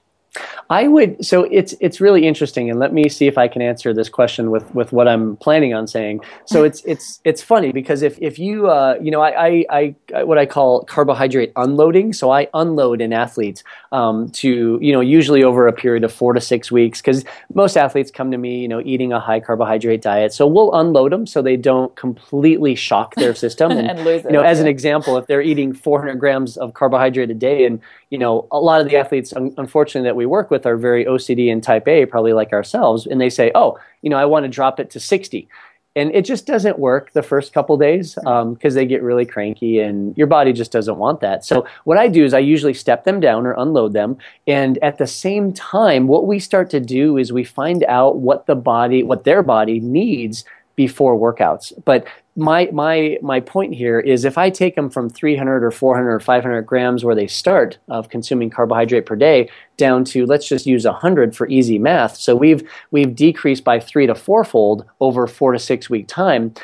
I 0.71 0.89
would. 0.89 1.25
So 1.25 1.45
it's 1.45 1.75
it's 1.81 2.01
really 2.01 2.27
interesting, 2.27 2.71
and 2.71 2.79
let 2.79 2.93
me 2.93 3.09
see 3.09 3.27
if 3.27 3.37
I 3.39 3.49
can 3.49 3.63
answer 3.63 3.93
this 3.93 4.09
question 4.09 4.51
with 4.51 4.75
with 4.75 4.93
what 4.93 5.07
I'm 5.07 5.37
planning 5.37 5.75
on 5.75 5.87
saying. 5.87 6.21
So 6.47 6.65
it's 6.65 6.83
it's 6.85 7.21
it's 7.25 7.43
funny 7.43 7.73
because 7.73 8.03
if 8.03 8.19
if 8.21 8.39
you 8.39 8.69
uh, 8.69 8.97
you 9.01 9.11
know 9.11 9.21
I, 9.21 9.65
I, 9.71 9.97
I 10.13 10.25
what 10.25 10.39
I 10.39 10.47
call 10.47 10.85
carbohydrate 10.85 11.53
unloading. 11.57 12.13
So 12.13 12.31
I 12.31 12.49
unload 12.55 13.01
in 13.01 13.13
athletes 13.13 13.63
um, 13.93 14.31
to 14.31 14.79
you 14.81 14.93
know 14.93 15.01
usually 15.01 15.45
over 15.45 15.67
a 15.67 15.73
period 15.73 16.05
of 16.05 16.13
four 16.13 16.33
to 16.33 16.41
six 16.41 16.73
weeks 16.73 17.01
because 17.01 17.25
most 17.53 17.77
athletes 17.77 18.11
come 18.11 18.31
to 18.31 18.39
me 18.39 18.61
you 18.61 18.69
know 18.69 18.81
eating 18.85 19.13
a 19.13 19.21
high 19.21 19.41
carbohydrate 19.41 20.03
diet. 20.03 20.33
So 20.33 20.47
we'll 20.47 20.73
unload 20.75 21.13
them 21.13 21.27
so 21.27 21.43
they 21.43 21.57
don't 21.57 21.95
completely 21.95 22.75
shock 22.75 23.15
their 23.17 23.35
system 23.45 23.71
and, 23.71 23.91
and 23.91 24.05
lose 24.05 24.25
it. 24.25 24.27
You 24.27 24.33
know, 24.33 24.43
as 24.43 24.61
an 24.61 24.67
example, 24.67 25.17
if 25.19 25.27
they're 25.27 25.43
eating 25.43 25.73
400 25.73 26.19
grams 26.19 26.57
of 26.57 26.75
carbohydrate 26.75 27.31
a 27.31 27.35
day, 27.35 27.67
and 27.67 27.81
you 28.11 28.19
know 28.19 28.49
a 28.51 28.59
lot 28.59 28.81
of 28.81 28.89
the 28.89 28.97
athletes, 28.97 29.33
unfortunately, 29.33 30.09
that 30.09 30.17
we 30.17 30.24
work 30.27 30.51
with 30.51 30.67
are 30.67 30.77
very 30.77 31.05
OCD 31.05 31.51
and 31.51 31.63
type 31.63 31.89
A, 31.89 32.07
probably 32.07 32.33
like 32.33 32.53
ourselves, 32.53 33.07
and 33.07 33.21
they 33.21 33.31
say, 33.31 33.51
oh, 33.55 33.79
you 34.03 34.11
know, 34.11 34.17
I 34.17 34.25
want 34.25 34.45
to 34.45 34.49
drop 34.49 34.81
it 34.81 34.91
to 34.91 35.01
60. 35.01 35.49
And 35.97 36.13
it 36.13 36.25
just 36.25 36.45
doesn't 36.45 36.79
work 36.79 37.13
the 37.13 37.23
first 37.23 37.53
couple 37.53 37.77
days 37.77 38.15
because 38.15 38.43
um, 38.43 38.59
they 38.59 38.85
get 38.85 39.01
really 39.01 39.25
cranky 39.25 39.79
and 39.79 40.17
your 40.19 40.27
body 40.27 40.53
just 40.53 40.73
doesn't 40.73 40.99
want 40.99 41.21
that. 41.21 41.45
So, 41.45 41.69
what 41.85 41.99
I 41.99 42.09
do 42.09 42.25
is 42.25 42.35
I 42.35 42.41
usually 42.41 42.75
step 42.75 43.05
them 43.05 43.21
down 43.21 43.47
or 43.47 43.53
unload 43.53 43.93
them. 43.93 44.19
And 44.49 44.77
at 44.79 44.99
the 44.99 45.07
same 45.07 45.53
time, 45.53 46.09
what 46.09 46.27
we 46.27 46.41
start 46.41 46.69
to 46.71 46.81
do 46.81 47.17
is 47.17 47.33
we 47.33 47.45
find 47.45 47.85
out 47.85 48.17
what 48.17 48.47
the 48.47 48.57
body, 48.57 49.05
what 49.05 49.23
their 49.23 49.45
body 49.45 49.79
needs 49.79 50.45
before 50.77 51.17
workouts. 51.17 51.73
But 51.85 52.07
my 52.37 52.69
my 52.73 53.19
my 53.23 53.41
point 53.41 53.75
here 53.75 54.01
is 54.01 54.25
if 54.25 54.37
I 54.37 54.51
take 54.51 54.75
them 54.75 54.91
from 54.91 55.09
300 55.09 55.63
or 55.63 55.71
400 55.71 56.15
or 56.15 56.21
500 56.21 56.63
grams 56.63 57.05
where 57.05 57.15
they 57.15 57.29
start 57.29 57.79
of 57.89 58.09
consuming 58.09 58.51
carbohydrate 58.51 59.07
per 59.07 59.15
day 59.15 59.49
down 59.77 60.05
to 60.07 60.27
let's 60.27 60.49
just 60.49 60.67
use 60.67 60.85
100 60.85 61.37
for 61.37 61.49
easy 61.49 61.79
math. 61.79 62.17
So 62.17 62.35
we've 62.35 62.69
we've 62.91 63.15
decreased 63.15 63.63
by 63.63 63.79
three 63.79 64.07
to 64.07 64.15
fourfold 64.15 64.85
over 65.01 65.27
four 65.27 65.53
to 65.53 65.59
six 65.59 65.89
week 65.89 66.09
time. 66.09 66.55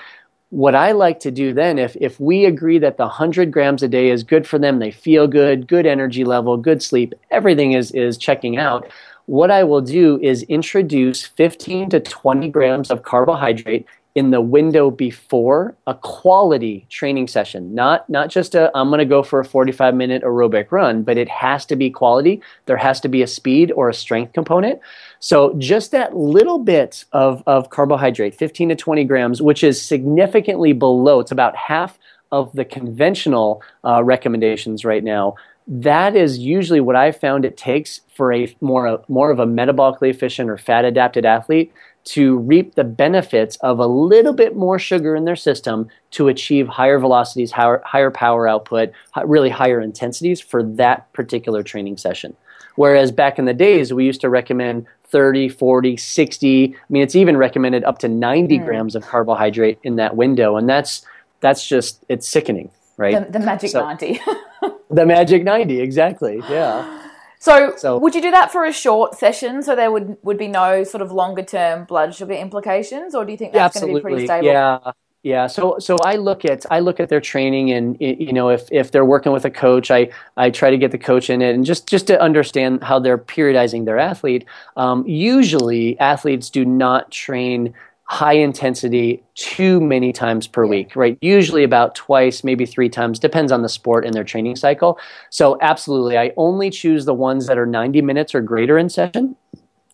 What 0.48 0.74
I 0.74 0.90
like 0.90 1.20
to 1.20 1.30
do 1.30 1.54
then, 1.54 1.78
if 1.78 1.96
if 2.00 2.18
we 2.18 2.44
agree 2.44 2.78
that 2.78 2.96
the 2.96 3.04
100 3.04 3.52
grams 3.52 3.84
a 3.84 3.88
day 3.88 4.10
is 4.10 4.24
good 4.24 4.48
for 4.48 4.58
them, 4.58 4.80
they 4.80 4.90
feel 4.90 5.28
good, 5.28 5.68
good 5.68 5.86
energy 5.86 6.24
level, 6.24 6.56
good 6.56 6.82
sleep, 6.82 7.14
everything 7.30 7.72
is 7.72 7.92
is 7.92 8.18
checking 8.18 8.58
out 8.58 8.90
what 9.30 9.52
I 9.52 9.62
will 9.62 9.80
do 9.80 10.18
is 10.20 10.42
introduce 10.44 11.24
15 11.24 11.90
to 11.90 12.00
20 12.00 12.48
grams 12.48 12.90
of 12.90 13.04
carbohydrate 13.04 13.86
in 14.14 14.30
the 14.30 14.40
window 14.40 14.90
before 14.90 15.76
a 15.86 15.94
quality 15.94 16.86
training 16.90 17.28
session. 17.28 17.74
Not 17.74 18.08
not 18.10 18.28
just 18.28 18.54
a 18.54 18.70
i'm 18.76 18.88
going 18.88 18.98
to 18.98 19.04
go 19.04 19.22
for 19.22 19.40
a 19.40 19.44
45 19.44 19.94
minute 19.94 20.22
aerobic 20.22 20.72
run 20.72 21.02
but 21.02 21.16
it 21.16 21.28
has 21.28 21.64
to 21.66 21.76
be 21.76 21.90
quality. 21.90 22.40
There 22.66 22.76
has 22.76 23.00
to 23.00 23.08
be 23.08 23.22
a 23.22 23.26
speed 23.26 23.72
or 23.72 23.88
a 23.88 23.94
strength 23.94 24.32
component. 24.32 24.80
So 25.20 25.54
just 25.58 25.92
that 25.92 26.16
little 26.16 26.58
bit 26.58 27.04
of, 27.12 27.42
of 27.46 27.70
carbohydrate 27.70 28.34
15 28.34 28.70
to 28.70 28.76
20 28.76 29.04
grams 29.04 29.42
which 29.42 29.62
is 29.62 29.80
significantly 29.80 30.72
below 30.72 31.20
it's 31.20 31.30
about 31.30 31.54
half 31.56 31.98
of 32.32 32.52
the 32.52 32.64
conventional 32.64 33.62
uh, 33.84 34.02
recommendations 34.02 34.84
right 34.84 35.02
now 35.02 35.34
that 35.66 36.16
is 36.16 36.38
usually 36.38 36.80
what 36.80 36.96
i 36.96 37.12
found 37.12 37.44
it 37.44 37.56
takes 37.56 38.00
for 38.14 38.32
a 38.32 38.54
more 38.60 39.02
more 39.08 39.30
of 39.30 39.38
a 39.38 39.46
metabolically 39.46 40.10
efficient 40.10 40.50
or 40.50 40.58
fat 40.58 40.84
adapted 40.84 41.24
athlete 41.24 41.72
to 42.04 42.38
reap 42.38 42.74
the 42.74 42.84
benefits 42.84 43.56
of 43.56 43.78
a 43.78 43.86
little 43.86 44.32
bit 44.32 44.56
more 44.56 44.78
sugar 44.78 45.14
in 45.14 45.24
their 45.24 45.36
system 45.36 45.88
to 46.12 46.28
achieve 46.28 46.66
higher 46.66 46.98
velocities, 46.98 47.52
higher, 47.52 47.82
higher 47.84 48.10
power 48.10 48.48
output, 48.48 48.90
really 49.24 49.50
higher 49.50 49.80
intensities 49.80 50.40
for 50.40 50.62
that 50.62 51.12
particular 51.12 51.62
training 51.62 51.96
session. 51.96 52.34
Whereas 52.76 53.12
back 53.12 53.38
in 53.38 53.44
the 53.44 53.54
days, 53.54 53.92
we 53.92 54.06
used 54.06 54.22
to 54.22 54.30
recommend 54.30 54.86
30, 55.08 55.48
40, 55.48 55.96
60. 55.96 56.74
I 56.74 56.78
mean, 56.88 57.02
it's 57.02 57.16
even 57.16 57.36
recommended 57.36 57.84
up 57.84 57.98
to 57.98 58.08
90 58.08 58.58
mm. 58.58 58.64
grams 58.64 58.94
of 58.94 59.06
carbohydrate 59.06 59.78
in 59.82 59.96
that 59.96 60.16
window. 60.16 60.56
And 60.56 60.68
that's, 60.68 61.04
that's 61.40 61.66
just, 61.66 62.04
it's 62.08 62.28
sickening, 62.28 62.70
right? 63.00 63.32
The, 63.32 63.38
the 63.38 63.44
magic 63.44 63.70
so, 63.70 63.80
90. 63.80 64.20
the 64.90 65.06
magic 65.06 65.42
90, 65.42 65.80
exactly. 65.80 66.40
Yeah. 66.48 66.98
So, 67.38 67.74
so, 67.76 67.96
would 67.96 68.14
you 68.14 68.20
do 68.20 68.30
that 68.30 68.52
for 68.52 68.66
a 68.66 68.72
short 68.72 69.14
session 69.14 69.62
so 69.62 69.74
there 69.74 69.90
would, 69.90 70.18
would 70.22 70.36
be 70.36 70.46
no 70.46 70.84
sort 70.84 71.00
of 71.00 71.10
longer 71.10 71.42
term 71.42 71.84
blood 71.84 72.14
sugar 72.14 72.34
implications, 72.34 73.14
or 73.14 73.24
do 73.24 73.32
you 73.32 73.38
think 73.38 73.54
that's 73.54 73.76
yeah, 73.76 73.80
going 73.80 73.94
to 73.94 73.98
be 73.98 74.02
pretty 74.02 74.26
stable? 74.26 74.46
Yeah, 74.46 74.92
yeah. 75.22 75.46
So 75.46 75.78
so 75.78 75.96
I 76.04 76.16
look 76.16 76.44
at 76.44 76.66
I 76.70 76.80
look 76.80 77.00
at 77.00 77.08
their 77.08 77.20
training, 77.20 77.70
and 77.72 77.96
you 77.98 78.34
know 78.34 78.50
if 78.50 78.70
if 78.70 78.90
they're 78.90 79.06
working 79.06 79.32
with 79.32 79.46
a 79.46 79.50
coach, 79.50 79.90
I 79.90 80.10
I 80.36 80.50
try 80.50 80.68
to 80.68 80.76
get 80.76 80.90
the 80.90 80.98
coach 80.98 81.30
in 81.30 81.40
it, 81.40 81.54
and 81.54 81.64
just 81.64 81.88
just 81.88 82.06
to 82.08 82.20
understand 82.20 82.84
how 82.84 82.98
they're 82.98 83.16
periodizing 83.16 83.86
their 83.86 83.98
athlete. 83.98 84.44
Um, 84.76 85.06
usually, 85.06 85.98
athletes 85.98 86.50
do 86.50 86.66
not 86.66 87.10
train 87.10 87.72
high 88.10 88.32
intensity 88.32 89.22
too 89.36 89.80
many 89.80 90.12
times 90.12 90.48
per 90.48 90.66
week, 90.66 90.96
right? 90.96 91.16
Usually 91.20 91.62
about 91.62 91.94
twice, 91.94 92.42
maybe 92.42 92.66
three 92.66 92.88
times, 92.88 93.20
depends 93.20 93.52
on 93.52 93.62
the 93.62 93.68
sport 93.68 94.04
and 94.04 94.12
their 94.12 94.24
training 94.24 94.56
cycle. 94.56 94.98
So, 95.30 95.56
absolutely, 95.60 96.18
I 96.18 96.32
only 96.36 96.70
choose 96.70 97.04
the 97.04 97.14
ones 97.14 97.46
that 97.46 97.56
are 97.56 97.66
90 97.66 98.02
minutes 98.02 98.34
or 98.34 98.40
greater 98.40 98.76
in 98.76 98.88
session 98.88 99.36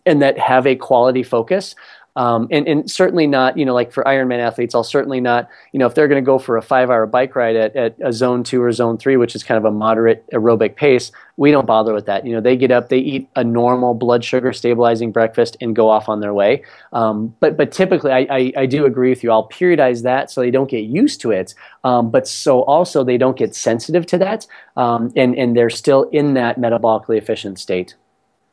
and 0.07 0.19
that 0.23 0.39
have 0.39 0.65
a 0.65 0.75
quality 0.75 1.21
focus. 1.21 1.75
Um, 2.17 2.47
and, 2.49 2.67
and 2.67 2.89
certainly 2.89 3.27
not, 3.27 3.59
you 3.59 3.63
know, 3.63 3.75
like 3.75 3.91
for 3.91 4.03
Ironman 4.03 4.39
athletes, 4.39 4.73
I'll 4.73 4.83
certainly 4.83 5.21
not, 5.21 5.47
you 5.71 5.77
know, 5.77 5.85
if 5.85 5.93
they're 5.93 6.07
going 6.07 6.21
to 6.21 6.25
go 6.25 6.39
for 6.39 6.57
a 6.57 6.63
five 6.63 6.89
hour 6.89 7.05
bike 7.05 7.35
ride 7.35 7.55
at, 7.55 7.75
at 7.75 7.95
a 8.03 8.11
zone 8.11 8.43
two 8.43 8.59
or 8.59 8.71
zone 8.71 8.97
three, 8.97 9.17
which 9.17 9.35
is 9.35 9.43
kind 9.43 9.59
of 9.59 9.65
a 9.65 9.71
moderate 9.71 10.27
aerobic 10.31 10.75
pace, 10.75 11.11
we 11.35 11.51
don't 11.51 11.67
bother 11.67 11.93
with 11.93 12.07
that. 12.07 12.25
You 12.25 12.33
know, 12.33 12.41
they 12.41 12.57
get 12.57 12.71
up, 12.71 12.89
they 12.89 12.97
eat 12.97 13.29
a 13.35 13.43
normal 13.43 13.93
blood 13.93 14.25
sugar 14.25 14.51
stabilizing 14.51 15.11
breakfast 15.11 15.57
and 15.61 15.75
go 15.75 15.91
off 15.91 16.09
on 16.09 16.19
their 16.19 16.33
way. 16.33 16.63
Um, 16.91 17.35
but, 17.39 17.55
but 17.55 17.71
typically, 17.71 18.11
I, 18.11 18.25
I, 18.31 18.53
I, 18.57 18.65
do 18.65 18.85
agree 18.85 19.09
with 19.09 19.23
you. 19.23 19.29
I'll 19.29 19.47
periodize 19.47 20.01
that 20.01 20.31
so 20.31 20.41
they 20.41 20.49
don't 20.49 20.71
get 20.71 20.85
used 20.85 21.21
to 21.21 21.29
it, 21.29 21.53
um, 21.83 22.09
but 22.09 22.27
so 22.27 22.63
also 22.63 23.03
they 23.03 23.19
don't 23.19 23.37
get 23.37 23.53
sensitive 23.53 24.07
to 24.07 24.17
that 24.17 24.47
um, 24.75 25.13
and, 25.15 25.35
and 25.35 25.55
they're 25.55 25.69
still 25.69 26.09
in 26.09 26.33
that 26.33 26.59
metabolically 26.59 27.19
efficient 27.19 27.59
state. 27.59 27.93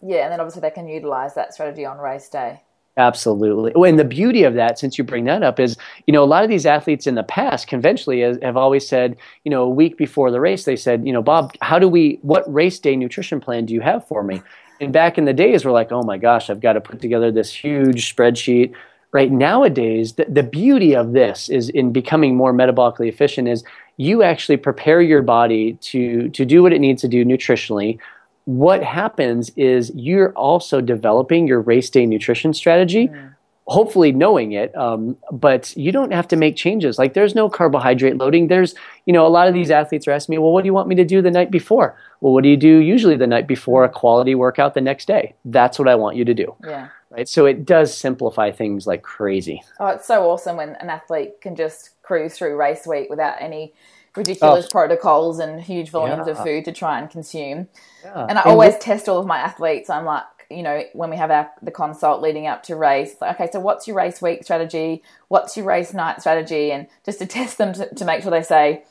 Yeah, 0.02 0.24
and 0.24 0.32
then 0.32 0.40
obviously 0.40 0.60
they 0.60 0.70
can 0.70 0.86
utilize 0.86 1.34
that 1.36 1.54
strategy 1.54 1.86
on 1.86 1.96
race 1.96 2.28
day. 2.28 2.60
Absolutely. 2.96 3.72
and 3.88 3.98
the 3.98 4.04
beauty 4.04 4.44
of 4.44 4.54
that, 4.54 4.78
since 4.78 4.96
you 4.96 5.02
bring 5.02 5.24
that 5.24 5.42
up, 5.42 5.58
is 5.58 5.76
you 6.06 6.12
know 6.12 6.22
a 6.22 6.26
lot 6.26 6.44
of 6.44 6.50
these 6.50 6.64
athletes 6.64 7.08
in 7.08 7.16
the 7.16 7.24
past, 7.24 7.66
conventionally, 7.66 8.20
have 8.20 8.56
always 8.56 8.86
said, 8.86 9.16
you 9.42 9.50
know, 9.50 9.64
a 9.64 9.68
week 9.68 9.96
before 9.96 10.30
the 10.30 10.40
race, 10.40 10.64
they 10.64 10.76
said, 10.76 11.04
you 11.04 11.12
know, 11.12 11.22
Bob, 11.22 11.52
how 11.60 11.78
do 11.80 11.88
we? 11.88 12.20
What 12.22 12.52
race 12.52 12.78
day 12.78 12.94
nutrition 12.94 13.40
plan 13.40 13.66
do 13.66 13.74
you 13.74 13.80
have 13.80 14.06
for 14.06 14.22
me? 14.22 14.42
And 14.80 14.92
back 14.92 15.18
in 15.18 15.24
the 15.24 15.32
days, 15.32 15.64
we're 15.64 15.72
like, 15.72 15.90
oh 15.90 16.02
my 16.02 16.18
gosh, 16.18 16.50
I've 16.50 16.60
got 16.60 16.74
to 16.74 16.80
put 16.80 17.00
together 17.00 17.32
this 17.32 17.52
huge 17.52 18.14
spreadsheet. 18.14 18.74
Right 19.10 19.30
nowadays, 19.30 20.14
the, 20.14 20.26
the 20.28 20.42
beauty 20.42 20.94
of 20.94 21.12
this 21.12 21.48
is 21.48 21.68
in 21.68 21.92
becoming 21.92 22.36
more 22.36 22.52
metabolically 22.52 23.08
efficient 23.08 23.46
is 23.46 23.62
you 23.96 24.24
actually 24.24 24.56
prepare 24.56 25.00
your 25.00 25.22
body 25.22 25.74
to 25.82 26.28
to 26.30 26.44
do 26.44 26.62
what 26.62 26.72
it 26.72 26.80
needs 26.80 27.00
to 27.02 27.08
do 27.08 27.24
nutritionally 27.24 27.98
what 28.44 28.82
happens 28.82 29.50
is 29.56 29.90
you're 29.94 30.32
also 30.32 30.80
developing 30.80 31.46
your 31.46 31.60
race 31.60 31.90
day 31.90 32.06
nutrition 32.06 32.52
strategy. 32.52 33.08
Mm. 33.08 33.34
Hopefully, 33.66 34.12
knowing 34.12 34.52
it, 34.52 34.76
um, 34.76 35.16
but 35.32 35.74
you 35.74 35.90
don't 35.90 36.12
have 36.12 36.28
to 36.28 36.36
make 36.36 36.54
changes. 36.54 36.98
Like, 36.98 37.14
there's 37.14 37.34
no 37.34 37.48
carbohydrate 37.48 38.18
loading. 38.18 38.48
There's, 38.48 38.74
you 39.06 39.14
know, 39.14 39.26
a 39.26 39.28
lot 39.28 39.48
of 39.48 39.54
these 39.54 39.70
athletes 39.70 40.06
are 40.06 40.10
asking 40.10 40.34
me, 40.34 40.38
well, 40.38 40.52
what 40.52 40.64
do 40.64 40.66
you 40.66 40.74
want 40.74 40.86
me 40.86 40.94
to 40.96 41.04
do 41.04 41.22
the 41.22 41.30
night 41.30 41.50
before? 41.50 41.96
Well, 42.20 42.34
what 42.34 42.42
do 42.42 42.50
you 42.50 42.58
do 42.58 42.80
usually 42.80 43.16
the 43.16 43.26
night 43.26 43.46
before 43.46 43.82
a 43.82 43.88
quality 43.88 44.34
workout 44.34 44.74
the 44.74 44.82
next 44.82 45.08
day? 45.08 45.34
That's 45.46 45.78
what 45.78 45.88
I 45.88 45.94
want 45.94 46.16
you 46.16 46.26
to 46.26 46.34
do. 46.34 46.54
Yeah. 46.62 46.88
Right. 47.08 47.26
So 47.26 47.46
it 47.46 47.64
does 47.64 47.96
simplify 47.96 48.50
things 48.50 48.86
like 48.86 49.02
crazy. 49.02 49.62
Oh, 49.80 49.86
it's 49.86 50.06
so 50.06 50.28
awesome 50.28 50.58
when 50.58 50.76
an 50.80 50.90
athlete 50.90 51.40
can 51.40 51.56
just 51.56 51.90
cruise 52.02 52.36
through 52.36 52.56
race 52.56 52.86
week 52.86 53.08
without 53.08 53.36
any 53.40 53.72
ridiculous 54.16 54.66
oh. 54.66 54.68
protocols 54.70 55.38
and 55.38 55.60
huge 55.60 55.90
volumes 55.90 56.24
yeah. 56.26 56.32
of 56.32 56.42
food 56.42 56.64
to 56.66 56.72
try 56.72 56.98
and 56.98 57.10
consume. 57.10 57.68
Yeah. 58.04 58.26
And 58.28 58.38
I 58.38 58.42
and 58.42 58.50
always 58.50 58.76
test 58.78 59.08
all 59.08 59.18
of 59.18 59.26
my 59.26 59.38
athletes. 59.38 59.90
I'm 59.90 60.04
like, 60.04 60.24
you 60.50 60.62
know, 60.62 60.82
when 60.92 61.10
we 61.10 61.16
have 61.16 61.30
our 61.30 61.50
the 61.62 61.70
consult 61.70 62.22
leading 62.22 62.46
up 62.46 62.62
to 62.64 62.76
race, 62.76 63.16
like, 63.20 63.34
okay, 63.34 63.50
so 63.50 63.60
what's 63.60 63.86
your 63.86 63.96
race 63.96 64.20
week 64.22 64.44
strategy? 64.44 65.02
What's 65.28 65.56
your 65.56 65.66
race 65.66 65.92
night 65.94 66.20
strategy? 66.20 66.70
And 66.70 66.86
just 67.04 67.18
to 67.18 67.26
test 67.26 67.58
them 67.58 67.72
to, 67.74 67.92
to 67.94 68.04
make 68.04 68.22
sure 68.22 68.30
they 68.30 68.42
say, 68.42 68.84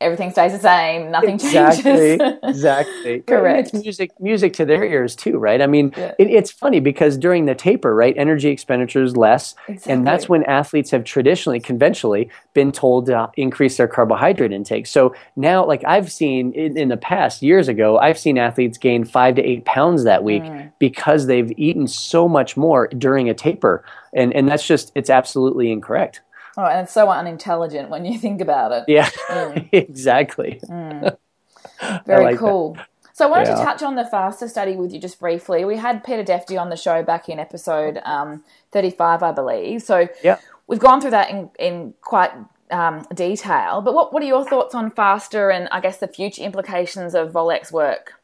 everything 0.00 0.30
stays 0.30 0.52
the 0.52 0.58
same, 0.58 1.10
nothing 1.10 1.34
exactly, 1.34 1.82
changes. 2.18 2.38
exactly. 2.44 3.20
Correct. 3.20 3.74
It's 3.74 3.82
music, 3.84 4.10
music 4.20 4.52
to 4.54 4.64
their 4.64 4.84
ears 4.84 5.16
too, 5.16 5.38
right? 5.38 5.60
I 5.60 5.66
mean, 5.66 5.92
Yeah. 5.96 6.14
it, 6.18 6.28
it's 6.30 6.50
funny 6.52 6.78
because 6.80 7.16
during 7.16 7.46
the 7.46 7.54
taper, 7.54 7.94
right, 7.94 8.14
energy 8.16 8.48
expenditure 8.48 9.02
is 9.02 9.16
less, 9.16 9.54
and 9.86 10.06
that's 10.06 10.28
when 10.28 10.44
athletes 10.44 10.90
have 10.92 11.02
traditionally, 11.04 11.58
conventionally, 11.60 12.30
been 12.54 12.70
told 12.70 13.06
to 13.06 13.30
increase 13.36 13.76
their 13.76 13.88
carbohydrate 13.88 14.52
intake. 14.52 14.86
So 14.86 15.14
now, 15.34 15.64
like 15.66 15.82
I've 15.84 16.12
seen 16.12 16.52
in, 16.52 16.76
in 16.78 16.88
the 16.88 16.96
past 16.96 17.42
years 17.42 17.66
ago, 17.68 17.98
I've 17.98 18.18
seen 18.18 18.38
athletes 18.38 18.78
gain 18.78 19.04
five 19.04 19.34
to 19.34 19.42
eight 19.42 19.64
pounds 19.64 20.04
that 20.04 20.22
week 20.24 20.42
Mm. 20.44 20.70
because 20.78 21.26
they've 21.26 21.52
eaten 21.58 21.88
so 21.88 22.28
much 22.28 22.56
more 22.56 22.86
during 22.88 23.28
a 23.28 23.34
taper, 23.34 23.82
and 24.12 24.32
and 24.32 24.48
that's 24.48 24.66
just 24.66 24.92
it's 24.94 25.10
absolutely 25.10 25.72
incorrect. 25.72 26.20
Oh, 26.58 26.64
and 26.64 26.80
it's 26.84 26.92
so 26.92 27.08
unintelligent 27.08 27.88
when 27.88 28.04
you 28.04 28.18
think 28.24 28.40
about 28.40 28.72
it. 28.72 28.84
Yeah, 28.88 29.08
Mm. 29.28 29.68
exactly. 29.72 30.60
Very 30.68 32.24
like 32.24 32.34
that. 32.34 32.38
cool. 32.38 32.76
So 33.12 33.26
I 33.26 33.30
wanted 33.30 33.46
to 33.46 33.54
touch 33.54 33.82
on 33.82 33.94
the 33.96 34.04
faster 34.04 34.46
study 34.48 34.76
with 34.76 34.92
you 34.92 35.00
just 35.00 35.18
briefly. 35.18 35.64
We 35.64 35.76
had 35.76 36.04
Peter 36.04 36.22
Defty 36.22 36.60
on 36.60 36.68
the 36.70 36.76
show 36.76 37.02
back 37.02 37.28
in 37.28 37.38
episode 37.40 38.00
um, 38.04 38.44
35, 38.72 39.22
I 39.24 39.32
believe. 39.32 39.82
So 39.82 40.08
Yeah. 40.22 40.38
we've 40.68 40.78
gone 40.78 41.00
through 41.00 41.10
that 41.12 41.30
in, 41.30 41.50
in 41.58 41.94
quite 42.00 42.30
um, 42.70 43.06
detail. 43.14 43.80
But 43.80 43.94
what, 43.94 44.12
what 44.12 44.22
are 44.22 44.26
your 44.26 44.44
thoughts 44.44 44.72
on 44.74 44.90
faster 44.92 45.50
and 45.50 45.68
I 45.72 45.80
guess 45.80 45.98
the 45.98 46.06
future 46.08 46.42
implications 46.42 47.14
of 47.14 47.32
Volek's 47.32 47.72
work? 47.72 48.14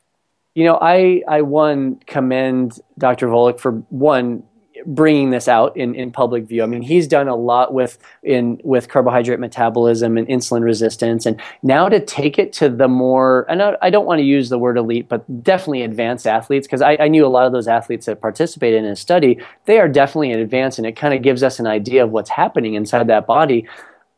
You 0.55 0.63
know, 0.65 0.79
I 0.81 1.23
I 1.27 1.43
one 1.43 1.97
commend 2.07 2.79
Dr. 2.97 3.27
Volek 3.27 3.59
for 3.59 3.73
one 3.91 4.45
bringing 4.87 5.31
this 5.31 5.49
out 5.49 5.77
in, 5.77 5.95
in 5.95 6.11
public 6.11 6.45
view. 6.45 6.63
I 6.63 6.67
mean, 6.67 6.83
he's 6.83 7.07
done 7.07 7.29
a 7.29 7.37
lot 7.37 7.73
with 7.73 7.99
in 8.23 8.61
with 8.65 8.89
carbohydrate 8.89 9.41
metabolism 9.41 10.17
and 10.17 10.27
insulin 10.29 10.63
resistance, 10.63 11.27
and 11.27 11.41
now 11.63 11.89
to 11.89 12.05
take 12.05 12.39
it 12.39 12.53
to 12.55 12.69
the 12.69 12.89
more 12.89 13.47
I 13.49 13.55
know 13.55 13.77
I 13.83 13.91
don't 13.91 14.07
want 14.07 14.19
to 14.19 14.25
use 14.25 14.49
the 14.49 14.59
word 14.59 14.77
elite, 14.77 15.09
but 15.09 15.43
definitely 15.43 15.83
advanced 15.83 16.27
athletes 16.27 16.67
because 16.67 16.83
I, 16.83 16.97
I 17.01 17.09
knew 17.09 17.27
a 17.27 17.29
lot 17.29 17.47
of 17.47 17.53
those 17.53 17.69
athletes 17.69 18.07
that 18.07 18.21
participated 18.21 18.79
in 18.79 18.85
his 18.85 19.01
study. 19.01 19.41
They 19.67 19.79
are 19.79 19.89
definitely 19.89 20.33
advanced, 20.33 20.79
and 20.79 20.87
it 20.87 20.97
kind 20.97 21.15
of 21.15 21.23
gives 21.23 21.43
us 21.43 21.59
an 21.59 21.67
idea 21.67 22.05
of 22.05 22.11
what's 22.11 22.31
happening 22.31 22.75
inside 22.75 23.07
that 23.09 23.27
body. 23.27 23.67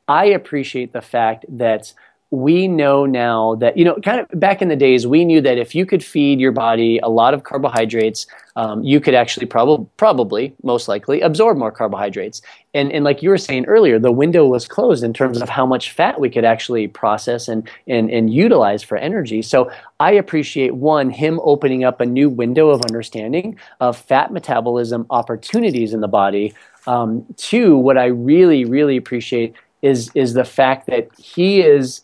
I 0.08 0.26
appreciate 0.26 0.92
the 0.92 1.02
fact 1.02 1.44
that 1.48 1.92
we 2.30 2.66
know 2.66 3.06
now 3.06 3.54
that 3.56 3.76
you 3.76 3.84
know 3.84 3.96
kind 4.04 4.20
of 4.20 4.40
back 4.40 4.60
in 4.60 4.68
the 4.68 4.76
days 4.76 5.06
we 5.06 5.24
knew 5.24 5.40
that 5.40 5.58
if 5.58 5.74
you 5.74 5.86
could 5.86 6.04
feed 6.04 6.40
your 6.40 6.52
body 6.52 6.98
a 7.02 7.08
lot 7.08 7.34
of 7.34 7.44
carbohydrates 7.44 8.26
um, 8.56 8.82
you 8.82 9.00
could 9.00 9.14
actually 9.14 9.44
probably 9.44 9.86
probably 9.98 10.54
most 10.62 10.88
likely 10.88 11.20
absorb 11.20 11.58
more 11.58 11.70
carbohydrates. 11.70 12.40
And 12.72 12.90
and 12.90 13.04
like 13.04 13.22
you 13.22 13.28
were 13.28 13.38
saying 13.38 13.66
earlier 13.66 13.98
the 13.98 14.10
window 14.10 14.46
was 14.46 14.66
closed 14.66 15.04
in 15.04 15.12
terms 15.12 15.40
of 15.42 15.48
how 15.50 15.66
much 15.66 15.92
fat 15.92 16.18
we 16.18 16.30
could 16.30 16.44
actually 16.44 16.88
process 16.88 17.48
and 17.48 17.68
and, 17.86 18.10
and 18.10 18.32
utilize 18.32 18.82
for 18.82 18.96
energy. 18.96 19.42
So 19.42 19.70
i 20.00 20.10
appreciate 20.10 20.74
one 20.74 21.10
him 21.10 21.38
opening 21.44 21.84
up 21.84 22.00
a 22.00 22.06
new 22.06 22.30
window 22.30 22.70
of 22.70 22.82
understanding 22.82 23.58
of 23.80 23.96
fat 23.96 24.32
metabolism 24.32 25.06
opportunities 25.10 25.92
in 25.92 26.00
the 26.00 26.08
body. 26.08 26.54
Um, 26.86 27.26
two 27.36 27.76
what 27.76 27.98
i 27.98 28.06
really 28.06 28.64
really 28.64 28.96
appreciate 28.96 29.54
is 29.82 30.10
is 30.14 30.32
the 30.32 30.44
fact 30.44 30.86
that 30.86 31.08
he 31.18 31.60
is 31.60 32.02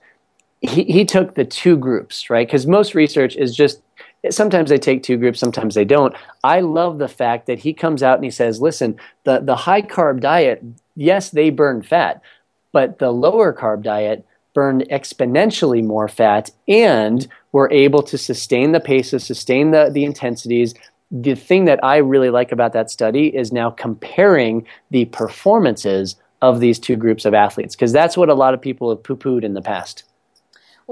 he, 0.63 0.85
he 0.85 1.05
took 1.05 1.35
the 1.35 1.45
two 1.45 1.77
groups, 1.77 2.31
right? 2.31 2.47
Because 2.47 2.67
most 2.67 2.95
research 2.95 3.37
is 3.37 3.55
just 3.55 3.83
sometimes 4.31 4.71
they 4.71 4.79
take 4.79 5.03
two 5.03 5.17
groups, 5.17 5.41
sometimes 5.41 5.75
they 5.75 5.85
don't. 5.85 6.15
I 6.45 6.61
love 6.61 6.99
the 6.99 7.09
fact 7.09 7.47
that 7.47 7.59
he 7.59 7.75
comes 7.75 8.03
out 8.03 8.17
and 8.17 8.25
he 8.25 8.31
says, 8.31 8.61
listen, 8.61 8.97
the, 9.25 9.41
the 9.41 9.57
high 9.57 9.83
carb 9.83 10.21
diet, 10.21 10.63
yes, 10.95 11.31
they 11.31 11.51
burn 11.51 11.83
fat, 11.83 12.23
but 12.71 13.01
the 13.01 13.11
lower 13.11 13.53
carb 13.53 13.83
diet 13.83 14.25
burned 14.55 14.87
exponentially 14.91 15.83
more 15.83 16.09
fat 16.09 16.51
and 16.69 17.27
were 17.51 17.71
able 17.73 18.03
to 18.03 18.17
sustain 18.17 18.73
the 18.73 18.81
paces, 18.81 19.25
sustain 19.25 19.73
the, 19.73 19.91
the 19.93 20.05
intensities. 20.05 20.75
The 21.11 21.35
thing 21.35 21.65
that 21.65 21.83
I 21.83 21.97
really 21.97 22.31
like 22.31 22.53
about 22.53 22.73
that 22.75 22.91
study 22.91 23.35
is 23.35 23.53
now 23.53 23.71
comparing 23.71 24.67
the 24.91 25.07
performances 25.07 26.17
of 26.41 26.61
these 26.61 26.79
two 26.79 26.97
groups 26.97 27.25
of 27.25 27.35
athletes, 27.35 27.75
because 27.75 27.93
that's 27.93 28.17
what 28.17 28.29
a 28.29 28.35
lot 28.35 28.55
of 28.55 28.61
people 28.61 28.91
have 28.91 29.03
poo 29.03 29.17
pooed 29.17 29.45
in 29.45 29.55
the 29.55 29.63
past. 29.63 30.05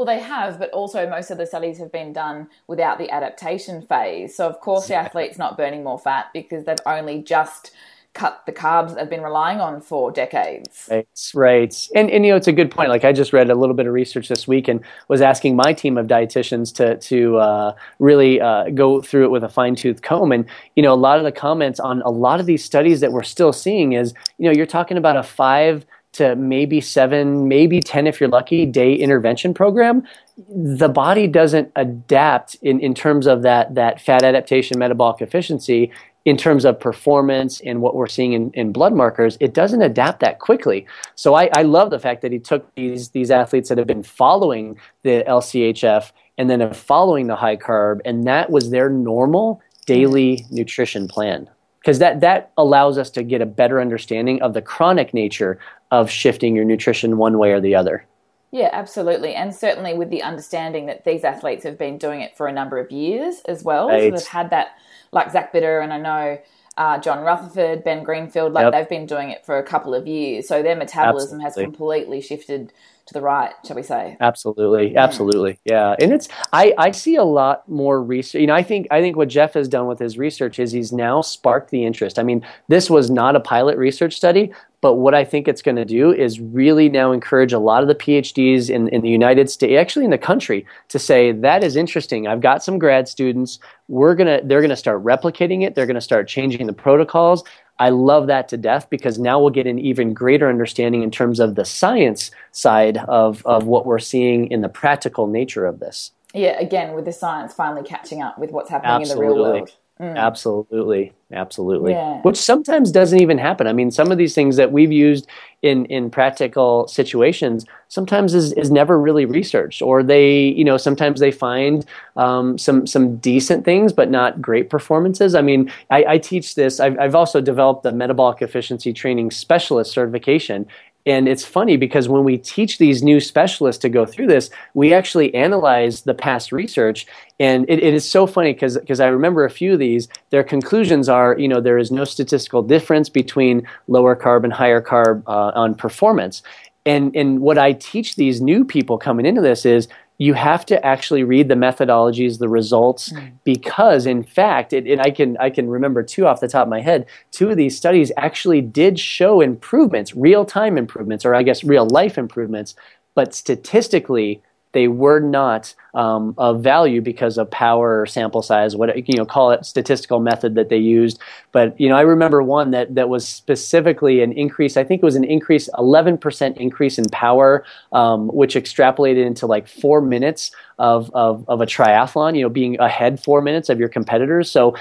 Well, 0.01 0.07
they 0.07 0.20
have, 0.20 0.59
but 0.59 0.70
also 0.70 1.07
most 1.07 1.30
of 1.30 1.36
the 1.36 1.44
studies 1.44 1.76
have 1.76 1.92
been 1.92 2.14
done 2.14 2.48
without 2.66 2.96
the 2.96 3.11
adaptation 3.11 3.82
phase. 3.82 4.34
So, 4.34 4.48
of 4.48 4.59
course, 4.59 4.88
the 4.88 4.94
athlete's 4.94 5.36
not 5.36 5.59
burning 5.59 5.84
more 5.84 5.98
fat 5.98 6.30
because 6.32 6.64
they've 6.64 6.78
only 6.86 7.22
just 7.22 7.72
cut 8.14 8.42
the 8.46 8.53
carbs 8.53 8.94
they've 8.94 9.11
been 9.11 9.20
relying 9.20 9.61
on 9.61 9.82
for 9.82 10.11
decades. 10.11 10.88
Right, 10.90 11.07
right. 11.34 11.88
And, 11.94 12.11
and 12.11 12.24
you 12.24 12.32
know, 12.32 12.38
it's 12.38 12.48
a 12.48 12.53
good 12.53 12.70
point. 12.70 12.88
Like 12.88 13.05
I 13.05 13.12
just 13.12 13.34
read 13.34 13.51
a 13.51 13.55
little 13.55 13.74
bit 13.74 13.86
of 13.86 13.92
research 13.92 14.28
this 14.30 14.48
week 14.48 14.68
and 14.68 14.82
was 15.09 15.20
asking 15.20 15.55
my 15.55 15.74
team 15.74 15.98
of 15.98 16.07
dietitians 16.07 16.74
to 16.76 16.96
to 16.96 17.36
uh, 17.36 17.74
really 17.98 18.40
uh, 18.40 18.70
go 18.70 19.03
through 19.03 19.26
it 19.26 19.30
with 19.30 19.44
a 19.44 19.51
fine 19.51 19.74
tooth 19.74 20.01
comb. 20.01 20.32
And 20.32 20.46
you 20.76 20.82
know, 20.82 20.94
a 20.94 20.96
lot 20.96 21.18
of 21.18 21.24
the 21.24 21.32
comments 21.32 21.78
on 21.78 22.01
a 22.07 22.11
lot 22.11 22.40
of 22.40 22.46
these 22.46 22.64
studies 22.64 23.01
that 23.01 23.12
we're 23.12 23.22
still 23.22 23.53
seeing 23.53 23.92
is, 23.92 24.14
you 24.38 24.46
know, 24.46 24.57
you're 24.57 24.64
talking 24.64 24.96
about 24.96 25.18
a 25.18 25.22
five 25.22 25.84
to 26.12 26.34
maybe 26.36 26.80
seven, 26.80 27.48
maybe 27.48 27.80
10 27.80 28.06
if 28.06 28.20
you're 28.20 28.28
lucky, 28.28 28.66
day 28.66 28.94
intervention 28.94 29.54
program, 29.54 30.02
the 30.48 30.88
body 30.88 31.26
doesn't 31.26 31.70
adapt 31.76 32.56
in, 32.62 32.80
in 32.80 32.94
terms 32.94 33.26
of 33.26 33.42
that, 33.42 33.74
that 33.74 34.00
fat 34.00 34.22
adaptation 34.22 34.78
metabolic 34.78 35.20
efficiency 35.20 35.90
in 36.24 36.36
terms 36.36 36.64
of 36.64 36.78
performance 36.78 37.61
and 37.61 37.80
what 37.80 37.94
we're 37.94 38.06
seeing 38.06 38.32
in, 38.34 38.50
in 38.52 38.72
blood 38.72 38.92
markers, 38.92 39.38
it 39.40 39.54
doesn't 39.54 39.82
adapt 39.82 40.20
that 40.20 40.38
quickly. 40.38 40.86
So 41.14 41.34
I, 41.34 41.48
I 41.54 41.62
love 41.62 41.90
the 41.90 41.98
fact 41.98 42.22
that 42.22 42.32
he 42.32 42.38
took 42.38 42.74
these, 42.74 43.11
these 43.11 43.30
athletes 43.30 43.68
that 43.68 43.78
have 43.78 43.86
been 43.86 44.02
following 44.02 44.78
the 45.02 45.24
LCHF 45.26 46.12
and 46.36 46.50
then 46.50 46.72
following 46.74 47.26
the 47.26 47.36
high 47.36 47.56
carb, 47.56 48.00
and 48.04 48.26
that 48.26 48.50
was 48.50 48.70
their 48.70 48.90
normal 48.90 49.62
daily 49.86 50.44
nutrition 50.50 51.08
plan 51.08 51.48
because 51.80 51.98
that 51.98 52.20
that 52.20 52.52
allows 52.56 52.98
us 52.98 53.10
to 53.10 53.22
get 53.22 53.40
a 53.40 53.46
better 53.46 53.80
understanding 53.80 54.40
of 54.42 54.54
the 54.54 54.62
chronic 54.62 55.12
nature 55.14 55.58
of 55.90 56.10
shifting 56.10 56.54
your 56.54 56.64
nutrition 56.64 57.16
one 57.16 57.38
way 57.38 57.52
or 57.52 57.60
the 57.60 57.74
other. 57.74 58.04
Yeah, 58.52 58.70
absolutely. 58.72 59.34
And 59.34 59.54
certainly 59.54 59.94
with 59.94 60.10
the 60.10 60.22
understanding 60.22 60.86
that 60.86 61.04
these 61.04 61.22
athletes 61.22 61.62
have 61.64 61.78
been 61.78 61.98
doing 61.98 62.20
it 62.20 62.36
for 62.36 62.48
a 62.48 62.52
number 62.52 62.78
of 62.78 62.90
years 62.90 63.42
as 63.46 63.62
well. 63.62 63.88
So 63.88 64.10
they've 64.10 64.26
had 64.26 64.50
that, 64.50 64.76
like 65.12 65.30
Zach 65.30 65.52
Bitter, 65.52 65.80
and 65.80 65.92
I 65.92 65.98
know 65.98 66.38
uh, 66.80 66.98
John 66.98 67.22
Rutherford, 67.22 67.84
Ben 67.84 68.02
Greenfield, 68.02 68.54
like 68.54 68.64
Yep. 68.64 68.72
they've 68.72 68.88
been 68.88 69.04
doing 69.04 69.28
it 69.28 69.44
for 69.44 69.58
a 69.58 69.62
couple 69.62 69.94
of 69.94 70.06
years. 70.06 70.48
So 70.48 70.62
their 70.62 70.74
metabolism 70.76 71.38
has 71.40 71.54
completely 71.54 72.22
shifted 72.22 72.72
to 73.04 73.12
the 73.12 73.20
right, 73.20 73.52
shall 73.66 73.76
we 73.76 73.82
say. 73.82 74.16
Absolutely, 74.18 74.96
absolutely, 74.96 75.58
yeah. 75.66 75.94
And 76.00 76.10
it's 76.10 76.28
I, 76.54 76.72
I 76.78 76.92
see 76.92 77.16
a 77.16 77.24
lot 77.24 77.68
more 77.68 78.02
research. 78.02 78.40
You 78.40 78.46
know, 78.46 78.54
I 78.54 78.62
think 78.62 78.86
I 78.90 79.02
think 79.02 79.16
what 79.16 79.28
Jeff 79.28 79.52
has 79.54 79.68
done 79.68 79.88
with 79.88 79.98
his 79.98 80.16
research 80.16 80.58
is 80.58 80.72
he's 80.72 80.90
now 80.90 81.20
sparked 81.20 81.70
the 81.70 81.84
interest. 81.84 82.18
I 82.18 82.22
mean, 82.22 82.46
this 82.68 82.88
was 82.88 83.10
not 83.10 83.36
a 83.36 83.40
pilot 83.40 83.76
research 83.76 84.16
study, 84.16 84.50
but 84.80 84.94
what 84.94 85.14
I 85.14 85.24
think 85.24 85.46
it's 85.46 85.62
going 85.62 85.76
to 85.76 85.84
do 85.84 86.12
is 86.12 86.40
really 86.40 86.88
now 86.88 87.12
encourage 87.12 87.52
a 87.52 87.58
lot 87.58 87.82
of 87.82 87.88
the 87.88 87.94
PhDs 87.94 88.70
in, 88.70 88.88
in 88.88 89.02
the 89.02 89.10
United 89.10 89.50
States, 89.50 89.78
actually 89.78 90.04
in 90.06 90.10
the 90.10 90.18
country, 90.18 90.64
to 90.88 90.98
say 90.98 91.32
that 91.32 91.62
is 91.62 91.76
interesting. 91.76 92.26
I've 92.26 92.40
got 92.40 92.64
some 92.64 92.78
grad 92.78 93.08
students. 93.08 93.58
We're 93.88 94.14
gonna 94.14 94.40
they're 94.42 94.62
gonna 94.62 94.76
start 94.76 95.04
replicating 95.04 95.64
it. 95.64 95.74
They're 95.74 95.86
gonna 95.86 96.00
start 96.00 96.28
changing 96.28 96.66
the 96.66 96.72
protocols. 96.72 97.44
I 97.78 97.88
love 97.88 98.26
that 98.26 98.48
to 98.48 98.58
death 98.58 98.88
because 98.90 99.18
now 99.18 99.40
we'll 99.40 99.50
get 99.50 99.66
an 99.66 99.78
even 99.78 100.12
greater 100.12 100.48
understanding 100.48 101.02
in 101.02 101.10
terms 101.10 101.40
of 101.40 101.54
the 101.54 101.64
science 101.64 102.30
side 102.52 102.98
of, 103.08 103.44
of 103.46 103.66
what 103.66 103.86
we're 103.86 103.98
seeing 103.98 104.50
in 104.50 104.60
the 104.60 104.68
practical 104.68 105.26
nature 105.26 105.64
of 105.64 105.80
this. 105.80 106.12
Yeah, 106.34 106.60
again, 106.60 106.92
with 106.94 107.06
the 107.06 107.12
science 107.12 107.54
finally 107.54 107.82
catching 107.82 108.20
up 108.20 108.38
with 108.38 108.50
what's 108.50 108.68
happening 108.68 109.02
in 109.02 109.08
the 109.08 109.16
real 109.16 109.30
Absolutely. 109.30 109.72
World. 110.01 110.16
Absolutely, 110.16 111.12
absolutely. 111.32 111.92
Yeah. 111.92 112.20
Which 112.22 112.36
sometimes 112.36 112.90
doesn't 112.90 113.20
even 113.20 113.38
happen. 113.38 113.66
I 113.66 113.72
mean, 113.72 113.90
some 113.90 114.11
of 114.11 114.18
these 114.18 114.34
things 114.34 114.57
that 114.57 114.72
we've 114.72 114.92
used 114.92 115.26
in 115.62 115.84
in 115.86 116.11
practical 116.11 116.88
situations 116.88 117.66
sometimes 117.88 118.34
is, 118.34 118.53
is 118.55 118.70
never 118.70 118.98
really 118.98 119.26
researched, 119.26 119.82
or 119.82 120.03
they, 120.03 120.44
you 120.44 120.64
know, 120.64 120.76
sometimes 120.76 121.20
they 121.20 121.30
find 121.30 121.84
um, 122.16 122.57
some 122.57 122.86
some 122.86 123.16
decent 123.16 123.64
things, 123.64 123.92
but 123.92 124.11
not 124.11 124.40
great 124.40 124.70
performances. 124.70 125.34
I 125.34 125.42
mean, 125.42 125.70
I, 125.90 126.05
I 126.09 126.18
teach 126.18 126.55
this. 126.55 126.80
I've, 126.80 126.98
I've 126.98 127.14
also 127.14 127.40
developed 127.40 127.82
the 127.82 127.92
metabolic 127.92 128.40
efficiency 128.42 128.92
training 128.92 129.30
specialist 129.30 129.92
certification, 129.92 130.66
and 131.07 131.28
it's 131.28 131.44
funny 131.44 131.76
because 131.76 132.09
when 132.09 132.24
we 132.24 132.36
teach 132.36 132.78
these 132.78 133.03
new 133.03 133.20
specialists 133.20 133.80
to 133.82 133.88
go 133.88 134.05
through 134.05 134.26
this, 134.26 134.51
we 134.74 134.92
actually 134.92 135.34
analyze 135.34 136.03
the 136.03 136.14
past 136.14 136.53
research. 136.53 137.07
And 137.38 137.64
it, 137.70 137.82
it 137.82 137.94
is 137.94 138.09
so 138.09 138.26
funny 138.26 138.53
because 138.53 139.01
I 139.01 139.07
remember 139.07 139.44
a 139.44 139.51
few 139.51 139.72
of 139.72 139.78
these. 139.78 140.09
Their 140.28 140.44
conclusions 140.44 141.09
are, 141.09 141.38
you 141.38 141.48
know, 141.48 141.61
there 141.61 141.78
is 141.78 141.90
no 141.90 142.05
statistical 142.05 142.62
difference 142.62 143.09
between 143.09 143.66
lower 143.88 144.14
carb 144.14 144.44
and 144.44 144.53
higher 144.53 144.82
carb 144.82 145.22
uh, 145.26 145.53
on 145.55 145.74
performance. 145.74 146.42
And, 146.84 147.14
and 147.16 147.40
what 147.40 147.57
I 147.59 147.72
teach 147.72 148.16
these 148.16 148.40
new 148.40 148.64
people 148.64 148.98
coming 148.98 149.24
into 149.24 149.40
this 149.40 149.64
is 149.64 149.88
you 150.20 150.34
have 150.34 150.66
to 150.66 150.84
actually 150.84 151.24
read 151.24 151.48
the 151.48 151.54
methodologies, 151.54 152.38
the 152.38 152.48
results, 152.48 153.10
hmm. 153.10 153.28
because 153.42 154.04
in 154.04 154.22
fact, 154.22 154.74
it, 154.74 154.86
it, 154.86 155.00
I 155.00 155.10
can 155.10 155.38
I 155.38 155.48
can 155.48 155.70
remember 155.70 156.02
two 156.02 156.26
off 156.26 156.40
the 156.40 156.46
top 156.46 156.64
of 156.64 156.68
my 156.68 156.82
head. 156.82 157.06
Two 157.32 157.48
of 157.48 157.56
these 157.56 157.74
studies 157.74 158.12
actually 158.18 158.60
did 158.60 159.00
show 159.00 159.40
improvements, 159.40 160.14
real 160.14 160.44
time 160.44 160.76
improvements, 160.76 161.24
or 161.24 161.34
I 161.34 161.42
guess 161.42 161.64
real 161.64 161.86
life 161.86 162.18
improvements, 162.18 162.74
but 163.14 163.34
statistically 163.34 164.42
they 164.72 164.88
were 164.88 165.20
not 165.20 165.74
um, 165.94 166.34
of 166.38 166.62
value 166.62 167.00
because 167.00 167.36
of 167.36 167.50
power 167.50 168.00
or 168.00 168.06
sample 168.06 168.42
size, 168.42 168.76
what 168.76 168.96
you 169.08 169.16
know, 169.16 169.24
call 169.24 169.50
it 169.50 169.66
statistical 169.66 170.20
method 170.20 170.54
that 170.54 170.68
they 170.68 170.76
used. 170.76 171.18
But 171.52 171.78
you 171.80 171.88
know, 171.88 171.96
I 171.96 172.02
remember 172.02 172.42
one 172.42 172.70
that 172.70 172.94
that 172.94 173.08
was 173.08 173.26
specifically 173.26 174.22
an 174.22 174.32
increase. 174.32 174.76
I 174.76 174.84
think 174.84 175.02
it 175.02 175.04
was 175.04 175.16
an 175.16 175.24
increase, 175.24 175.68
11% 175.74 176.56
increase 176.56 176.98
in 176.98 177.04
power, 177.06 177.64
um, 177.92 178.28
which 178.28 178.54
extrapolated 178.54 179.26
into 179.26 179.46
like 179.46 179.66
four 179.66 180.00
minutes 180.00 180.52
of, 180.78 181.10
of 181.14 181.44
of 181.48 181.60
a 181.60 181.66
triathlon. 181.66 182.36
You 182.36 182.42
know, 182.42 182.48
being 182.48 182.78
ahead 182.78 183.22
four 183.22 183.42
minutes 183.42 183.68
of 183.68 183.78
your 183.78 183.88
competitors. 183.88 184.50
So 184.50 184.76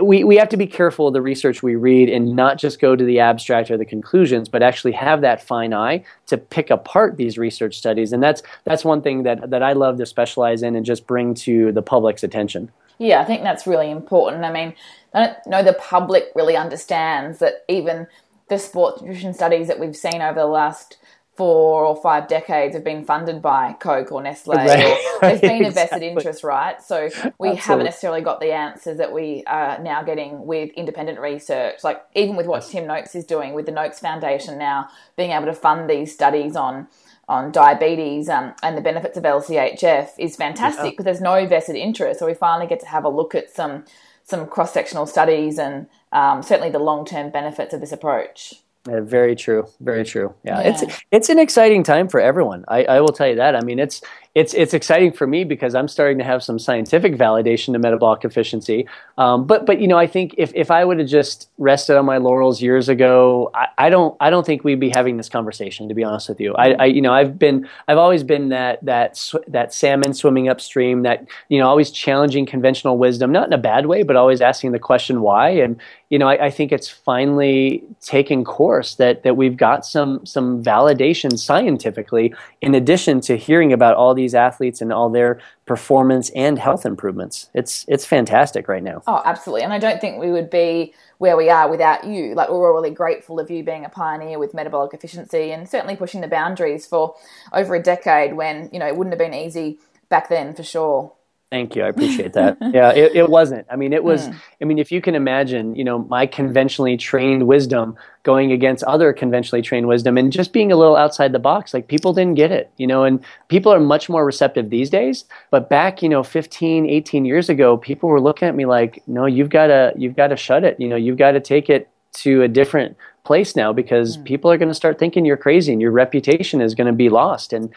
we, 0.00 0.24
we 0.24 0.36
have 0.36 0.48
to 0.50 0.56
be 0.56 0.66
careful 0.66 1.08
of 1.08 1.12
the 1.12 1.22
research 1.22 1.62
we 1.62 1.74
read 1.74 2.08
and 2.08 2.36
not 2.36 2.58
just 2.58 2.80
go 2.80 2.94
to 2.94 3.04
the 3.04 3.20
abstract 3.20 3.70
or 3.70 3.76
the 3.76 3.84
conclusions, 3.84 4.48
but 4.48 4.62
actually 4.62 4.92
have 4.92 5.20
that 5.20 5.42
fine 5.42 5.74
eye 5.74 6.04
to 6.26 6.38
pick 6.38 6.70
apart 6.70 7.16
these 7.16 7.36
research 7.38 7.76
studies. 7.76 8.12
And 8.12 8.22
that's 8.22 8.42
that's 8.64 8.84
one 8.84 9.02
thing 9.02 9.24
that, 9.24 9.50
that 9.50 9.62
I 9.62 9.72
love 9.72 9.98
to 9.98 10.06
specialize 10.06 10.62
in 10.62 10.76
and 10.76 10.86
just 10.86 11.06
bring 11.06 11.34
to 11.34 11.72
the 11.72 11.82
public's 11.82 12.22
attention. 12.22 12.70
Yeah, 12.98 13.20
I 13.20 13.24
think 13.24 13.42
that's 13.42 13.66
really 13.66 13.90
important. 13.90 14.44
I 14.44 14.52
mean, 14.52 14.74
I 15.12 15.26
don't 15.26 15.46
know 15.46 15.62
the 15.62 15.72
public 15.72 16.30
really 16.34 16.56
understands 16.56 17.38
that 17.38 17.64
even 17.68 18.06
the 18.48 18.58
sports 18.58 19.02
nutrition 19.02 19.34
studies 19.34 19.66
that 19.68 19.80
we've 19.80 19.96
seen 19.96 20.20
over 20.20 20.38
the 20.38 20.46
last 20.46 20.98
four 21.34 21.84
or 21.84 21.96
five 21.96 22.28
decades 22.28 22.74
have 22.74 22.84
been 22.84 23.04
funded 23.04 23.40
by 23.40 23.72
Coke 23.74 24.12
or 24.12 24.22
Nestle. 24.22 24.54
Right. 24.54 24.98
Or 25.22 25.28
there's 25.28 25.40
been 25.40 25.64
a 25.66 25.70
vested 25.70 26.02
interest, 26.02 26.42
right? 26.42 26.82
So 26.82 27.02
we 27.04 27.08
Absolutely. 27.10 27.56
haven't 27.56 27.84
necessarily 27.84 28.20
got 28.22 28.40
the 28.40 28.52
answers 28.52 28.98
that 28.98 29.12
we 29.12 29.44
are 29.46 29.78
now 29.80 30.02
getting 30.02 30.46
with 30.46 30.70
independent 30.74 31.20
research. 31.20 31.84
Like 31.84 32.02
even 32.14 32.36
with 32.36 32.46
what. 32.46 32.62
Tim 32.62 32.86
Noakes 32.86 33.14
is 33.14 33.24
doing 33.24 33.54
with 33.54 33.66
the 33.66 33.72
Noakes 33.72 34.00
Foundation 34.00 34.58
now, 34.58 34.88
being 35.16 35.30
able 35.30 35.46
to 35.46 35.54
fund 35.54 35.88
these 35.88 36.12
studies 36.12 36.56
on 36.56 36.88
on 37.28 37.52
diabetes 37.52 38.28
um, 38.28 38.52
and 38.62 38.76
the 38.76 38.80
benefits 38.80 39.16
of 39.16 39.22
LCHF 39.22 40.10
is 40.18 40.36
fantastic 40.36 40.92
because 40.92 41.04
yeah. 41.04 41.12
there's 41.12 41.20
no 41.20 41.46
vested 41.46 41.76
interest. 41.76 42.18
So 42.18 42.26
we 42.26 42.34
finally 42.34 42.66
get 42.66 42.80
to 42.80 42.86
have 42.86 43.04
a 43.04 43.08
look 43.08 43.34
at 43.34 43.50
some 43.50 43.84
some 44.24 44.46
cross 44.46 44.72
sectional 44.72 45.06
studies 45.06 45.58
and 45.58 45.86
um, 46.12 46.42
certainly 46.42 46.70
the 46.70 46.78
long 46.78 47.04
term 47.04 47.30
benefits 47.30 47.72
of 47.74 47.80
this 47.80 47.92
approach. 47.92 48.54
Yeah, 48.88 49.00
very 49.00 49.36
true. 49.36 49.66
Very 49.80 50.04
true. 50.04 50.34
Yeah. 50.44 50.60
yeah. 50.60 50.70
It's 50.70 51.02
it's 51.12 51.28
an 51.28 51.38
exciting 51.38 51.84
time 51.84 52.08
for 52.08 52.20
everyone. 52.20 52.64
I, 52.66 52.84
I 52.84 53.00
will 53.00 53.12
tell 53.12 53.28
you 53.28 53.36
that. 53.36 53.54
I 53.54 53.60
mean, 53.60 53.78
it's 53.78 54.02
it's 54.34 54.54
it's 54.54 54.72
exciting 54.72 55.12
for 55.12 55.26
me 55.26 55.44
because 55.44 55.74
I'm 55.74 55.88
starting 55.88 56.16
to 56.16 56.24
have 56.24 56.42
some 56.42 56.58
scientific 56.58 57.16
validation 57.16 57.74
to 57.74 57.78
metabolic 57.78 58.24
efficiency. 58.24 58.88
Um, 59.18 59.46
but 59.46 59.66
but 59.66 59.78
you 59.78 59.86
know, 59.86 59.98
I 59.98 60.06
think 60.06 60.34
if, 60.38 60.52
if 60.54 60.70
I 60.70 60.86
would 60.86 60.98
have 61.00 61.08
just 61.08 61.50
rested 61.58 61.98
on 61.98 62.06
my 62.06 62.16
laurels 62.16 62.62
years 62.62 62.88
ago, 62.88 63.50
I, 63.54 63.66
I, 63.76 63.90
don't 63.90 64.16
I 64.20 64.30
don't 64.30 64.46
think 64.46 64.64
we'd 64.64 64.80
be 64.80 64.88
having 64.88 65.18
this 65.18 65.28
conversation. 65.28 65.86
To 65.88 65.94
be 65.94 66.02
honest 66.02 66.30
with 66.30 66.40
you, 66.40 66.54
I, 66.54 66.72
I 66.72 66.84
you 66.86 67.02
know 67.02 67.12
I've 67.12 67.38
been 67.38 67.68
I've 67.88 67.98
always 67.98 68.22
been 68.22 68.48
that 68.48 68.82
that 68.86 69.18
sw- 69.18 69.44
that 69.48 69.74
salmon 69.74 70.14
swimming 70.14 70.48
upstream. 70.48 71.02
That 71.02 71.28
you 71.50 71.58
know 71.58 71.68
always 71.68 71.90
challenging 71.90 72.46
conventional 72.46 72.96
wisdom, 72.96 73.32
not 73.32 73.48
in 73.48 73.52
a 73.52 73.58
bad 73.58 73.84
way, 73.84 74.02
but 74.02 74.16
always 74.16 74.40
asking 74.40 74.72
the 74.72 74.78
question 74.78 75.20
why. 75.20 75.50
And 75.50 75.78
you 76.08 76.18
know 76.18 76.28
I, 76.28 76.46
I 76.46 76.50
think 76.50 76.72
it's 76.72 76.88
finally 76.88 77.84
taken 78.00 78.44
course 78.44 78.94
that 78.94 79.24
that 79.24 79.36
we've 79.36 79.58
got 79.58 79.84
some 79.84 80.24
some 80.24 80.64
validation 80.64 81.38
scientifically 81.38 82.32
in 82.62 82.74
addition 82.74 83.20
to 83.22 83.36
hearing 83.36 83.74
about 83.74 83.96
all 83.96 84.14
these 84.14 84.21
these 84.22 84.34
athletes 84.34 84.80
and 84.80 84.92
all 84.92 85.10
their 85.10 85.40
performance 85.66 86.30
and 86.30 86.58
health 86.58 86.86
improvements. 86.86 87.50
It's 87.54 87.84
it's 87.88 88.04
fantastic 88.04 88.68
right 88.68 88.82
now. 88.82 89.02
Oh, 89.06 89.20
absolutely. 89.24 89.62
And 89.62 89.72
I 89.72 89.78
don't 89.78 90.00
think 90.00 90.18
we 90.18 90.30
would 90.30 90.48
be 90.48 90.94
where 91.18 91.36
we 91.36 91.50
are 91.50 91.68
without 91.68 92.04
you. 92.04 92.34
Like 92.34 92.48
we're 92.48 92.68
all 92.68 92.74
really 92.74 92.90
grateful 92.90 93.40
of 93.40 93.50
you 93.50 93.62
being 93.64 93.84
a 93.84 93.88
pioneer 93.88 94.38
with 94.38 94.54
metabolic 94.54 94.94
efficiency 94.94 95.52
and 95.52 95.68
certainly 95.68 95.96
pushing 95.96 96.20
the 96.20 96.28
boundaries 96.28 96.86
for 96.86 97.14
over 97.52 97.74
a 97.74 97.82
decade 97.82 98.34
when, 98.34 98.70
you 98.72 98.78
know, 98.78 98.86
it 98.86 98.96
wouldn't 98.96 99.12
have 99.12 99.18
been 99.18 99.34
easy 99.34 99.78
back 100.08 100.28
then 100.28 100.54
for 100.54 100.62
sure. 100.62 101.12
Thank 101.52 101.76
you. 101.76 101.82
I 101.82 101.88
appreciate 101.88 102.32
that. 102.32 102.56
yeah, 102.72 102.94
it, 102.94 103.14
it, 103.14 103.28
wasn't. 103.28 103.66
I 103.70 103.76
mean, 103.76 103.92
it 103.92 104.02
was, 104.02 104.26
mm. 104.26 104.40
I 104.62 104.64
mean, 104.64 104.78
if 104.78 104.90
you 104.90 105.02
can 105.02 105.14
imagine, 105.14 105.76
you 105.76 105.84
know, 105.84 105.98
my 105.98 106.24
conventionally 106.24 106.96
trained 106.96 107.46
wisdom 107.46 107.94
going 108.22 108.52
against 108.52 108.82
other 108.84 109.12
conventionally 109.12 109.60
trained 109.60 109.86
wisdom 109.86 110.16
and 110.16 110.32
just 110.32 110.54
being 110.54 110.72
a 110.72 110.76
little 110.76 110.96
outside 110.96 111.32
the 111.32 111.38
box, 111.38 111.74
like 111.74 111.88
people 111.88 112.14
didn't 112.14 112.36
get 112.36 112.52
it, 112.52 112.72
you 112.78 112.86
know, 112.86 113.04
and 113.04 113.22
people 113.48 113.70
are 113.70 113.80
much 113.80 114.08
more 114.08 114.24
receptive 114.24 114.70
these 114.70 114.88
days. 114.88 115.26
But 115.50 115.68
back, 115.68 116.02
you 116.02 116.08
know, 116.08 116.22
15, 116.22 116.88
18 116.88 117.26
years 117.26 117.50
ago, 117.50 117.76
people 117.76 118.08
were 118.08 118.18
looking 118.18 118.48
at 118.48 118.54
me 118.54 118.64
like, 118.64 119.02
no, 119.06 119.26
you've 119.26 119.50
got 119.50 119.66
to, 119.66 119.92
you've 119.94 120.16
got 120.16 120.28
to 120.28 120.36
shut 120.36 120.64
it. 120.64 120.80
You 120.80 120.88
know, 120.88 120.96
you've 120.96 121.18
got 121.18 121.32
to 121.32 121.40
take 121.40 121.68
it 121.68 121.90
to 122.12 122.40
a 122.40 122.48
different 122.48 122.96
place 123.24 123.54
now 123.54 123.74
because 123.74 124.16
mm. 124.16 124.24
people 124.24 124.50
are 124.50 124.56
going 124.56 124.70
to 124.70 124.74
start 124.74 124.98
thinking 124.98 125.26
you're 125.26 125.36
crazy 125.36 125.70
and 125.70 125.82
your 125.82 125.92
reputation 125.92 126.62
is 126.62 126.74
going 126.74 126.86
to 126.86 126.94
be 126.94 127.10
lost. 127.10 127.52
And 127.52 127.68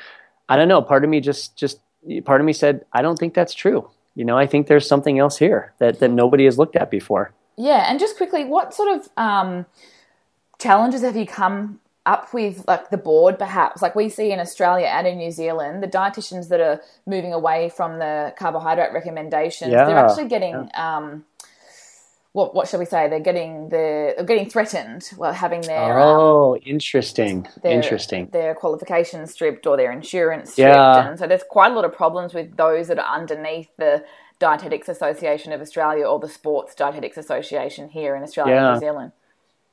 I 0.47 0.55
don't 0.55 0.69
know, 0.69 0.82
part 0.82 1.03
of 1.03 1.09
me 1.09 1.19
just, 1.19 1.57
just, 1.57 1.82
part 2.23 2.41
of 2.41 2.45
me 2.45 2.53
said, 2.53 2.85
I 2.93 3.01
don't 3.01 3.17
think 3.17 3.33
that's 3.33 3.53
true. 3.53 3.89
You 4.15 4.25
know, 4.25 4.37
I 4.37 4.47
think 4.47 4.67
there's 4.67 4.87
something 4.87 5.19
else 5.19 5.37
here 5.37 5.73
that, 5.79 5.99
that 5.99 6.09
nobody 6.09 6.45
has 6.45 6.57
looked 6.57 6.75
at 6.75 6.89
before. 6.89 7.33
Yeah, 7.57 7.85
and 7.89 7.99
just 7.99 8.17
quickly, 8.17 8.45
what 8.45 8.73
sort 8.73 8.97
of 8.99 9.09
um, 9.17 9.65
challenges 10.59 11.01
have 11.01 11.15
you 11.15 11.25
come 11.25 11.79
up 12.05 12.33
with, 12.33 12.65
like 12.67 12.89
the 12.89 12.97
board 12.97 13.37
perhaps? 13.39 13.81
Like 13.81 13.95
we 13.95 14.09
see 14.09 14.31
in 14.31 14.39
Australia 14.39 14.87
and 14.87 15.07
in 15.07 15.17
New 15.17 15.31
Zealand, 15.31 15.83
the 15.83 15.87
dietitians 15.87 16.49
that 16.49 16.59
are 16.59 16.81
moving 17.05 17.33
away 17.33 17.69
from 17.69 17.99
the 17.99 18.33
carbohydrate 18.37 18.93
recommendations, 18.93 19.71
yeah. 19.71 19.85
they're 19.85 19.97
actually 19.97 20.27
getting. 20.27 20.69
Yeah. 20.73 20.97
Um, 20.97 21.25
what 22.36 22.53
what 22.53 22.67
shall 22.67 22.79
we 22.79 22.86
say? 22.86 23.07
They're 23.07 23.21
getting 23.21 23.69
the 23.69 24.13
they're 24.17 24.25
getting 24.25 24.49
threatened 24.49 25.09
while 25.15 25.31
having 25.31 25.61
their 25.61 25.97
oh 25.97 26.55
um, 26.55 26.59
interesting 26.65 27.47
their, 27.63 27.71
interesting 27.71 28.27
their 28.33 28.53
qualifications 28.53 29.31
stripped 29.31 29.65
or 29.65 29.77
their 29.77 29.89
insurance 29.93 30.51
stripped, 30.51 30.75
yeah. 30.75 31.07
and 31.07 31.17
so 31.17 31.27
there's 31.27 31.45
quite 31.49 31.71
a 31.71 31.75
lot 31.75 31.86
of 31.86 31.93
problems 31.93 32.33
with 32.33 32.57
those 32.57 32.89
that 32.89 32.99
are 32.99 33.15
underneath 33.15 33.69
the 33.77 34.03
Dietetics 34.39 34.89
Association 34.89 35.53
of 35.53 35.61
Australia 35.61 36.03
or 36.03 36.19
the 36.19 36.27
Sports 36.27 36.75
Dietetics 36.75 37.15
Association 37.15 37.88
here 37.88 38.17
in 38.17 38.23
Australia 38.23 38.55
yeah. 38.55 38.65
and 38.65 38.81
New 38.81 38.86
Zealand. 38.86 39.11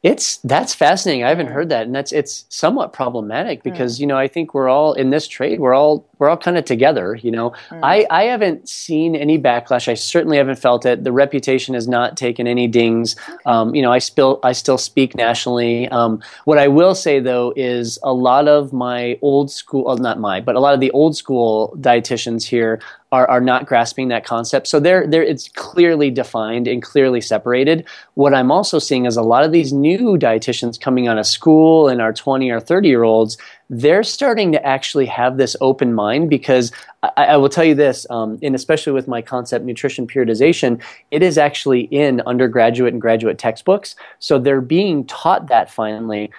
It's 0.03 0.39
that's 0.39 0.75
fascinating. 0.75 1.23
I 1.23 1.29
haven't 1.29 1.47
heard 1.47 1.69
that, 1.69 1.87
and 1.87 1.95
that's 1.95 2.11
it's 2.11 2.45
somewhat 2.49 2.93
problematic 2.93 3.63
because 3.63 3.97
mm. 3.97 4.01
you 4.01 4.07
know 4.09 4.19
I 4.19 4.27
think 4.27 4.53
we're 4.53 4.69
all 4.69 4.95
in 4.95 5.11
this 5.11 5.29
trade. 5.29 5.61
We're 5.61 5.75
all 5.75 6.05
we're 6.19 6.29
all 6.29 6.37
kind 6.37 6.59
of 6.59 6.65
together. 6.65 7.15
You 7.15 7.31
know, 7.31 7.51
mm. 7.71 7.81
I 7.85 8.05
I 8.11 8.25
haven't 8.25 8.69
seen 8.69 9.15
any 9.15 9.39
backlash. 9.39 9.87
I 9.87 9.95
certainly 9.95 10.39
haven't 10.39 10.59
felt 10.59 10.85
it. 10.87 11.05
The 11.05 11.13
reputation 11.13 11.75
has 11.75 11.87
not 11.87 12.17
taken 12.17 12.49
any 12.49 12.67
dings. 12.67 13.15
Okay. 13.29 13.43
Um, 13.47 13.77
you 13.77 13.83
know, 13.83 13.93
I 13.93 13.99
still 13.99 14.41
I 14.43 14.53
still 14.53 14.79
speak 14.79 15.15
nationally. 15.15 15.87
Um, 15.91 16.21
what 16.47 16.59
I 16.59 16.67
will 16.67 16.97
say 16.97 17.21
though 17.21 17.53
is 17.55 18.01
a 18.03 18.13
lot 18.13 18.49
of 18.49 18.73
my 18.73 19.21
old 19.23 19.53
school, 19.53 19.85
well, 19.85 19.99
not 19.99 20.19
my, 20.19 20.41
but 20.41 20.57
a 20.57 20.61
lot 20.61 20.75
of 20.75 20.81
the 20.81 20.91
old 20.91 21.17
school 21.17 21.77
dietitians 21.81 22.43
here 22.43 22.81
are, 23.13 23.29
are 23.29 23.43
not 23.43 23.67
grasping 23.67 24.09
that 24.09 24.25
concept. 24.25 24.67
So 24.67 24.81
there, 24.81 25.07
there, 25.07 25.23
it's 25.23 25.49
clearly 25.49 26.11
defined 26.11 26.67
and 26.67 26.83
clearly 26.83 27.21
separated. 27.21 27.87
What 28.15 28.33
I'm 28.33 28.51
also 28.51 28.79
seeing 28.79 29.05
is 29.05 29.19
a 29.19 29.23
lot 29.23 29.45
of 29.45 29.53
these 29.53 29.71
new 29.73 30.17
dietitians 30.17 30.81
coming 30.81 31.07
out 31.07 31.19
of 31.19 31.27
school 31.27 31.89
and 31.89 32.01
our 32.01 32.15
20 32.15 32.51
or 32.51 32.59
30 32.59 32.89
year 32.89 33.03
olds, 33.03 33.37
they're 33.69 34.03
starting 34.03 34.51
to 34.53 34.67
actually 34.67 35.07
have 35.07 35.37
this 35.37 35.55
open 35.61 35.93
mind 35.93 36.31
because 36.31 36.73
I, 37.03 37.11
I 37.17 37.37
will 37.37 37.51
tell 37.51 37.65
you 37.65 37.75
this, 37.75 38.07
um, 38.09 38.39
and 38.43 38.55
especially 38.55 38.95
with 38.95 39.07
my 39.07 39.21
concept 39.21 39.67
nutrition 39.67 40.07
periodization, 40.07 40.83
it 41.11 41.23
is 41.23 41.37
actually 41.37 41.83
in 41.83 42.23
undergraduate 42.23 42.95
and 42.95 43.01
graduate 43.01 43.39
textbooks. 43.39 43.95
So 44.21 44.39
they're 44.39 44.63
being 44.63 45.05
taught 45.05 45.49
that 45.49 45.71
finally 45.71 46.31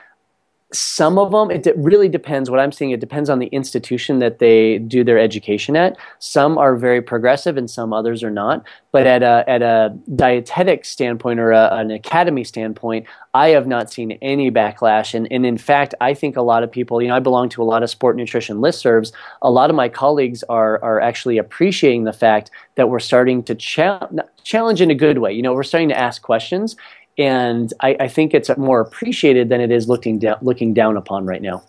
some 0.74 1.18
of 1.18 1.32
them 1.32 1.52
it 1.52 1.68
really 1.78 2.10
depends 2.10 2.50
what 2.50 2.60
i'm 2.60 2.72
seeing 2.72 2.92
it 2.92 3.00
depends 3.00 3.30
on 3.30 3.40
the 3.40 3.48
institution 3.48 4.20
that 4.20 4.40
they 4.40 4.80
do 4.80 5.04
their 5.04 5.20
education 5.20 5.76
at. 5.76 5.96
Some 6.20 6.58
are 6.58 6.76
very 6.76 7.02
progressive 7.02 7.58
and 7.58 7.70
some 7.70 7.94
others 7.94 8.24
are 8.24 8.32
not 8.32 8.64
but 8.92 9.08
at 9.08 9.24
a, 9.24 9.44
at 9.48 9.62
a 9.62 9.98
dietetic 10.16 10.86
standpoint 10.86 11.40
or 11.40 11.52
a, 11.52 11.70
an 11.74 11.92
academy 11.92 12.44
standpoint 12.44 13.06
i 13.34 13.50
have 13.50 13.68
not 13.68 13.92
seen 13.92 14.14
any 14.22 14.52
backlash. 14.52 15.14
And, 15.14 15.28
and 15.32 15.46
in 15.46 15.58
fact 15.58 15.94
i 16.02 16.14
think 16.14 16.36
a 16.36 16.42
lot 16.42 16.64
of 16.64 16.72
people 16.72 17.02
you 17.02 17.08
know 17.08 17.16
i 17.16 17.20
belong 17.20 17.50
to 17.50 17.62
a 17.62 17.66
lot 17.66 17.84
of 17.84 17.90
sport 17.90 18.16
nutrition 18.16 18.58
listservs. 18.58 19.12
A 19.42 19.52
lot 19.52 19.70
of 19.70 19.76
my 19.76 19.90
colleagues 19.90 20.44
are, 20.50 20.84
are 20.84 21.00
actually 21.00 21.38
appreciating 21.38 22.04
the 22.04 22.14
fact 22.14 22.52
that 22.76 22.90
we're 22.90 23.00
starting 23.00 23.44
to 23.44 23.56
cha- 23.56 24.10
challenge 24.44 24.82
in 24.82 24.92
a 24.92 24.96
good 24.96 25.20
way. 25.20 25.32
You 25.34 25.42
know 25.42 25.54
we're 25.54 25.64
starting 25.64 25.90
to 25.90 25.98
ask 25.98 26.22
questions 26.22 26.76
and 27.18 27.74
I, 27.82 27.96
I, 28.00 28.08
think 28.08 28.34
it's 28.34 28.56
more 28.58 28.80
appreciated 28.80 29.50
than 29.50 29.62
it 29.62 29.72
is 29.72 29.88
looking 29.88 30.20
down 30.20 30.38
looking 30.42 30.74
down 30.74 30.98
upon 30.98 31.26
right 31.26 31.42
now. 31.42 31.64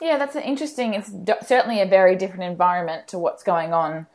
Yeah, 0.00 0.16
that's 0.16 0.36
interesting. 0.36 0.94
It's 0.94 1.10
certainly 1.46 1.80
a 1.80 1.86
very 1.86 2.16
different 2.16 2.44
environment 2.44 3.08
to 3.08 3.18
what's 3.18 3.42
going 3.42 3.72
on 3.72 4.06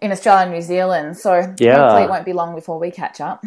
in 0.00 0.12
Australia 0.12 0.44
and 0.44 0.52
New 0.52 0.62
Zealand. 0.62 1.18
So 1.18 1.54
yeah. 1.58 1.76
hopefully 1.76 2.04
it 2.04 2.10
won't 2.10 2.24
be 2.24 2.32
long 2.32 2.54
before 2.54 2.78
we 2.78 2.90
catch 2.90 3.20
up. 3.20 3.44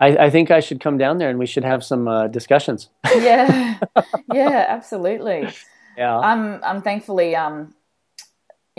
I, 0.00 0.16
I 0.16 0.30
think 0.30 0.50
I 0.50 0.60
should 0.60 0.80
come 0.80 0.96
down 0.96 1.18
there 1.18 1.28
and 1.28 1.38
we 1.38 1.46
should 1.46 1.64
have 1.64 1.84
some 1.84 2.08
uh, 2.08 2.28
discussions. 2.28 2.88
yeah, 3.14 3.78
yeah, 4.32 4.64
absolutely. 4.68 5.48
Yeah, 5.96 6.18
I'm 6.18 6.62
I'm 6.64 6.80
thankfully 6.82 7.36
um, 7.36 7.74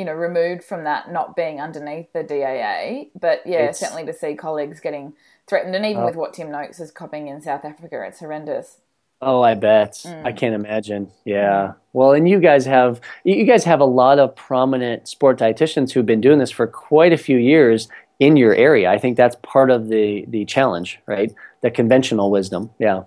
you 0.02 0.06
know 0.06 0.14
removed 0.14 0.64
from 0.64 0.84
that 0.86 1.12
not 1.12 1.36
being 1.36 1.62
underneath 1.62 2.12
the 2.12 2.24
DAA, 2.24 3.12
but 3.20 3.44
yeah, 3.46 3.66
it's... 3.66 3.80
certainly 3.80 4.04
to 4.08 4.14
see 4.14 4.34
colleagues 4.34 4.80
getting 4.80 5.14
threatened. 5.46 5.76
And 5.76 5.86
even 5.86 6.02
oh. 6.02 6.06
with 6.08 6.16
what 6.16 6.34
Tim 6.34 6.50
Noakes 6.50 6.80
is 6.80 6.90
copying 6.90 7.28
in 7.28 7.40
South 7.40 7.64
Africa, 7.64 8.04
it's 8.08 8.20
horrendous. 8.20 8.80
Oh, 9.22 9.44
I 9.44 9.54
bet. 9.54 9.94
Mm. 10.04 10.26
I 10.26 10.32
can't 10.32 10.56
imagine. 10.56 11.12
Yeah. 11.24 11.74
Well, 11.94 12.14
and 12.14 12.28
you 12.28 12.40
guys 12.40 12.66
have 12.66 13.00
you 13.24 13.46
guys 13.46 13.64
have 13.66 13.80
a 13.80 13.86
lot 13.86 14.18
of 14.18 14.36
prominent 14.36 15.08
sport 15.08 15.38
dietitians 15.38 15.92
who've 15.92 16.04
been 16.04 16.20
doing 16.20 16.40
this 16.40 16.50
for 16.50 16.66
quite 16.66 17.14
a 17.14 17.18
few 17.18 17.38
years 17.38 17.88
in 18.20 18.38
your 18.38 18.56
area. 18.56 18.90
I 18.90 18.98
think 18.98 19.18
that's 19.18 19.36
part 19.44 19.70
of 19.70 19.90
the 19.90 20.26
the 20.28 20.46
challenge, 20.46 21.00
right? 21.06 21.32
The 21.62 21.70
conventional 21.70 22.32
wisdom. 22.32 22.72
Yeah. 22.80 23.04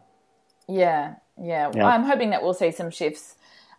Yeah, 0.69 1.17
yeah. 1.43 1.73
Yeah. 1.75 1.87
I'm 1.87 2.05
hoping 2.05 2.31
that 2.31 2.45
we'll 2.45 2.55
see 2.55 2.71
some 2.71 2.93
shifts. 2.93 3.35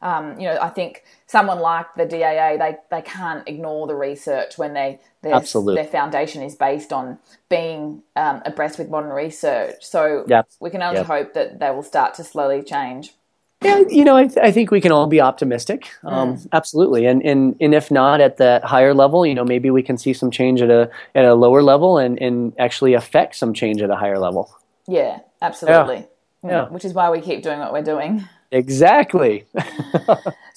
Um, 0.05 0.39
you 0.39 0.45
know, 0.47 0.59
I 0.61 0.69
think 0.69 1.03
someone 1.25 1.59
like 1.59 1.87
the 1.95 2.05
DAA, 2.05 2.57
they, 2.59 2.77
they 2.91 3.01
can't 3.01 3.47
ignore 3.47 3.87
the 3.87 3.95
research 3.95 4.55
when 4.55 4.73
they 4.75 4.99
their, 5.23 5.39
their 5.73 5.87
foundation 5.87 6.43
is 6.43 6.55
based 6.55 6.93
on 6.93 7.17
being 7.49 8.03
um, 8.15 8.43
abreast 8.45 8.77
with 8.77 8.89
modern 8.91 9.09
research. 9.09 9.83
So 9.83 10.23
Yep. 10.27 10.47
we 10.59 10.69
can 10.69 10.83
only 10.83 10.97
Yep. 10.99 11.07
hope 11.07 11.33
that 11.33 11.59
they 11.59 11.71
will 11.71 11.81
start 11.81 12.13
to 12.15 12.23
slowly 12.23 12.61
change. 12.61 13.15
Yeah, 13.63 13.79
you 13.89 14.03
know, 14.03 14.15
I, 14.15 14.27
th- 14.27 14.37
I 14.37 14.51
think 14.51 14.69
we 14.69 14.79
can 14.79 14.91
all 14.91 15.07
be 15.07 15.19
optimistic. 15.19 15.89
Um, 16.03 16.37
Absolutely, 16.53 17.07
and, 17.07 17.23
and 17.25 17.55
and 17.59 17.73
if 17.73 17.89
not 17.89 18.21
at 18.21 18.37
that 18.37 18.63
higher 18.63 18.93
level, 18.93 19.25
you 19.25 19.33
know, 19.33 19.45
maybe 19.45 19.71
we 19.71 19.81
can 19.81 19.97
see 19.97 20.13
some 20.13 20.29
change 20.29 20.61
at 20.61 20.69
a 20.69 20.91
at 21.15 21.25
a 21.25 21.33
lower 21.33 21.63
level 21.63 21.97
and 21.97 22.21
and 22.21 22.53
actually 22.59 22.93
affect 22.93 23.35
some 23.35 23.53
change 23.55 23.81
at 23.81 23.89
a 23.89 23.95
higher 23.95 24.19
level. 24.19 24.55
Yeah, 24.87 25.21
absolutely. 25.41 26.05
Mm, 26.43 26.49
Yeah. 26.49 26.69
Which 26.69 26.85
is 26.85 26.93
why 26.93 27.09
we 27.09 27.21
keep 27.21 27.41
doing 27.41 27.57
what 27.59 27.73
we're 27.73 27.81
doing. 27.81 28.27
Exactly. 28.51 29.45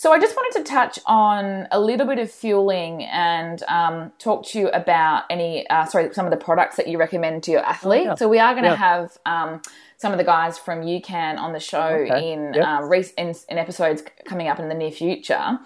So 0.01 0.13
I 0.13 0.21
just 0.21 0.37
wanted 0.37 0.59
to 0.65 0.71
touch 0.73 1.01
on 1.07 1.67
a 1.73 1.81
little 1.81 2.07
bit 2.07 2.21
of 2.21 2.31
fueling 2.31 3.03
and 3.07 3.61
um, 3.65 4.13
talk 4.21 4.47
to 4.47 4.59
you 4.61 4.69
about 4.69 5.25
any, 5.29 5.69
uh, 5.71 5.87
sorry, 5.87 6.15
some 6.15 6.25
of 6.25 6.31
the 6.31 6.37
products 6.37 6.77
that 6.77 6.87
you 6.87 6.99
recommend 6.99 7.43
to 7.45 7.51
your 7.51 7.65
athletes. 7.65 8.07
Oh, 8.07 8.11
yeah. 8.11 8.15
So 8.15 8.29
we 8.29 8.39
are 8.39 8.53
going 8.53 8.63
to 8.63 8.71
Yeah. 8.71 8.77
have 8.77 9.19
um, 9.27 9.61
some 9.97 10.13
of 10.13 10.19
the 10.19 10.25
guys 10.25 10.57
from 10.57 10.83
UCAN 10.83 11.37
on 11.39 11.53
the 11.53 11.59
show 11.59 11.81
Okay. 12.07 12.33
in, 12.33 12.55
Yep. 12.55 12.65
um, 12.65 12.85
rec- 12.89 13.13
in 13.19 13.35
in 13.49 13.59
episodes 13.59 14.05
coming 14.25 14.47
up 14.47 14.61
in 14.61 14.69
the 14.69 14.75
near 14.77 14.93
future. 14.93 15.59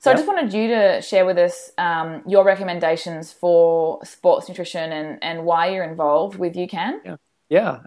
So 0.00 0.10
I 0.10 0.14
just 0.14 0.26
wanted 0.26 0.52
you 0.52 0.68
to 0.68 1.00
share 1.00 1.24
with 1.24 1.38
us 1.38 1.72
um, 1.78 2.22
your 2.26 2.44
recommendations 2.44 3.32
for 3.32 4.04
sports 4.04 4.50
nutrition 4.50 4.92
and, 4.92 5.18
and 5.24 5.46
why 5.46 5.70
you're 5.70 5.82
involved 5.82 6.36
with 6.38 6.54
UCAN. 6.56 7.00
Yeah, 7.06 7.16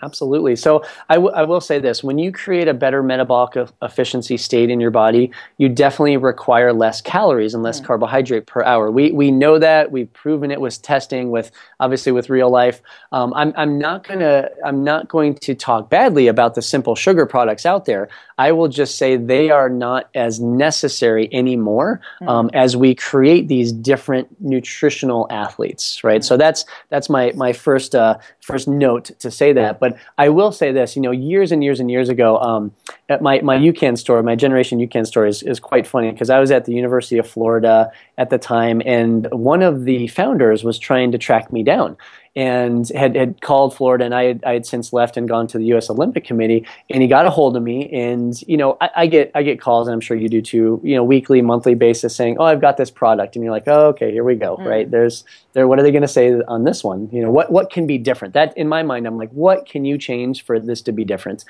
absolutely. 0.01 0.55
So 0.55 0.83
I, 1.07 1.15
w- 1.15 1.33
I 1.35 1.43
will 1.43 1.61
say 1.61 1.77
this 1.77 2.03
when 2.03 2.17
you 2.17 2.31
create 2.31 2.67
a 2.67 2.73
better 2.73 3.03
metabolic 3.03 3.55
e- 3.57 3.71
efficiency 3.83 4.35
state 4.35 4.71
in 4.71 4.79
your 4.79 4.89
body, 4.89 5.31
you 5.57 5.69
definitely 5.69 6.17
require 6.17 6.73
less 6.73 6.99
calories 6.99 7.53
and 7.53 7.61
less 7.61 7.79
carbohydrate 7.79 8.47
per 8.47 8.63
hour. 8.63 8.89
We, 8.89 9.11
we 9.11 9.29
know 9.29 9.59
that. 9.59 9.91
We've 9.91 10.11
proven 10.13 10.49
it 10.49 10.59
with 10.59 10.81
testing, 10.81 11.29
with 11.29 11.51
obviously 11.79 12.11
with 12.11 12.27
real 12.27 12.49
life. 12.49 12.81
Um, 13.11 13.33
I'm, 13.35 13.53
I'm, 13.55 13.77
not 13.77 14.07
gonna, 14.07 14.49
I'm 14.65 14.83
not 14.83 15.07
going 15.09 15.35
to 15.35 15.53
talk 15.53 15.91
badly 15.91 16.27
about 16.27 16.55
the 16.55 16.63
simple 16.63 16.95
sugar 16.95 17.27
products 17.27 17.63
out 17.65 17.85
there. 17.85 18.09
I 18.39 18.53
will 18.53 18.69
just 18.69 18.97
say 18.97 19.17
they 19.17 19.51
are 19.51 19.69
not 19.69 20.09
as 20.15 20.39
necessary 20.39 21.29
anymore 21.31 22.01
um, 22.27 22.49
as 22.53 22.75
we 22.75 22.95
create 22.95 23.47
these 23.47 23.71
different 23.71 24.27
nutritional 24.41 25.27
athletes, 25.29 26.03
right? 26.03 26.23
So 26.23 26.37
that's 26.37 26.65
that's 26.89 27.07
my 27.07 27.33
my 27.35 27.53
first 27.53 27.93
uh, 27.93 28.17
first 28.39 28.67
note 28.67 29.11
to 29.19 29.29
say 29.29 29.50
that. 29.53 29.79
But 29.79 29.97
I 30.17 30.29
will 30.29 30.51
say 30.51 30.71
this, 30.71 30.95
you 30.95 31.01
know, 31.01 31.11
years 31.11 31.51
and 31.51 31.63
years 31.63 31.79
and 31.79 31.89
years 31.89 32.09
ago, 32.09 32.37
um, 32.37 32.73
at 33.11 33.21
my 33.21 33.41
my 33.41 33.57
UCAN 33.57 33.97
store, 33.97 34.23
my 34.23 34.35
Generation 34.35 34.79
UCAN 34.79 35.05
store 35.05 35.25
is 35.25 35.43
is 35.43 35.59
quite 35.59 35.85
funny 35.85 36.11
because 36.11 36.29
I 36.29 36.39
was 36.39 36.49
at 36.49 36.65
the 36.65 36.73
University 36.73 37.17
of 37.17 37.27
Florida 37.27 37.91
at 38.17 38.29
the 38.29 38.37
time, 38.37 38.81
and 38.85 39.27
one 39.31 39.61
of 39.61 39.83
the 39.83 40.07
founders 40.07 40.63
was 40.63 40.79
trying 40.79 41.11
to 41.11 41.17
track 41.17 41.51
me 41.51 41.61
down 41.61 41.97
and 42.33 42.87
had, 42.89 43.13
had 43.17 43.41
called 43.41 43.75
Florida, 43.75 44.05
and 44.05 44.15
I 44.15 44.23
had, 44.23 44.43
I 44.45 44.53
had 44.53 44.65
since 44.65 44.93
left 44.93 45.17
and 45.17 45.27
gone 45.27 45.47
to 45.47 45.57
the 45.57 45.65
U.S. 45.65 45.89
Olympic 45.89 46.23
Committee, 46.23 46.65
and 46.89 47.01
he 47.01 47.09
got 47.09 47.25
a 47.25 47.29
hold 47.29 47.57
of 47.57 47.63
me, 47.63 47.89
and 47.91 48.41
you 48.43 48.55
know 48.55 48.77
I, 48.79 48.89
I 48.95 49.07
get 49.07 49.31
I 49.35 49.43
get 49.43 49.59
calls, 49.59 49.87
and 49.87 49.93
I'm 49.93 49.99
sure 49.99 50.15
you 50.15 50.29
do 50.29 50.41
too, 50.41 50.79
you 50.83 50.95
know, 50.95 51.03
weekly, 51.03 51.41
monthly 51.41 51.75
basis, 51.75 52.15
saying, 52.15 52.37
"Oh, 52.39 52.45
I've 52.45 52.61
got 52.61 52.77
this 52.77 52.89
product," 52.89 53.35
and 53.35 53.43
you're 53.43 53.51
like, 53.51 53.67
"Oh, 53.67 53.87
okay, 53.87 54.11
here 54.11 54.23
we 54.23 54.35
go." 54.35 54.55
Mm. 54.55 54.65
Right? 54.65 54.89
There's 54.89 55.25
there. 55.51 55.67
What 55.67 55.79
are 55.79 55.83
they 55.83 55.91
going 55.91 56.01
to 56.03 56.07
say 56.07 56.33
on 56.47 56.63
this 56.63 56.83
one? 56.83 57.09
You 57.11 57.21
know, 57.21 57.31
what 57.31 57.51
what 57.51 57.69
can 57.69 57.85
be 57.85 57.97
different? 57.97 58.33
That 58.33 58.57
in 58.57 58.69
my 58.69 58.83
mind, 58.83 59.07
I'm 59.07 59.17
like, 59.17 59.31
what 59.31 59.65
can 59.65 59.83
you 59.83 59.97
change 59.97 60.45
for 60.45 60.57
this 60.57 60.81
to 60.83 60.93
be 60.93 61.03
different? 61.03 61.43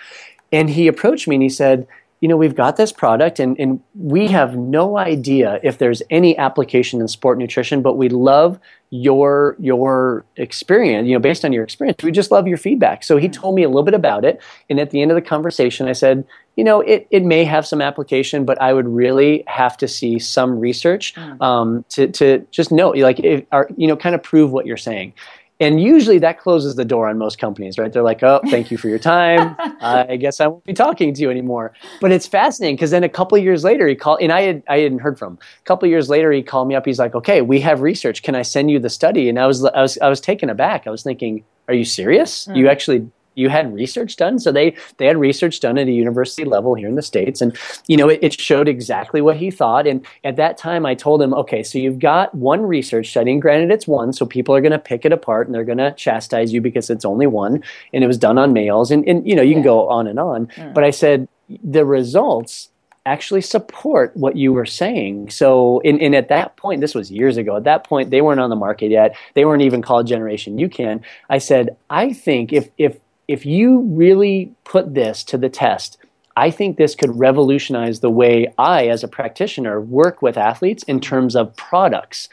And 0.52 0.70
he 0.70 0.88
approached 0.88 1.28
me 1.28 1.36
and 1.36 1.43
he 1.43 1.49
said, 1.49 1.88
you 2.22 2.28
know, 2.28 2.38
we've 2.38 2.56
got 2.56 2.78
this 2.78 2.91
product 2.91 3.39
and, 3.39 3.60
and 3.60 3.82
we 3.95 4.28
have 4.28 4.56
no 4.56 4.95
idea 4.95 5.60
if 5.64 5.80
there's 5.80 6.04
any 6.12 6.38
application 6.38 7.02
in 7.02 7.08
sport 7.08 7.39
nutrition, 7.39 7.82
but 7.82 7.97
we 7.97 8.10
love 8.10 8.60
your 8.91 9.56
your 9.58 10.24
experience, 10.36 11.08
you 11.08 11.14
know, 11.14 11.20
based 11.20 11.43
on 11.43 11.52
your 11.52 11.64
experience. 11.64 12.04
We 12.04 12.12
just 12.12 12.30
love 12.30 12.47
your 12.47 12.58
feedback. 12.58 13.04
So 13.04 13.18
he 13.18 13.28
told 13.28 13.56
me 13.56 13.64
a 13.64 13.70
little 13.70 13.82
bit 13.84 13.95
about 13.95 14.24
it. 14.24 14.39
And 14.70 14.80
at 14.80 14.91
the 14.91 15.02
end 15.02 15.10
of 15.10 15.16
the 15.16 15.22
conversation, 15.22 15.88
I 15.88 15.93
said, 15.93 16.24
you 16.56 16.64
know, 16.64 16.82
it, 16.82 17.08
it 17.10 17.24
may 17.24 17.43
have 17.43 17.66
some 17.66 17.82
application, 17.82 18.45
but 18.45 18.62
I 18.62 18.74
would 18.74 18.88
really 18.88 19.43
have 19.47 19.76
to 19.78 19.88
see 19.88 20.20
some 20.20 20.60
research 20.60 21.18
um, 21.39 21.86
to, 21.89 22.08
to 22.10 22.45
just 22.52 22.72
know, 22.72 22.89
like, 22.89 23.20
if, 23.22 23.45
are, 23.52 23.68
you 23.78 23.88
know, 23.88 23.95
kind 23.95 24.14
of 24.14 24.22
prove 24.22 24.52
what 24.52 24.66
you're 24.68 24.78
saying. 24.78 25.14
And 25.62 25.80
usually 25.80 26.18
that 26.18 26.39
closes 26.39 26.76
the 26.76 26.84
door 26.84 27.07
on 27.07 27.20
most 27.20 27.38
companies, 27.38 27.78
right? 27.78 27.93
They're 27.93 28.01
like, 28.01 28.24
oh, 28.24 28.41
thank 28.49 28.72
you 28.72 28.78
for 28.80 28.89
your 28.89 28.97
time. 28.97 29.55
I 29.82 30.18
guess 30.18 30.41
I 30.41 30.47
won't 30.47 30.64
be 30.66 30.74
talking 30.74 31.14
to 31.14 31.22
you 31.22 31.30
anymore. 31.30 31.72
But 32.01 32.12
it's 32.12 32.26
fascinating 32.26 32.78
because 32.78 32.89
then 32.89 33.03
a 33.03 33.09
couple 33.09 33.38
of 33.38 33.43
years 33.43 33.64
later, 33.64 33.88
he 33.88 33.95
called, 33.95 34.22
and 34.22 34.32
I, 34.32 34.41
had, 34.41 34.64
I 34.68 34.80
hadn't 34.80 34.99
heard 34.99 35.20
from 35.20 35.34
him. 35.34 35.39
A 35.59 35.64
couple 35.66 35.86
of 35.86 35.91
years 35.91 36.09
later, 36.09 36.32
he 36.32 36.41
called 36.41 36.68
me 36.68 36.74
up. 36.74 36.86
He's 36.86 36.97
like, 36.97 37.14
okay, 37.14 37.41
we 37.41 37.59
have 37.62 37.82
research. 37.82 38.24
Can 38.24 38.34
I 38.34 38.41
send 38.41 38.72
you 38.72 38.80
the 38.80 38.89
study? 38.89 39.30
And 39.30 39.39
I 39.39 39.45
was, 39.45 39.64
I 39.64 39.82
was, 39.82 39.99
I 39.99 40.09
was 40.09 40.20
taken 40.20 40.49
aback. 40.49 40.88
I 40.88 40.89
was 40.89 41.03
thinking, 41.03 41.43
are 41.68 41.76
you 41.76 41.86
serious? 41.86 42.47
You 42.55 42.66
hmm. 42.66 42.72
actually 42.72 43.12
you 43.42 43.50
had 43.50 43.74
research 43.74 44.16
done. 44.16 44.39
So 44.39 44.52
they 44.52 44.76
they 44.98 45.08
had 45.08 45.18
research 45.18 45.60
done 45.60 45.78
at 45.78 45.88
a 45.88 45.92
university 45.92 46.46
level 46.46 46.76
here 46.76 46.88
in 46.88 46.96
the 46.96 47.02
states. 47.02 47.42
And 47.42 47.58
you 47.88 47.98
know 47.98 48.10
it, 48.10 48.20
it 48.22 48.39
showed 48.39 48.68
exactly 48.68 49.22
what 49.22 49.38
he 49.38 49.52
thought. 49.52 49.88
And 49.88 50.06
at 50.24 50.36
that 50.36 50.58
time 50.58 50.86
i 50.86 50.96
told 50.96 51.22
him 51.22 51.34
okay 51.34 51.64
so 51.64 51.78
you've 51.78 52.00
got 52.00 52.34
one 52.36 52.62
research 52.62 53.10
study. 53.10 53.32
And 53.32 53.42
granted 53.42 53.72
it's 53.72 53.88
one. 53.88 54.14
So 54.14 54.26
people 54.26 54.56
are 54.56 54.62
going 54.62 54.72
to 54.72 54.80
pick 54.80 55.06
it 55.06 55.12
apart 55.12 55.48
and 55.48 55.56
they're 55.56 55.64
going 55.64 55.78
to 55.80 55.94
chastise 55.94 56.54
you 56.54 56.62
because 56.62 56.89
it's 56.89 57.06
only 57.06 57.28
one. 57.28 57.64
And 57.94 58.04
it 58.04 58.08
was 58.08 58.18
done 58.18 58.38
on 58.38 58.54
males. 58.54 58.92
And, 58.92 59.08
and 59.08 59.28
you 59.28 59.36
know 59.36 59.42
you 59.42 59.54
can 59.54 59.64
go 59.64 59.89
on 59.89 60.08
and 60.08 60.20
on. 60.20 60.48
Mm. 60.48 60.74
But 60.74 60.84
i 60.84 60.92
said 60.92 61.28
the 61.64 61.86
results 61.86 62.70
actually 63.06 63.42
support 63.42 64.16
what 64.16 64.36
you 64.36 64.54
were 64.54 64.66
saying. 64.66 65.30
So, 65.30 65.82
and, 65.84 66.00
and 66.02 66.16
at 66.16 66.30
that 66.30 66.56
point, 66.58 66.82
this 66.82 66.94
was 66.94 67.12
years 67.12 67.38
ago, 67.38 67.58
at 67.58 67.64
that 67.64 67.84
point, 67.84 68.12
they 68.12 68.22
weren't 68.22 68.39
on 68.39 68.50
the 68.50 68.56
market 68.56 68.92
yet. 68.92 69.16
They 69.34 69.46
weren't 69.46 69.64
even 69.64 69.82
called 69.82 70.08
Generation 70.08 70.58
UCAN. 70.58 71.02
I 71.30 71.39
said, 71.39 71.76
I 71.89 72.14
think 72.14 72.54
if, 72.54 72.70
if, 72.78 73.00
if 73.32 73.46
you 73.46 73.80
really 73.80 74.54
put 74.66 74.94
this 74.94 75.24
to 75.24 75.38
the 75.38 75.48
test, 75.48 75.98
I 76.36 76.52
think 76.52 76.76
this 76.76 76.96
could 76.96 77.18
revolutionize 77.18 78.02
the 78.02 78.10
way 78.10 78.54
I, 78.58 78.88
as 78.88 79.06
a 79.06 79.08
practitioner, 79.08 79.80
work 79.80 80.22
with 80.22 80.38
athletes 80.38 80.84
in 80.84 81.00
terms 81.00 81.38
of 81.38 81.56
products. 81.56 82.28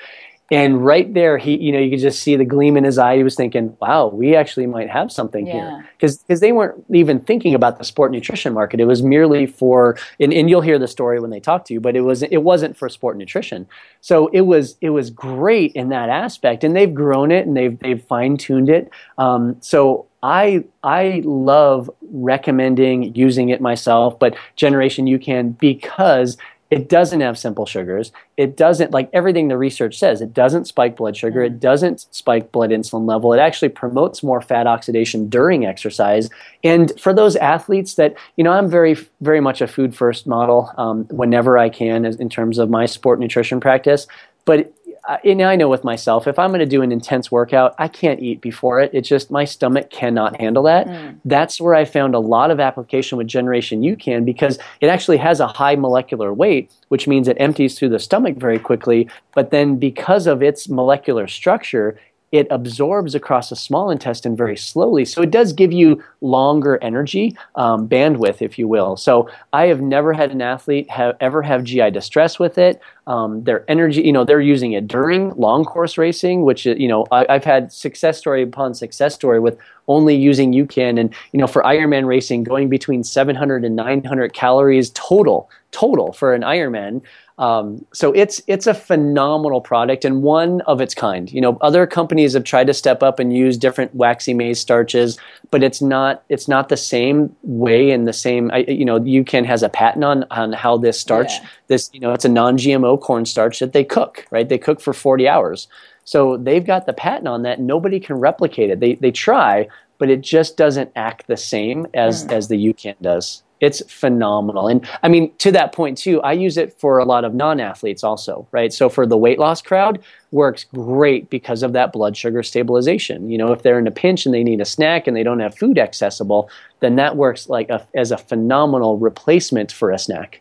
And 0.51 0.83
right 0.85 1.13
there, 1.13 1.37
he, 1.37 1.59
you 1.59 1.73
know, 1.73 1.79
you 1.79 1.91
could 1.91 1.99
just 2.01 2.23
see 2.23 2.35
the 2.35 2.45
gleam 2.45 2.79
in 2.79 2.85
his 2.85 2.97
eye. 2.97 3.17
He 3.19 3.23
was 3.23 3.35
thinking, 3.35 3.77
"Wow, 3.81 4.09
we 4.09 4.35
actually 4.35 4.67
might 4.67 4.89
have 4.89 5.13
something 5.13 5.47
Yeah. 5.47 5.53
here," 5.53 5.87
because 5.97 6.25
cause 6.27 6.41
they 6.41 6.53
weren't 6.53 6.83
even 6.91 7.21
thinking 7.21 7.55
about 7.55 7.77
the 7.79 7.85
sport 7.85 8.13
nutrition 8.13 8.55
market. 8.55 8.81
It 8.81 8.87
was 8.87 9.03
merely 9.03 9.45
for, 9.45 9.97
and, 10.19 10.33
and 10.33 10.49
you'll 10.49 10.63
hear 10.63 10.79
the 10.79 10.89
story 10.89 11.21
when 11.21 11.31
they 11.31 11.41
talk 11.41 11.67
to 11.67 11.75
you, 11.75 11.81
but 11.81 11.97
it 11.97 12.01
was 12.01 12.23
it 12.23 12.39
wasn't 12.43 12.79
for 12.79 12.89
sport 12.89 13.19
nutrition. 13.19 13.67
So 14.01 14.29
it 14.29 14.43
was 14.43 14.77
it 14.81 14.91
was 14.91 15.11
great 15.11 15.73
in 15.73 15.91
that 15.91 16.09
aspect, 16.09 16.65
and 16.65 16.75
they've 16.75 16.95
grown 16.95 17.31
it 17.31 17.47
and 17.47 17.55
they've 17.55 17.79
they've 17.79 18.03
fine 18.03 18.39
tuned 18.39 18.71
it. 18.71 18.91
Um, 19.19 19.57
so 19.61 20.07
I 20.23 20.65
I 20.83 21.21
love 21.25 21.91
recommending 22.11 23.15
using 23.15 23.51
it 23.51 23.61
myself, 23.61 24.19
but 24.19 24.35
Generation 24.57 25.07
UCAN 25.07 25.59
because 25.59 26.39
it 26.71 26.89
doesn't 26.89 27.21
have 27.21 27.39
simple 27.39 27.65
sugars. 27.65 28.13
It 28.37 28.57
doesn't 28.57 28.91
like 28.91 29.09
everything 29.13 29.49
the 29.49 29.57
research 29.57 29.99
says. 29.99 30.21
It 30.21 30.35
doesn't 30.35 30.67
spike 30.67 30.97
blood 30.97 31.17
sugar. 31.17 31.43
It 31.43 31.61
doesn't 31.61 32.07
spike 32.15 32.53
blood 32.53 32.71
insulin 32.71 33.09
level. 33.09 33.33
It 33.33 33.39
actually 33.39 33.71
promotes 33.71 34.23
more 34.23 34.43
fat 34.43 34.67
oxidation 34.67 35.29
during 35.29 35.65
exercise. 35.65 36.29
And 36.63 36.93
for 37.01 37.15
those 37.15 37.37
athletes 37.37 37.95
that 37.95 38.17
you 38.37 38.45
know, 38.45 38.53
I'm 38.53 38.69
very 38.69 38.97
very 39.21 39.41
much 39.41 39.61
a 39.63 39.67
food 39.67 39.95
first 39.95 40.27
model 40.27 40.71
um, 40.77 41.05
whenever 41.07 41.57
I 41.57 41.71
can 41.71 42.05
as- 42.05 42.17
in 42.17 42.29
terms 42.29 42.59
of 42.59 42.69
my 42.69 42.85
sport 42.87 43.19
nutrition 43.19 43.61
practice. 43.61 44.07
But 44.45 44.73
I- 45.09 45.19
and 45.25 45.41
I 45.43 45.57
know 45.57 45.69
with 45.69 45.85
myself, 45.85 46.27
if 46.27 46.39
I'm 46.39 46.51
going 46.51 46.61
to 46.61 46.67
do 46.67 46.83
an 46.83 46.93
intense 46.93 47.33
workout, 47.33 47.75
I 47.79 47.89
can't 47.89 48.21
eat 48.21 48.43
before 48.43 48.79
it. 48.81 48.91
It's 48.93 49.09
just 49.09 49.31
my 49.31 49.45
stomach 49.47 49.89
cannot 49.91 50.39
handle 50.39 50.63
that. 50.65 50.87
Hmm. 50.87 51.17
That's 51.25 51.61
where 51.61 51.75
I 51.75 51.87
found 51.87 52.15
a 52.15 52.19
lot 52.19 52.51
of 52.51 52.61
application 52.61 53.17
with 53.17 53.27
Generation 53.27 53.81
UCAN 53.83 54.25
because 54.27 54.59
it 54.83 54.89
actually 54.89 55.17
has 55.17 55.41
a 55.41 55.47
high 55.47 55.77
molecular 55.77 56.33
weight, 56.33 56.71
which 56.89 57.09
means 57.09 57.27
it 57.27 57.39
empties 57.41 57.79
through 57.79 57.89
the 57.89 57.99
stomach 57.99 58.37
very 58.37 58.59
quickly. 58.59 59.09
But 59.35 59.51
then 59.51 59.77
because 59.77 60.27
of 60.27 60.43
its 60.43 60.69
molecular 60.69 61.27
structure, 61.27 61.99
it 62.31 62.47
absorbs 62.51 63.15
across 63.15 63.49
the 63.49 63.57
small 63.57 63.91
intestine 63.91 64.37
very 64.37 64.57
slowly. 64.57 65.05
So 65.05 65.23
it 65.23 65.31
does 65.31 65.53
give 65.53 65.73
you 65.73 66.03
longer 66.21 66.79
energy 66.83 67.37
um, 67.55 67.89
bandwidth, 67.89 68.43
if 68.43 68.59
you 68.59 68.69
will. 68.69 68.97
So 68.97 69.31
I 69.53 69.67
have 69.67 69.81
never 69.81 70.13
had 70.13 70.31
an 70.31 70.43
athlete 70.43 70.91
have, 70.91 71.17
ever 71.21 71.43
have 71.43 71.65
GI 71.65 71.91
distress 71.91 72.39
with 72.39 72.59
it. 72.59 72.81
um, 73.09 73.43
their 73.45 73.65
energy. 73.69 74.03
You 74.03 74.13
know, 74.13 74.25
they're 74.25 74.41
using 74.41 74.73
it 74.73 74.87
during 74.87 75.31
long 75.31 75.65
course 75.65 75.97
racing, 75.99 76.43
which 76.43 76.67
you 76.67 76.87
know 76.87 77.07
I, 77.11 77.33
have 77.33 77.45
had 77.45 77.73
success 77.73 78.19
story 78.19 78.43
upon 78.43 78.75
success 78.75 79.15
story 79.15 79.41
with 79.41 79.59
only 79.89 80.15
using 80.15 80.53
UCAN, 80.53 81.01
and 81.01 81.13
you 81.33 81.41
know 81.41 81.47
for 81.47 81.63
Ironman 81.63 82.07
racing, 82.07 82.45
going 82.45 82.69
between 82.69 83.03
700 83.03 83.65
and 83.65 83.75
900 83.75 84.35
calories 84.35 84.91
total 84.91 85.51
total 85.73 86.13
for 86.13 86.35
an 86.35 86.43
Ironman. 86.43 87.03
Um, 87.39 87.87
so 87.93 88.13
it's 88.13 88.43
it's 88.49 88.67
a 88.67 88.75
phenomenal 88.75 89.61
product 89.61 90.05
and 90.05 90.23
one 90.23 90.61
of 90.63 90.81
its 90.81 90.93
kind. 90.93 91.31
You 91.31 91.41
know, 91.41 91.57
other 91.61 91.87
companies 91.87 92.35
have 92.35 92.43
tried 92.43 92.67
to 92.67 92.75
step 92.75 93.03
up 93.03 93.21
and 93.21 93.33
use 93.33 93.57
different 93.57 93.95
waxy 93.95 94.35
maize 94.35 94.59
starches, 94.59 95.19
but 95.53 95.63
it's 95.63 95.81
not 95.81 96.25
it's 96.29 96.49
not 96.49 96.69
the 96.69 96.77
same 96.77 97.35
way 97.43 97.91
and 97.93 98.09
the 98.09 98.13
same. 98.13 98.51
You 98.67 98.85
know, 98.85 98.99
UCAN 98.99 99.47
has 99.47 99.63
a 99.63 99.69
patent 99.69 100.05
on 100.05 100.25
on 100.33 100.53
how 100.53 100.77
this 100.79 100.99
starch. 100.99 101.31
Yeah. 101.31 101.47
This 101.69 101.91
you 101.93 102.01
know, 102.01 102.13
it's 102.13 102.25
a 102.25 102.29
non-GMO 102.29 103.01
cornstarch 103.01 103.61
that 103.61 103.73
they 103.73 103.85
cook. 103.85 104.27
Right, 104.31 104.49
they 104.49 104.59
cook 104.59 104.81
for 104.81 104.93
40 104.93 105.29
hours. 105.29 105.69
So 106.05 106.39
they've 106.39 106.67
got 106.67 106.87
the 106.87 106.93
patent 106.93 107.29
on 107.29 107.43
that. 107.43 107.61
Nobody 107.61 108.01
can 108.01 108.17
replicate 108.17 108.71
it. 108.71 108.81
They 108.81 108.95
they 108.95 109.13
try, 109.13 109.69
but 109.99 110.11
it 110.11 110.23
just 110.23 110.57
doesn't 110.57 110.91
act 110.97 111.29
the 111.29 111.37
same 111.37 111.87
as 111.95 112.27
mm. 112.27 112.33
as 112.33 112.49
the 112.49 112.57
UCAN 112.57 112.97
does 113.01 113.45
it's 113.61 113.83
phenomenal. 113.91 114.69
And 114.69 114.89
I 115.03 115.09
mean, 115.09 115.35
to 115.39 115.53
that 115.53 115.73
point 115.73 115.99
too, 115.99 116.21
I 116.23 116.33
use 116.33 116.57
it 116.57 116.79
for 116.79 116.99
a 116.99 117.05
lot 117.05 117.25
of 117.25 117.35
non-athletes 117.35 118.05
also, 118.05 118.47
right? 118.53 118.73
So 118.73 118.89
for 118.89 119.07
the 119.07 119.17
weight 119.17 119.39
loss 119.39 119.63
crowd, 119.63 120.03
works 120.31 120.65
great 120.65 121.31
because 121.31 121.63
of 121.63 121.73
that 121.73 121.93
blood 121.93 122.17
sugar 122.17 122.43
stabilization. 122.43 123.31
You 123.31 123.39
know, 123.39 123.53
if 123.53 123.63
they're 123.63 123.79
in 123.79 123.87
a 123.87 123.93
pinch 123.93 124.27
and 124.27 124.35
they 124.35 124.45
need 124.45 124.61
a 124.61 124.65
snack 124.65 125.07
and 125.07 125.17
they 125.17 125.23
don't 125.23 125.41
have 125.41 125.57
food 125.57 125.79
accessible, 125.79 126.51
then 126.81 126.97
that 126.97 127.17
works 127.17 127.49
like 127.49 127.69
a, 127.71 127.87
as 127.95 128.11
a 128.11 128.19
phenomenal 128.19 128.99
replacement 128.99 129.73
for 129.73 129.91
a 129.91 129.99
snack. 129.99 130.41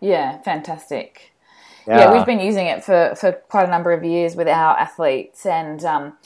Yeah, 0.00 0.38
fantastic. 0.42 1.32
Yeah. 1.86 1.98
yeah. 1.98 2.12
we've 2.12 2.26
been 2.26 2.40
using 2.40 2.66
it 2.66 2.84
for, 2.84 3.14
for 3.16 3.32
quite 3.32 3.66
a 3.66 3.70
number 3.70 3.92
of 3.92 4.04
years 4.04 4.36
with 4.36 4.48
our 4.48 4.76
athletes, 4.78 5.46
and 5.46 5.84
um, 5.84 6.16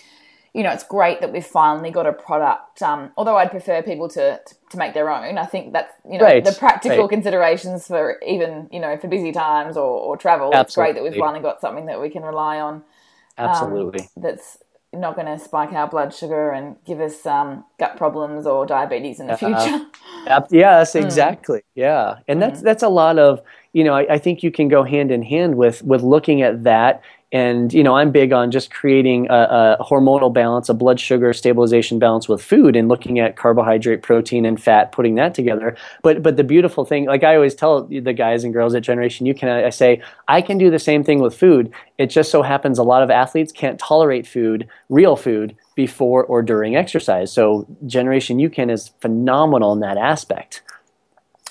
you 0.55 0.63
know, 0.63 0.71
it's 0.71 0.85
great 0.85 1.21
that 1.21 1.33
we've 1.33 1.45
finally 1.45 1.91
got 1.91 2.07
a 2.07 2.13
product. 2.13 2.81
Um, 2.81 3.11
although 3.17 3.37
I'd 3.37 3.51
prefer 3.51 3.83
people 3.83 4.09
to, 4.11 4.41
to, 4.47 4.55
to 4.71 4.77
make 4.77 4.95
their 4.95 5.11
own. 5.11 5.37
I 5.37 5.47
think 5.47 5.73
that's 5.73 5.93
you 6.09 6.19
know 6.19 6.25
right, 6.25 6.45
the 6.45 6.53
practical 6.53 7.01
right. 7.01 7.11
considerations 7.11 7.89
for 7.89 8.21
even 8.25 8.69
you 8.73 8.79
know 8.79 8.97
for 8.97 9.09
busy 9.09 9.33
times 9.33 9.77
or, 9.77 9.83
or 9.83 10.17
travel. 10.17 10.55
Absolutely. 10.55 10.63
It's 10.63 10.75
great 10.77 10.95
that 10.95 11.03
we've 11.03 11.21
finally 11.21 11.43
got 11.43 11.61
something 11.61 11.87
that 11.87 12.01
we 12.01 12.09
can 12.09 12.23
rely 12.23 12.61
on. 12.61 12.77
Um, 13.37 13.49
Absolutely. 13.49 14.09
That's 14.17 14.59
not 14.93 15.17
going 15.17 15.27
to 15.27 15.43
spike 15.43 15.73
our 15.73 15.89
blood 15.89 16.15
sugar 16.15 16.53
and 16.53 16.77
give 16.85 17.01
us 17.01 17.27
um, 17.27 17.65
gut 17.81 17.97
problems 17.97 18.47
or 18.47 18.65
diabetes 18.65 19.19
in 19.19 19.27
the 19.27 19.35
uh, 19.35 19.37
future. 19.37 19.87
Uh, 20.27 20.41
yes, 20.51 20.93
hmm. 20.95 21.01
exactly. 21.01 21.59
Mm. 21.59 21.63
Yeah, 21.75 22.15
and 22.29 22.41
that's 22.41 22.61
mm. 22.61 22.63
that's 22.63 22.83
a 22.83 22.89
lot 22.89 23.19
of 23.19 23.43
you 23.75 23.85
know. 23.85 23.93
I, 23.93 24.15
I 24.15 24.19
think 24.19 24.43
you 24.43 24.51
can 24.51 24.69
go 24.69 24.83
hand 24.83 25.11
in 25.11 25.23
hand 25.23 25.57
with 25.57 25.83
with 25.83 26.01
looking 26.01 26.41
at 26.41 26.63
that 26.63 27.03
and 27.35 27.75
you 27.75 27.83
know 27.83 27.97
i'm 27.97 28.13
big 28.13 28.33
on 28.33 28.51
just 28.51 28.71
creating 28.71 29.27
a, 29.29 29.77
a, 29.81 29.85
hormonal 29.85 30.33
balance 30.33 30.69
a 30.69 30.75
blood 30.75 31.01
sugar 31.01 31.33
stabilization 31.33 31.99
balance 31.99 32.29
with 32.29 32.41
food 32.41 32.77
and 32.77 32.89
looking 32.89 33.19
at 33.19 33.37
carbohydrate 33.37 34.03
protein 34.03 34.47
and 34.47 34.63
fat 34.63 34.93
putting 34.93 35.17
that 35.17 35.35
together. 35.35 35.77
But 36.03 36.23
but 36.23 36.37
the 36.37 36.45
beautiful 36.45 36.85
thing 36.85 37.07
like 37.07 37.25
i 37.25 37.35
always 37.35 37.55
tell 37.55 37.85
the 37.85 38.13
guys 38.13 38.45
and 38.45 38.55
girls 38.55 38.75
at 38.75 38.83
generation 38.83 39.27
UCAN 39.27 39.65
i 39.65 39.71
say 39.71 40.01
i 40.29 40.41
can 40.41 40.57
do 40.57 40.71
the 40.71 40.79
same 40.79 41.05
thing 41.05 41.21
with 41.21 41.37
food. 41.37 41.73
It 41.99 42.07
just 42.07 42.31
so 42.31 42.43
happens 42.43 42.79
a 42.79 42.85
lot 42.85 43.03
of 43.03 43.11
athletes 43.11 43.53
can't 43.53 43.79
tolerate 43.79 44.27
food 44.27 44.69
real 44.89 45.17
food 45.17 45.57
before 45.75 46.25
or 46.25 46.41
during 46.41 46.77
exercise. 46.77 47.33
So 47.33 47.67
generation 47.85 48.39
UCAN 48.39 48.71
is 48.71 48.93
phenomenal 49.01 49.73
in 49.73 49.81
that 49.81 49.99
aspect. 49.99 50.63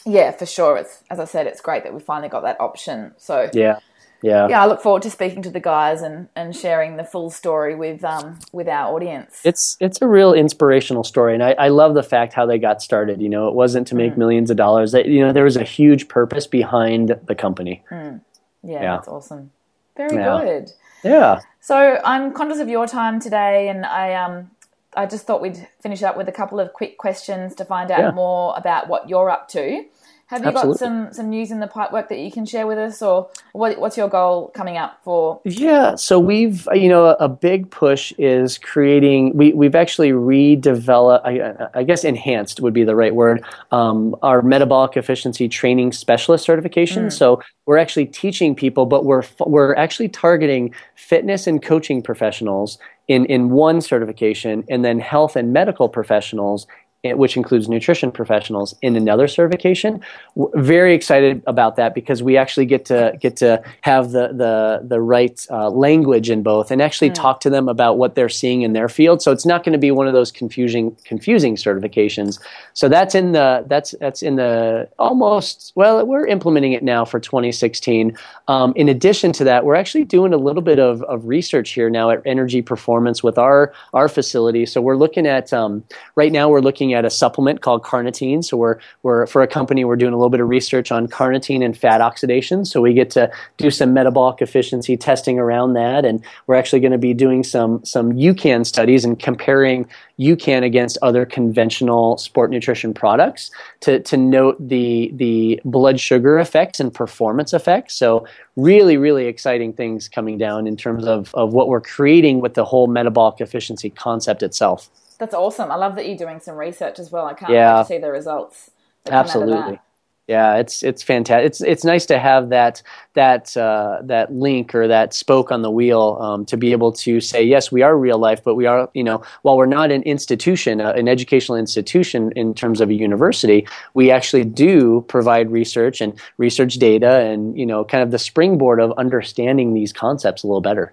Yeah 0.06 0.32
for 0.32 0.46
sure. 0.46 0.78
It's 0.78 1.04
as 1.10 1.20
i 1.20 1.26
said 1.26 1.46
it's 1.46 1.60
great 1.60 1.84
that 1.84 1.94
we 1.94 2.00
finally 2.00 2.30
got 2.30 2.44
that 2.44 2.62
option. 2.62 3.14
So 3.18 3.50
yeah 3.54 3.80
yeah 4.24 4.48
yeah 4.48 4.64
i 4.64 4.66
look 4.66 4.82
forward 4.82 5.02
to 5.02 5.10
speaking 5.10 5.42
to 5.42 5.50
the 5.50 5.60
guys 5.60 6.02
and 6.02 6.28
and 6.36 6.56
sharing 6.56 6.96
the 6.98 7.04
full 7.04 7.30
story 7.30 7.76
with 7.76 8.04
um 8.04 8.40
with 8.52 8.68
our 8.68 8.96
audience 8.96 9.42
it's 9.44 9.78
it's 9.80 10.02
a 10.02 10.08
real 10.08 10.34
inspirational 10.34 11.04
story 11.04 11.34
and 11.34 11.44
i, 11.44 11.52
I 11.52 11.68
love 11.68 11.94
the 11.94 12.04
fact 12.04 12.34
how 12.34 12.46
they 12.46 12.58
got 12.58 12.82
started 12.82 13.22
you 13.22 13.30
know 13.30 13.48
it 13.48 13.54
wasn't 13.54 13.88
to 13.88 13.96
make 13.96 14.14
mm. 14.14 14.18
millions 14.18 14.50
of 14.50 14.58
dollars 14.58 14.94
that 14.94 15.06
you 15.08 15.20
know 15.20 15.34
there 15.34 15.44
was 15.44 15.58
a 15.58 15.64
huge 15.64 16.08
purpose 16.08 16.48
behind 16.48 17.20
the 17.26 17.36
company 17.36 17.84
mm. 17.92 18.20
yeah, 18.64 18.74
yeah, 18.74 18.96
that's 18.96 19.08
awesome 19.08 19.52
very 19.96 20.16
yeah. 20.16 20.42
good 20.42 20.72
yeah 21.04 21.42
so 21.60 22.00
i'm 22.06 22.34
conscious 22.34 22.60
of 22.60 22.70
your 22.70 22.88
time 22.88 23.20
today 23.20 23.68
and 23.68 23.86
i 23.86 24.14
um 24.14 24.50
I 24.96 25.06
just 25.06 25.26
thought 25.26 25.42
we'd 25.42 25.68
finish 25.82 26.04
up 26.04 26.16
with 26.16 26.30
a 26.30 26.32
couple 26.32 26.60
of 26.60 26.74
quick 26.74 26.98
questions 26.98 27.56
to 27.56 27.66
find 27.66 27.92
out 27.92 28.00
yeah. 28.00 28.12
more 28.12 28.54
about 28.56 28.88
what 28.88 29.10
you're 29.10 29.30
up 29.30 29.48
to. 29.50 29.84
Have 30.28 30.42
you 30.42 30.48
Absolutely. 30.48 30.72
got 30.72 30.80
some 30.80 31.14
some 31.14 31.30
news 31.30 31.52
in 31.52 31.60
the 31.60 31.68
pipework 31.68 32.08
that 32.08 32.18
you 32.18 32.32
can 32.32 32.46
share 32.46 32.66
with 32.66 32.78
us, 32.78 33.02
or 33.02 33.30
what, 33.52 33.78
what's 33.78 33.98
your 33.98 34.08
goal 34.08 34.48
coming 34.56 34.78
up 34.78 35.00
for? 35.04 35.42
Yeah, 35.44 35.96
so 35.96 36.18
we've 36.18 36.68
you 36.74 36.88
know 36.88 37.08
a, 37.08 37.14
a 37.20 37.30
big 37.30 37.70
push 37.70 38.14
is 38.18 38.58
creating. 38.58 39.36
We 39.36 39.52
we've 39.52 39.76
actually 39.76 40.12
redeveloped. 40.12 41.22
I, 41.26 41.68
I 41.80 41.84
guess 41.84 42.04
enhanced 42.04 42.62
would 42.62 42.74
be 42.74 42.84
the 42.84 42.96
right 42.96 43.14
word. 43.14 43.44
Um, 43.72 44.16
our 44.24 44.42
metabolic 44.42 44.96
efficiency 44.96 45.50
training 45.50 45.92
specialist 45.92 46.46
certification. 46.46 47.08
Mm. 47.08 47.12
So 47.12 47.42
we're 47.66 47.78
actually 47.78 48.06
teaching 48.06 48.56
people, 48.56 48.86
but 48.86 49.04
we're 49.04 49.24
we're 49.46 49.76
actually 49.76 50.10
targeting 50.10 50.74
fitness 50.96 51.48
and 51.48 51.62
coaching 51.62 52.02
professionals 52.02 52.78
in 53.08 53.26
in 53.26 53.50
one 53.50 53.82
certification, 53.82 54.64
and 54.70 54.86
then 54.86 55.00
health 55.00 55.36
and 55.36 55.52
medical 55.52 55.90
professionals 55.90 56.66
which 57.04 57.36
includes 57.36 57.68
nutrition 57.68 58.12
professionals 58.12 58.76
in 58.82 58.96
another 58.96 59.28
certification. 59.28 60.00
We're 60.36 60.62
very 60.62 60.96
excited 60.96 61.44
about 61.48 61.76
that 61.76 61.94
because 61.94 62.24
we 62.24 62.38
actually 62.38 62.66
get 62.66 62.86
to 62.86 63.18
get 63.20 63.36
to 63.38 63.62
have 63.82 64.12
the 64.12 64.30
the 64.30 64.82
the 64.88 65.02
right 65.02 65.46
uh, 65.50 65.70
language 65.70 66.30
in 66.30 66.44
both 66.44 66.72
and 66.72 66.82
actually 66.82 67.10
mm. 67.10 67.16
talk 67.16 67.42
to 67.42 67.50
them 67.50 67.68
about 67.68 67.98
what 67.98 68.16
they're 68.16 68.30
seeing 68.30 68.62
in 68.62 68.72
their 68.72 68.88
field. 68.88 69.22
So 69.22 69.34
it's 69.34 69.46
not 69.46 69.66
going 69.66 69.74
to 69.74 69.80
be 69.80 69.92
one 69.92 70.08
of 70.08 70.14
those 70.14 70.32
confusing 70.32 70.96
confusing 71.04 71.56
certifications. 71.56 72.40
So 72.74 72.88
that's 72.88 73.16
in 73.16 73.34
the 73.34 73.66
that's 73.68 73.94
that's 74.00 74.24
in 74.24 74.38
the 74.38 74.88
almost 74.98 75.74
well 75.76 76.06
we're 76.06 76.28
implementing 76.28 76.72
it 76.72 76.84
now 76.84 77.04
for 77.04 77.20
2016. 77.20 78.18
Um, 78.48 78.72
in 78.78 78.88
addition 78.88 79.34
to 79.34 79.44
that, 79.44 79.66
we're 79.66 79.76
actually 79.76 80.06
doing 80.06 80.34
a 80.34 80.38
little 80.38 80.62
bit 80.62 80.80
of, 80.80 81.02
of 81.04 81.28
research 81.28 81.72
here 81.72 81.90
now 81.90 82.10
at 82.12 82.24
eNRG 82.24 82.66
Performance 82.66 83.22
with 83.22 83.38
our 83.38 83.74
our 83.94 84.08
facility. 84.08 84.66
So 84.66 84.82
we're 84.82 84.96
looking 84.96 85.28
at 85.28 85.52
um, 85.52 85.84
right 86.16 86.32
now 86.32 86.48
we're 86.48 86.62
looking 86.62 86.93
at 86.94 87.06
a 87.06 87.10
supplement 87.10 87.62
called 87.62 87.84
carnitine. 87.84 88.44
So 88.44 88.58
we're 88.58 88.80
we're 89.04 89.26
for 89.28 89.42
a 89.42 89.48
company 89.48 89.86
we're 89.86 89.96
doing 89.96 90.14
a 90.14 90.18
little 90.18 90.30
bit 90.30 90.40
of 90.40 90.50
research 90.50 90.92
on 90.92 91.08
carnitine 91.08 91.64
and 91.64 91.78
fat 91.78 92.02
oxidation. 92.02 92.66
So 92.66 92.82
we 92.82 92.94
get 92.94 93.10
to 93.12 93.32
do 93.58 93.72
some 93.72 93.94
metabolic 93.94 94.42
efficiency 94.42 94.98
testing 94.98 95.40
around 95.40 95.74
that, 95.74 96.06
and 96.06 96.24
we're 96.48 96.56
actually 96.56 96.80
going 96.80 96.92
to 96.92 96.98
be 96.98 97.14
doing 97.14 97.44
some 97.44 97.84
some 97.86 98.14
UCAN 98.14 98.66
studies 98.66 99.06
and 99.06 99.20
comparing 99.20 99.88
UCAN 100.20 100.64
against 100.64 100.98
other 101.02 101.26
conventional 101.26 102.18
sport 102.18 102.52
nutrition 102.52 102.94
products 102.94 103.52
to 103.82 104.00
to 104.02 104.18
note 104.18 104.56
the 104.60 105.12
the 105.16 105.60
blood 105.66 106.00
sugar 106.00 106.40
effects 106.40 106.80
and 106.80 106.94
performance 106.94 107.54
effects. 107.54 107.96
So 107.96 108.26
really 108.56 108.98
really 108.98 109.26
exciting 109.26 109.74
things 109.74 110.08
coming 110.08 110.38
down 110.38 110.68
in 110.68 110.78
terms 110.78 111.06
of 111.06 111.34
of 111.34 111.54
what 111.54 111.68
we're 111.68 111.82
creating 111.82 112.42
with 112.42 112.54
the 112.54 112.66
whole 112.66 112.88
metabolic 112.88 113.42
efficiency 113.42 113.90
concept 113.90 114.44
itself. 114.44 114.90
That's 115.24 115.36
awesome. 115.36 115.72
I 115.72 115.76
love 115.76 115.96
that 115.96 116.06
you're 116.06 116.18
doing 116.18 116.42
some 116.42 116.58
research 116.58 117.00
as 117.00 117.10
well. 117.10 117.26
I 117.26 117.34
can't 117.34 117.50
yeah. 117.50 117.78
wait 117.78 117.82
to 117.84 117.88
see 117.88 117.98
the 117.98 118.12
results. 118.12 118.70
Absolutely. 119.10 119.80
Yeah, 120.28 120.58
it's 120.58 120.84
it's 120.84 121.02
fantastic. 121.02 121.46
It's 121.46 121.62
it's 121.62 121.86
nice 121.86 122.06
to 122.08 122.20
have 122.20 122.50
that 122.50 122.84
that 123.14 123.56
uh, 123.56 124.00
that 124.04 124.34
link 124.34 124.76
or 124.76 124.86
that 124.90 125.14
spoke 125.14 125.50
on 125.50 125.62
the 125.62 125.72
wheel 125.72 126.18
um, 126.20 126.46
to 126.48 126.58
be 126.58 126.74
able 126.74 126.92
to 126.92 127.22
say 127.22 127.42
yes, 127.42 127.72
we 127.72 127.82
are 127.84 127.98
real 127.98 128.18
life, 128.18 128.44
but 128.44 128.56
we 128.56 128.66
are 128.66 128.90
you 128.94 129.04
know 129.04 129.24
while 129.44 129.56
we're 129.56 129.66
not 129.66 129.92
an 129.92 130.04
institution, 130.04 130.82
uh, 130.82 130.92
an 130.92 131.08
educational 131.08 131.58
institution 131.58 132.34
in 132.36 132.54
terms 132.54 132.82
of 132.82 132.90
a 132.90 132.94
university, 132.94 133.66
we 133.94 134.12
actually 134.12 134.44
do 134.44 135.06
provide 135.08 135.50
research 135.52 136.02
and 136.02 136.20
research 136.38 136.74
data 136.74 137.22
and 137.22 137.58
you 137.58 137.66
know 137.66 137.86
kind 137.86 138.04
of 138.04 138.12
the 138.12 138.20
springboard 138.20 138.82
of 138.82 138.92
understanding 138.98 139.74
these 139.74 139.94
concepts 139.94 140.44
a 140.44 140.48
little 140.48 140.60
better. 140.60 140.92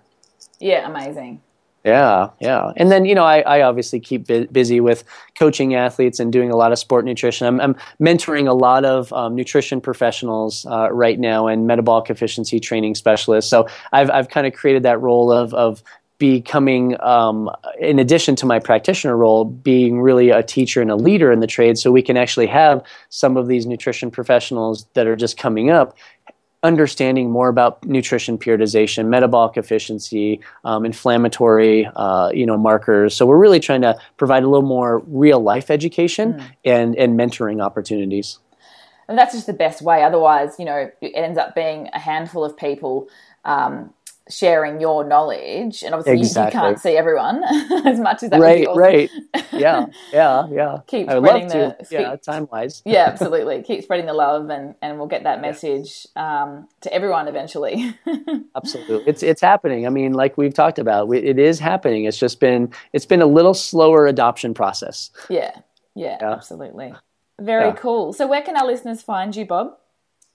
Yeah, 0.61 0.89
amazing. 0.89 1.41
Yeah, 1.85 2.29
yeah. 2.41 2.73
And 2.77 2.93
then, 2.93 3.07
you 3.07 3.15
know, 3.15 3.25
I, 3.25 3.41
I 3.41 3.63
obviously 3.63 4.01
keep 4.01 4.27
bu- 4.27 4.49
busy 4.49 4.81
with 4.81 5.03
coaching 5.39 5.75
athletes 5.75 6.21
and 6.21 6.31
doing 6.31 6.51
a 6.51 6.57
lot 6.57 6.73
of 6.73 6.79
sport 6.79 7.07
nutrition. 7.07 7.47
I'm, 7.47 7.59
I'm 7.59 7.75
mentoring 7.99 8.47
a 8.49 8.53
lot 8.53 8.85
of 8.85 9.11
um, 9.15 9.35
nutrition 9.35 9.81
professionals 9.81 10.67
uh, 10.67 10.93
right 10.93 11.19
now 11.19 11.47
and 11.47 11.67
metabolic 11.67 12.11
efficiency 12.11 12.61
training 12.61 12.97
specialists. 12.97 13.51
So 13.51 13.67
I've, 13.93 14.11
I've 14.11 14.29
kind 14.29 14.47
of 14.47 14.53
created 14.53 14.83
that 14.83 15.01
role 15.01 15.33
of, 15.33 15.55
of 15.55 15.83
becoming, 16.19 17.01
um, 17.01 17.51
in 17.81 17.99
addition 17.99 18.37
to 18.37 18.45
my 18.45 18.59
practitioner 18.59 19.17
role, 19.17 19.47
being 19.47 20.03
really 20.03 20.29
a 20.29 20.43
teacher 20.43 20.83
and 20.83 20.91
a 20.91 20.97
leader 20.97 21.33
in 21.33 21.41
the 21.41 21.47
trade 21.47 21.79
so 21.79 21.91
we 21.91 22.03
can 22.03 22.19
actually 22.19 22.47
have 22.47 22.85
some 23.09 23.39
of 23.39 23.49
these 23.49 23.65
nutrition 23.65 24.11
professionals 24.11 24.85
that 24.93 25.07
are 25.07 25.17
just 25.17 25.39
coming 25.39 25.71
up 25.71 25.97
understanding 26.63 27.31
more 27.31 27.49
about 27.49 27.85
nutrition 27.85 28.37
periodization, 28.37 29.07
metabolic 29.07 29.57
efficiency, 29.57 30.41
um, 30.65 30.85
inflammatory, 30.85 31.89
uh, 31.97 32.31
you 32.35 32.45
know, 32.45 32.59
markers. 32.59 33.15
So 33.17 33.25
we're 33.25 33.39
really 33.39 33.61
trying 33.61 33.83
to 33.83 33.99
provide 34.19 34.43
a 34.43 34.49
little 34.49 34.67
more 34.67 34.99
real 35.07 35.41
life 35.41 35.71
education 35.71 36.35
mm. 36.35 36.53
and 36.65 36.97
and 36.97 37.19
mentoring 37.19 37.63
opportunities. 37.65 38.39
and 39.09 39.19
that's 39.19 39.35
just 39.35 39.47
the 39.47 39.53
best 39.53 39.83
way. 39.83 40.03
Otherwise, 40.03 40.57
you 40.59 40.65
know, 40.65 40.91
it 41.01 41.13
ends 41.15 41.39
up 41.39 41.55
being 41.55 41.89
a 41.93 41.99
handful 41.99 42.45
of 42.45 42.57
people 42.57 43.09
um, 43.45 43.93
sharing 44.29 44.81
your 44.81 45.03
knowledge, 45.05 45.83
and 45.83 45.95
obviously 45.95 46.21
Exactly. 46.21 46.57
you, 46.59 46.65
you 46.65 46.69
can't 46.71 46.81
see 46.81 46.97
everyone 46.97 47.43
as 47.87 47.99
much 47.99 48.23
as 48.23 48.31
that 48.31 48.41
right, 48.41 48.61
would 48.61 48.61
be 48.61 48.67
awesome. 48.67 48.79
right. 48.79 49.11
Yeah, 49.53 49.87
yeah, 50.13 50.47
yeah. 50.51 50.79
Keep 50.87 51.11
I 51.11 51.19
spreading 51.19 51.49
the- 51.49 51.77
Yeah, 51.91 52.17
time 52.17 52.49
wise. 52.51 52.81
yeah, 52.87 53.07
absolutely. 53.09 53.63
Keep 53.63 53.83
spreading 53.83 54.07
the 54.07 54.15
love, 54.15 54.49
and 54.49 54.75
and 54.81 54.97
we'll 54.99 55.09
get 55.09 55.25
that 55.25 55.41
message 55.41 56.07
um, 56.17 56.69
to 56.83 56.93
everyone 56.95 57.29
eventually. 57.29 57.95
Absolutely, 58.57 59.05
it's 59.07 59.23
it's 59.23 59.41
happening. 59.41 59.87
I 59.87 59.91
mean, 59.91 60.13
like 60.15 60.39
we've 60.39 60.55
talked 60.55 60.79
about, 60.79 61.09
we, 61.09 61.19
it 61.19 61.39
is 61.39 61.59
happening. 61.59 62.05
It's 62.05 62.19
just 62.19 62.41
been 62.41 62.73
it's 62.93 63.07
been 63.07 63.21
a 63.23 63.27
little 63.27 63.55
slower 63.55 64.07
adoption 64.07 64.55
process. 64.55 65.11
yeah, 65.29 65.51
yeah, 65.95 66.17
Yeah. 66.21 66.33
absolutely. 66.33 66.95
Very 67.41 67.67
Yeah. 67.69 67.75
cool. 67.75 68.13
So, 68.13 68.27
where 68.27 68.43
can 68.43 68.57
our 68.57 68.67
listeners 68.67 69.03
find 69.03 69.35
you, 69.35 69.45
Bob? 69.47 69.73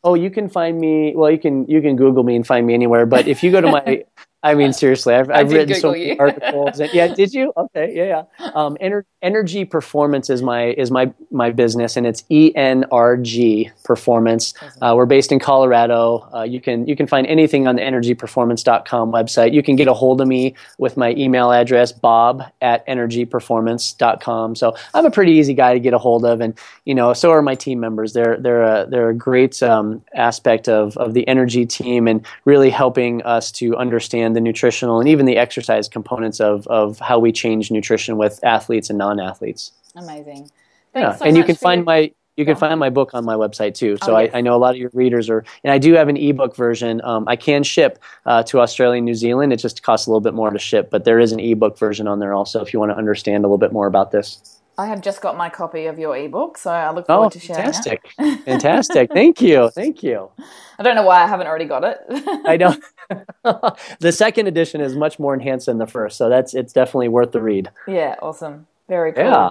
Oh, 0.05 0.13
you 0.13 0.29
can 0.29 0.49
find 0.49 0.79
me. 0.79 1.13
Well, 1.15 1.31
you 1.31 1.39
can 1.39 1.65
you 1.65 1.81
can 1.81 1.95
Google 1.95 2.23
me 2.23 2.35
and 2.35 2.45
find 2.45 2.67
me 2.67 2.75
anywhere. 2.75 3.07
But 3.07 3.27
if 3.27 3.43
you 3.43 3.51
go 3.51 3.59
to 3.59 3.71
my, 3.71 4.05
I 4.45 4.53
mean, 4.53 4.73
seriously, 4.73 5.15
I've, 5.15 5.31
I've 5.31 5.51
written 5.51 5.75
so 5.75 5.91
many 5.91 6.09
you. 6.09 6.15
articles. 6.19 6.79
And, 6.79 6.93
yeah, 6.93 7.07
did 7.07 7.33
you? 7.33 7.51
Okay, 7.65 7.93
yeah, 7.95 8.25
yeah. 8.39 8.51
Um, 8.53 8.77
Ener- 8.81 9.05
eNRG 9.23 9.69
Performance 9.69 10.29
is 10.29 10.41
my 10.43 10.65
is 10.77 10.91
my 10.91 11.11
my 11.31 11.49
business, 11.49 11.97
and 11.97 12.05
it's 12.05 12.23
E 12.29 12.53
N 12.55 12.85
R 12.91 13.17
G 13.17 13.71
Performance. 13.83 14.53
Uh, 14.81 14.93
we're 14.95 15.07
based 15.07 15.31
in 15.31 15.39
Colorado. 15.39 16.29
Uh, 16.33 16.43
you 16.43 16.61
can 16.61 16.85
you 16.85 16.95
can 16.95 17.07
find 17.07 17.25
anything 17.27 17.67
on 17.67 17.75
the 17.77 17.81
eNRGPerformance.com 17.81 19.11
website. 19.11 19.53
You 19.53 19.63
can 19.63 19.75
get 19.75 19.87
a 19.87 19.93
hold 19.93 20.21
of 20.21 20.27
me 20.27 20.53
with 20.77 20.95
my 20.95 21.11
email 21.13 21.51
address, 21.51 21.91
Bob 21.91 22.43
at 22.61 22.85
eNRGPerformance.com. 22.87 24.55
So 24.55 24.75
I'm 24.93 25.05
a 25.05 25.11
pretty 25.11 25.31
easy 25.31 25.53
guy 25.53 25.73
to 25.73 25.79
get 25.79 25.93
a 25.93 25.97
hold 25.97 26.23
of, 26.23 26.39
and 26.41 26.57
you 26.85 26.93
know, 26.93 27.13
so 27.13 27.31
are 27.31 27.41
my 27.41 27.55
team 27.55 27.79
members. 27.79 28.13
They're 28.13 28.37
they're 28.37 28.63
a, 28.63 28.87
they're 28.87 29.09
a 29.09 29.15
great 29.15 29.63
um, 29.63 30.03
aspect 30.13 30.69
of 30.69 30.95
of 30.97 31.13
the 31.13 31.27
energy 31.27 31.65
team, 31.65 32.07
and 32.07 32.25
really 32.45 32.69
helping 32.69 33.23
us 33.23 33.51
to 33.53 33.75
understand 33.75 34.34
the 34.35 34.41
nutritional 34.41 34.99
and 34.99 35.09
even 35.09 35.25
the 35.25 35.37
exercise 35.37 35.87
components 35.87 36.39
of 36.39 36.67
of 36.67 36.99
how 36.99 37.17
we 37.19 37.31
change 37.31 37.71
nutrition 37.71 38.17
with 38.17 38.39
athletes 38.43 38.89
and 38.89 38.97
non-athletes. 38.99 39.71
Amazing. 39.95 40.51
Yeah, 40.95 41.15
so 41.15 41.25
and 41.25 41.35
you 41.35 41.43
can 41.43 41.55
find 41.55 41.79
your- 41.79 41.85
my 41.85 42.11
you 42.37 42.43
can 42.43 42.57
find 42.57 42.77
my 42.79 42.89
book 42.89 43.13
on 43.13 43.23
my 43.23 43.35
website 43.35 43.75
too. 43.75 43.97
So 44.03 44.13
Oh, 44.13 44.19
yes. 44.19 44.31
I, 44.33 44.39
I 44.39 44.41
know 44.41 44.55
a 44.55 44.57
lot 44.59 44.71
of 44.71 44.77
your 44.77 44.89
readers 44.93 45.29
are, 45.29 45.45
and 45.63 45.71
I 45.71 45.77
do 45.77 45.93
have 45.93 46.09
an 46.09 46.17
ebook 46.17 46.53
version. 46.55 46.99
Um, 47.05 47.23
I 47.29 47.37
can 47.37 47.63
ship 47.63 47.97
uh, 48.25 48.43
to 48.43 48.59
Australia 48.59 48.97
and 48.97 49.05
New 49.05 49.13
Zealand. 49.15 49.53
It 49.53 49.57
just 49.57 49.83
costs 49.83 50.05
a 50.05 50.09
little 50.09 50.19
bit 50.19 50.33
more 50.33 50.49
to 50.49 50.59
ship, 50.59 50.89
but 50.89 51.05
there 51.05 51.17
is 51.17 51.31
an 51.31 51.39
ebook 51.39 51.79
version 51.79 52.07
on 52.09 52.19
there 52.19 52.33
also 52.33 52.61
if 52.61 52.73
you 52.73 52.79
want 52.79 52.91
to 52.91 52.97
understand 52.97 53.45
a 53.45 53.47
little 53.47 53.57
bit 53.57 53.71
more 53.71 53.87
about 53.87 54.11
this. 54.11 54.54
I 54.77 54.87
have 54.87 55.01
just 55.01 55.21
got 55.21 55.37
my 55.37 55.49
copy 55.49 55.85
of 55.85 55.97
your 55.99 56.17
ebook, 56.17 56.57
so 56.57 56.71
I 56.71 56.91
look 56.91 57.05
Oh, 57.07 57.15
forward 57.15 57.31
to 57.33 57.39
sharing 57.39 57.63
fantastic! 57.63 58.13
it. 58.19 58.39
fantastic! 58.45 59.11
Thank 59.11 59.41
you, 59.41 59.69
thank 59.71 60.03
you. 60.03 60.29
I 60.77 60.83
don't 60.83 60.95
know 60.95 61.03
why 61.03 61.23
I 61.23 61.27
haven't 61.27 61.47
already 61.47 61.65
got 61.65 61.83
it. 61.83 61.99
I 62.45 62.57
don't. 62.63 62.83
the 63.99 64.11
second 64.11 64.47
edition 64.47 64.81
is 64.81 64.95
much 64.95 65.19
more 65.19 65.33
enhanced 65.33 65.67
than 65.67 65.77
the 65.77 65.87
first, 65.87 66.17
so 66.17 66.27
that's 66.29 66.53
it's 66.53 66.73
definitely 66.73 67.07
worth 67.07 67.31
the 67.31 67.41
read. 67.41 67.69
yeah, 67.87 68.15
awesome. 68.21 68.67
Very 68.89 69.13
cool. 69.13 69.23
Yeah. 69.23 69.49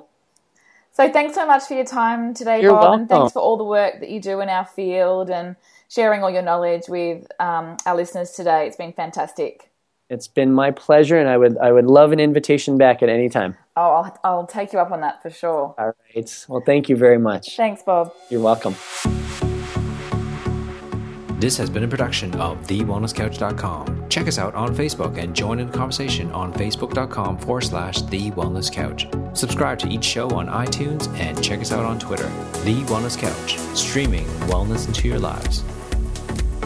So 0.92 1.10
thanks 1.10 1.34
so 1.34 1.44
much 1.46 1.64
for 1.64 1.74
your 1.74 1.84
time 1.84 2.34
today, 2.34 2.62
You're 2.62 2.72
Bob, 2.72 3.00
and 3.00 3.08
thanks 3.08 3.32
for 3.32 3.40
all 3.40 3.56
the 3.56 3.64
work 3.64 3.98
that 4.00 4.10
you 4.10 4.20
do 4.20 4.40
in 4.40 4.48
our 4.48 4.64
field 4.64 5.28
and 5.30 5.56
sharing 5.88 6.22
all 6.22 6.30
your 6.30 6.42
knowledge 6.42 6.82
with 6.88 7.26
um, 7.40 7.76
our 7.86 7.96
listeners 7.96 8.30
today. 8.30 8.66
It's 8.68 8.76
been 8.76 8.92
fantastic. 8.92 9.70
It's 10.10 10.28
been 10.28 10.52
my 10.52 10.70
pleasure, 10.70 11.18
and 11.18 11.28
I 11.28 11.36
would 11.38 11.56
I 11.58 11.72
would 11.72 11.86
love 11.86 12.12
an 12.12 12.20
invitation 12.20 12.76
back 12.76 13.02
at 13.02 13.08
any 13.08 13.28
time. 13.28 13.56
Oh, 13.76 13.82
I'll, 13.82 14.18
I'll 14.22 14.46
take 14.46 14.72
you 14.72 14.78
up 14.78 14.92
on 14.92 15.00
that 15.00 15.22
for 15.22 15.30
sure. 15.30 15.74
All 15.78 15.92
right. 16.14 16.46
Well, 16.48 16.62
thank 16.64 16.88
you 16.88 16.96
very 16.96 17.18
much. 17.18 17.56
Thanks, 17.56 17.82
Bob. 17.82 18.12
You're 18.30 18.42
welcome. 18.42 18.74
This 21.40 21.58
has 21.58 21.68
been 21.68 21.84
a 21.84 21.88
production 21.88 22.34
of 22.36 22.58
TheWellnessCouch.com. 22.66 24.08
Check 24.08 24.28
us 24.28 24.38
out 24.38 24.54
on 24.54 24.74
Facebook 24.74 25.18
and 25.18 25.34
join 25.34 25.58
in 25.58 25.66
the 25.70 25.76
conversation 25.76 26.30
on 26.32 26.54
Facebook.com 26.54 27.36
forward 27.38 27.62
slash 27.62 28.00
The 28.02 28.30
Wellness 28.30 28.72
Couch. 28.72 29.08
Subscribe 29.34 29.78
to 29.80 29.88
each 29.88 30.04
show 30.04 30.30
on 30.30 30.46
iTunes 30.46 31.06
and 31.18 31.42
check 31.44 31.60
us 31.60 31.72
out 31.72 31.84
on 31.84 31.98
Twitter. 31.98 32.28
The 32.64 32.82
Wellness 32.84 33.18
Couch, 33.18 33.58
streaming 33.76 34.24
wellness 34.48 34.86
into 34.86 35.06
your 35.06 35.18
lives. 35.18 35.64